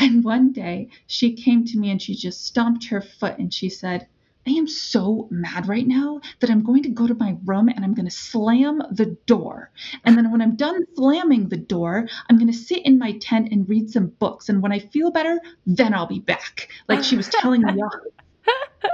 And 0.00 0.22
one 0.22 0.52
day 0.52 0.90
she 1.08 1.32
came 1.32 1.64
to 1.66 1.78
me 1.78 1.90
and 1.90 2.00
she 2.00 2.14
just 2.14 2.44
stomped 2.44 2.86
her 2.86 3.00
foot 3.00 3.36
and 3.38 3.52
she 3.52 3.68
said, 3.68 4.06
I 4.46 4.52
am 4.52 4.66
so 4.66 5.26
mad 5.30 5.68
right 5.68 5.86
now 5.86 6.20
that 6.40 6.48
I'm 6.48 6.62
going 6.62 6.84
to 6.84 6.88
go 6.88 7.06
to 7.06 7.14
my 7.14 7.36
room 7.44 7.68
and 7.68 7.84
I'm 7.84 7.92
going 7.92 8.06
to 8.06 8.10
slam 8.10 8.80
the 8.92 9.16
door. 9.26 9.70
And 10.04 10.16
then 10.16 10.30
when 10.30 10.40
I'm 10.40 10.56
done 10.56 10.84
slamming 10.94 11.48
the 11.48 11.58
door, 11.58 12.08
I'm 12.30 12.38
going 12.38 12.50
to 12.50 12.56
sit 12.56 12.86
in 12.86 12.98
my 12.98 13.12
tent 13.18 13.52
and 13.52 13.68
read 13.68 13.90
some 13.90 14.06
books. 14.06 14.48
And 14.48 14.62
when 14.62 14.72
I 14.72 14.78
feel 14.78 15.10
better, 15.10 15.38
then 15.66 15.92
I'll 15.92 16.06
be 16.06 16.20
back. 16.20 16.68
Like 16.88 17.04
she 17.04 17.16
was 17.16 17.28
telling 17.28 17.62
me 17.62 17.72
off. 17.72 17.94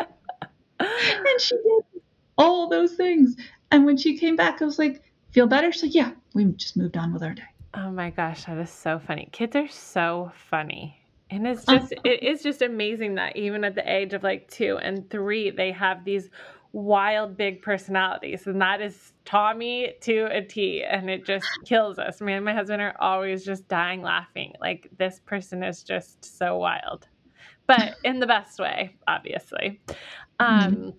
and 0.80 1.40
she 1.40 1.54
did 1.54 2.02
all 2.36 2.68
those 2.68 2.94
things. 2.94 3.36
And 3.70 3.84
when 3.84 3.96
she 3.96 4.18
came 4.18 4.34
back, 4.36 4.60
I 4.60 4.64
was 4.64 4.78
like, 4.78 5.02
feel 5.30 5.46
better? 5.46 5.70
She's 5.70 5.84
like, 5.84 5.94
yeah, 5.94 6.12
we 6.34 6.44
just 6.46 6.76
moved 6.76 6.96
on 6.96 7.12
with 7.12 7.22
our 7.22 7.34
day. 7.34 7.53
Oh 7.76 7.90
my 7.90 8.10
gosh, 8.10 8.44
that 8.44 8.58
is 8.58 8.70
so 8.70 8.98
funny. 8.98 9.28
Kids 9.32 9.56
are 9.56 9.68
so 9.68 10.32
funny. 10.50 11.00
And 11.30 11.46
it's 11.46 11.64
just 11.64 11.92
it 12.04 12.22
is 12.22 12.42
just 12.42 12.62
amazing 12.62 13.16
that 13.16 13.36
even 13.36 13.64
at 13.64 13.74
the 13.74 13.92
age 13.92 14.12
of 14.12 14.22
like 14.22 14.48
2 14.50 14.78
and 14.80 15.08
3 15.10 15.50
they 15.50 15.72
have 15.72 16.04
these 16.04 16.30
wild 16.72 17.36
big 17.36 17.62
personalities 17.62 18.46
and 18.46 18.60
that 18.60 18.80
is 18.80 19.12
Tommy 19.24 19.94
to 20.02 20.26
a 20.30 20.42
T 20.42 20.84
and 20.84 21.08
it 21.08 21.24
just 21.24 21.46
kills 21.64 21.98
us. 21.98 22.20
Me 22.20 22.34
and 22.34 22.44
my 22.44 22.52
husband 22.52 22.82
are 22.82 22.94
always 23.00 23.44
just 23.44 23.66
dying 23.68 24.02
laughing. 24.02 24.52
Like 24.60 24.88
this 24.98 25.20
person 25.24 25.62
is 25.64 25.82
just 25.82 26.24
so 26.38 26.58
wild. 26.58 27.08
But 27.66 27.96
in 28.04 28.20
the 28.20 28.26
best 28.26 28.60
way, 28.60 28.96
obviously. 29.08 29.80
Mm-hmm. 29.88 30.44
Um 30.44 30.74
mm-hmm. 30.74 30.90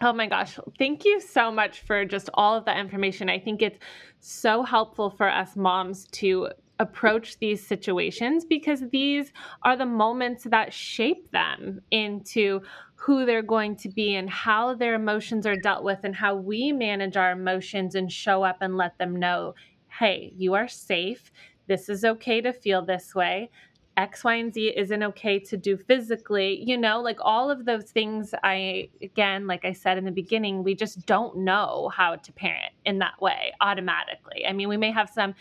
Oh 0.00 0.12
my 0.12 0.26
gosh. 0.26 0.58
Thank 0.78 1.04
you 1.04 1.20
so 1.20 1.52
much 1.52 1.80
for 1.80 2.04
just 2.04 2.28
all 2.34 2.56
of 2.56 2.64
that 2.64 2.78
information. 2.78 3.28
I 3.28 3.38
think 3.38 3.62
it's 3.62 3.78
so 4.24 4.62
helpful 4.62 5.10
for 5.10 5.28
us 5.28 5.54
moms 5.54 6.06
to 6.06 6.48
approach 6.80 7.38
these 7.38 7.64
situations 7.64 8.44
because 8.44 8.82
these 8.90 9.32
are 9.62 9.76
the 9.76 9.86
moments 9.86 10.44
that 10.44 10.72
shape 10.72 11.30
them 11.30 11.80
into 11.90 12.60
who 12.94 13.26
they're 13.26 13.42
going 13.42 13.76
to 13.76 13.88
be 13.90 14.14
and 14.14 14.30
how 14.30 14.74
their 14.74 14.94
emotions 14.94 15.46
are 15.46 15.56
dealt 15.56 15.84
with 15.84 16.00
and 16.04 16.16
how 16.16 16.34
we 16.34 16.72
manage 16.72 17.16
our 17.18 17.32
emotions 17.32 17.94
and 17.94 18.10
show 18.10 18.42
up 18.42 18.56
and 18.60 18.76
let 18.76 18.96
them 18.98 19.14
know 19.14 19.54
hey, 20.00 20.32
you 20.36 20.54
are 20.54 20.66
safe. 20.66 21.30
This 21.68 21.88
is 21.88 22.04
okay 22.04 22.40
to 22.40 22.52
feel 22.52 22.84
this 22.84 23.14
way. 23.14 23.48
X, 23.96 24.24
Y, 24.24 24.34
and 24.34 24.52
Z 24.52 24.74
isn't 24.76 25.02
okay 25.02 25.38
to 25.38 25.56
do 25.56 25.76
physically, 25.76 26.62
you 26.64 26.76
know, 26.76 27.00
like 27.00 27.18
all 27.20 27.50
of 27.50 27.64
those 27.64 27.90
things. 27.90 28.34
I, 28.42 28.88
again, 29.02 29.46
like 29.46 29.64
I 29.64 29.72
said 29.72 29.98
in 29.98 30.04
the 30.04 30.10
beginning, 30.10 30.64
we 30.64 30.74
just 30.74 31.06
don't 31.06 31.38
know 31.38 31.90
how 31.94 32.16
to 32.16 32.32
parent 32.32 32.72
in 32.84 32.98
that 32.98 33.20
way 33.20 33.52
automatically. 33.60 34.44
I 34.46 34.52
mean, 34.52 34.68
we 34.68 34.76
may 34.76 34.90
have 34.90 35.08
some 35.08 35.34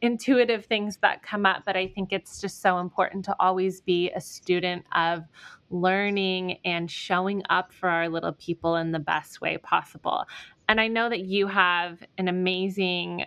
intuitive 0.00 0.64
things 0.66 0.98
that 1.02 1.22
come 1.22 1.46
up, 1.46 1.62
but 1.64 1.76
I 1.76 1.86
think 1.86 2.12
it's 2.12 2.40
just 2.40 2.60
so 2.60 2.78
important 2.78 3.24
to 3.26 3.36
always 3.38 3.80
be 3.80 4.10
a 4.10 4.20
student 4.20 4.84
of 4.94 5.24
learning 5.70 6.58
and 6.64 6.90
showing 6.90 7.42
up 7.48 7.72
for 7.72 7.88
our 7.88 8.08
little 8.08 8.32
people 8.32 8.76
in 8.76 8.92
the 8.92 8.98
best 8.98 9.40
way 9.40 9.56
possible. 9.56 10.24
And 10.68 10.80
I 10.80 10.88
know 10.88 11.08
that 11.08 11.20
you 11.20 11.46
have 11.46 12.02
an 12.18 12.28
amazing 12.28 13.26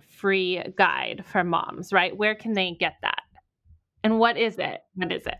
free 0.00 0.62
guide 0.76 1.24
for 1.26 1.42
moms, 1.42 1.92
right? 1.92 2.16
Where 2.16 2.34
can 2.34 2.52
they 2.52 2.72
get 2.72 2.96
that? 3.02 3.19
And 4.02 4.18
what 4.18 4.36
is 4.36 4.58
it? 4.58 4.82
What 4.94 5.12
is 5.12 5.26
it? 5.26 5.36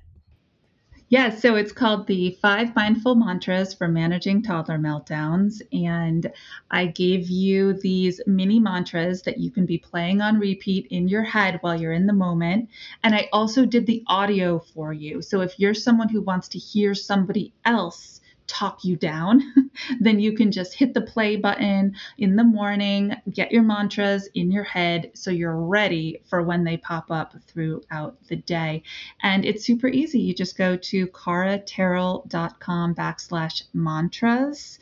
Yeah, 1.10 1.30
so 1.30 1.56
it's 1.56 1.72
called 1.72 2.06
the 2.06 2.38
Five 2.40 2.76
Mindful 2.76 3.16
Mantras 3.16 3.74
for 3.74 3.88
Managing 3.88 4.42
Toddler 4.42 4.78
Meltdowns. 4.78 5.60
And 5.72 6.32
I 6.70 6.86
gave 6.86 7.28
you 7.28 7.72
these 7.72 8.20
mini 8.28 8.60
mantras 8.60 9.22
that 9.22 9.38
you 9.38 9.50
can 9.50 9.66
be 9.66 9.76
playing 9.76 10.20
on 10.20 10.38
repeat 10.38 10.86
in 10.86 11.08
your 11.08 11.24
head 11.24 11.58
while 11.62 11.80
you're 11.80 11.92
in 11.92 12.06
the 12.06 12.12
moment. 12.12 12.68
And 13.02 13.12
I 13.12 13.28
also 13.32 13.66
did 13.66 13.86
the 13.86 14.04
audio 14.06 14.60
for 14.60 14.92
you. 14.92 15.20
So 15.20 15.40
if 15.40 15.58
you're 15.58 15.74
someone 15.74 16.08
who 16.08 16.22
wants 16.22 16.46
to 16.50 16.58
hear 16.58 16.94
somebody 16.94 17.52
else 17.64 18.19
talk 18.50 18.84
you 18.84 18.96
down, 18.96 19.42
then 20.00 20.18
you 20.18 20.34
can 20.34 20.50
just 20.50 20.74
hit 20.74 20.92
the 20.92 21.00
play 21.00 21.36
button 21.36 21.94
in 22.18 22.36
the 22.36 22.44
morning, 22.44 23.14
get 23.32 23.52
your 23.52 23.62
mantras 23.62 24.28
in 24.34 24.50
your 24.50 24.64
head 24.64 25.10
so 25.14 25.30
you're 25.30 25.56
ready 25.56 26.20
for 26.28 26.42
when 26.42 26.64
they 26.64 26.76
pop 26.76 27.10
up 27.10 27.34
throughout 27.46 28.16
the 28.28 28.36
day. 28.36 28.82
And 29.22 29.44
it's 29.44 29.64
super 29.64 29.86
easy. 29.88 30.20
You 30.20 30.34
just 30.34 30.58
go 30.58 30.76
to 30.76 31.06
caratyrrell.com 31.06 32.94
backslash 32.94 33.62
mantras 33.72 34.78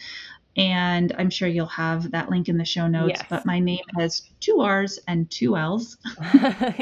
and 0.58 1.14
I'm 1.16 1.30
sure 1.30 1.46
you'll 1.46 1.66
have 1.66 2.10
that 2.10 2.30
link 2.30 2.48
in 2.48 2.58
the 2.58 2.64
show 2.64 2.88
notes. 2.88 3.14
Yes. 3.16 3.26
But 3.30 3.46
my 3.46 3.60
name 3.60 3.84
has 3.96 4.28
two 4.40 4.60
R's 4.60 4.98
and 5.06 5.30
two 5.30 5.56
L's. 5.56 5.96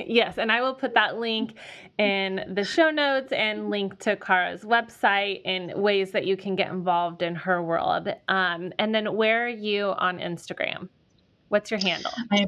yes, 0.07 0.39
and 0.39 0.51
I 0.51 0.63
will 0.63 0.75
put 0.75 0.95
that 0.95 1.19
link 1.19 1.55
in 1.99 2.55
the 2.55 2.65
show 2.65 2.91
notes 2.91 3.33
and 3.33 3.69
link 3.69 3.99
to 4.01 4.17
Cara's 4.17 4.63
website 4.63 5.43
and 5.45 5.75
ways 5.75 6.11
that 6.13 6.27
you 6.27 6.37
can 6.37 6.57
get 6.57 6.71
involved 6.71 7.21
in 7.21 7.35
her 7.35 7.63
world. 7.63 8.09
Um, 8.29 8.73
and 8.79 8.95
then 8.95 9.15
where 9.15 9.45
are 9.45 9.49
you 9.49 9.89
on 9.99 10.19
Instagram? 10.19 10.89
What's 11.49 11.71
your 11.71 11.81
handle? 11.81 12.11
I 12.33 12.47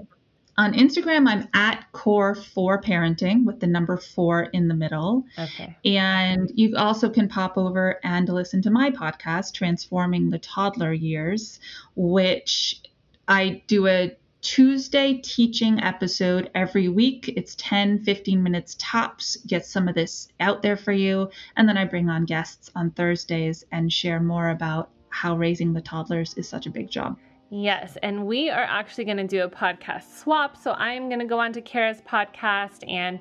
on 0.58 0.72
Instagram, 0.74 1.28
I'm 1.28 1.48
at 1.54 1.86
core 1.92 2.34
four 2.34 2.82
parenting 2.82 3.44
with 3.44 3.60
the 3.60 3.66
number 3.68 3.96
four 3.96 4.42
in 4.42 4.66
the 4.66 4.74
middle. 4.74 5.24
Okay. 5.38 5.76
And 5.84 6.50
you 6.52 6.76
also 6.76 7.08
can 7.08 7.28
pop 7.28 7.56
over 7.56 8.00
and 8.02 8.28
listen 8.28 8.60
to 8.62 8.70
my 8.70 8.90
podcast, 8.90 9.54
Transforming 9.54 10.30
the 10.30 10.40
Toddler 10.40 10.92
Years, 10.92 11.60
which 11.94 12.82
I 13.28 13.62
do 13.68 13.86
a 13.86 14.16
Tuesday 14.40 15.14
teaching 15.22 15.80
episode 15.80 16.50
every 16.56 16.88
week. 16.88 17.32
It's 17.36 17.54
10, 17.56 18.02
15 18.02 18.42
minutes 18.42 18.74
tops. 18.80 19.36
Get 19.46 19.64
some 19.64 19.86
of 19.86 19.94
this 19.94 20.26
out 20.40 20.62
there 20.62 20.76
for 20.76 20.92
you. 20.92 21.30
And 21.56 21.68
then 21.68 21.78
I 21.78 21.84
bring 21.84 22.08
on 22.08 22.24
guests 22.24 22.68
on 22.74 22.90
Thursdays 22.90 23.64
and 23.70 23.92
share 23.92 24.20
more 24.20 24.50
about 24.50 24.90
how 25.10 25.36
raising 25.36 25.72
the 25.72 25.80
toddlers 25.80 26.34
is 26.34 26.48
such 26.48 26.66
a 26.66 26.70
big 26.70 26.90
job. 26.90 27.16
Yes, 27.50 27.96
and 28.02 28.26
we 28.26 28.50
are 28.50 28.62
actually 28.62 29.06
going 29.06 29.16
to 29.16 29.26
do 29.26 29.42
a 29.42 29.48
podcast 29.48 30.18
swap. 30.18 30.54
So 30.54 30.72
I'm 30.72 31.08
going 31.08 31.20
to 31.20 31.24
go 31.24 31.38
on 31.38 31.50
to 31.54 31.62
Cara's 31.62 32.02
podcast, 32.02 32.86
and 32.86 33.18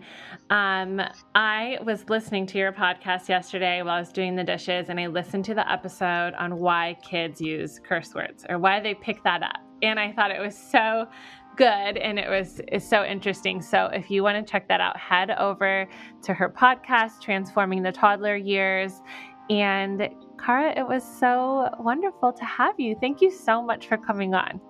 um, 0.49 1.01
I 1.33 1.79
was 1.85 2.09
listening 2.09 2.45
to 2.47 2.57
your 2.57 2.73
podcast 2.73 3.29
yesterday 3.29 3.81
while 3.81 3.95
I 3.95 3.99
was 3.99 4.11
doing 4.11 4.35
the 4.35 4.43
dishes, 4.43 4.89
and 4.89 4.99
I 4.99 5.07
listened 5.07 5.45
to 5.45 5.53
the 5.53 5.71
episode 5.71 6.33
on 6.33 6.57
why 6.59 6.97
kids 7.01 7.39
use 7.39 7.79
curse 7.81 8.13
words 8.13 8.45
or 8.49 8.59
why 8.59 8.81
they 8.81 8.95
pick 8.95 9.23
that 9.23 9.43
up, 9.43 9.61
and 9.81 9.97
I 9.97 10.11
thought 10.11 10.31
it 10.31 10.41
was 10.41 10.57
so 10.57 11.07
good 11.55 11.97
and 11.97 12.19
it 12.19 12.29
was 12.29 12.61
is 12.71 12.87
so 12.87 13.03
interesting. 13.03 13.61
So 13.61 13.85
if 13.87 14.11
you 14.11 14.23
want 14.23 14.45
to 14.45 14.51
check 14.51 14.67
that 14.67 14.81
out, 14.81 14.97
head 14.97 15.31
over 15.31 15.87
to 16.23 16.33
her 16.33 16.49
podcast, 16.49 17.21
Transforming 17.21 17.81
the 17.81 17.93
Toddler 17.93 18.35
Years, 18.35 19.01
and 19.49 20.09
Cara, 20.43 20.73
it 20.77 20.87
was 20.87 21.03
so 21.03 21.69
wonderful 21.79 22.31
to 22.31 22.45
have 22.45 22.79
you. 22.79 22.95
Thank 22.99 23.21
you 23.21 23.31
so 23.31 23.61
much 23.61 23.87
for 23.87 23.97
coming 23.97 24.33
on. 24.33 24.61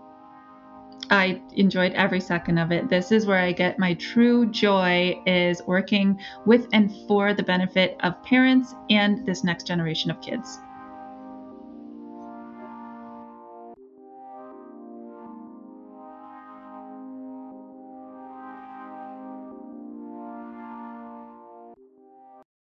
I 1.09 1.41
enjoyed 1.55 1.93
every 1.93 2.19
second 2.19 2.57
of 2.57 2.71
it. 2.71 2.89
This 2.89 3.11
is 3.11 3.25
where 3.25 3.39
I 3.39 3.51
get 3.51 3.79
my 3.79 3.93
true 3.93 4.45
joy 4.47 5.21
is 5.25 5.61
working 5.65 6.19
with 6.45 6.67
and 6.73 6.93
for 7.07 7.33
the 7.33 7.43
benefit 7.43 7.95
of 8.01 8.21
parents 8.23 8.75
and 8.89 9.25
this 9.25 9.43
next 9.43 9.67
generation 9.67 10.11
of 10.11 10.19
kids. 10.21 10.59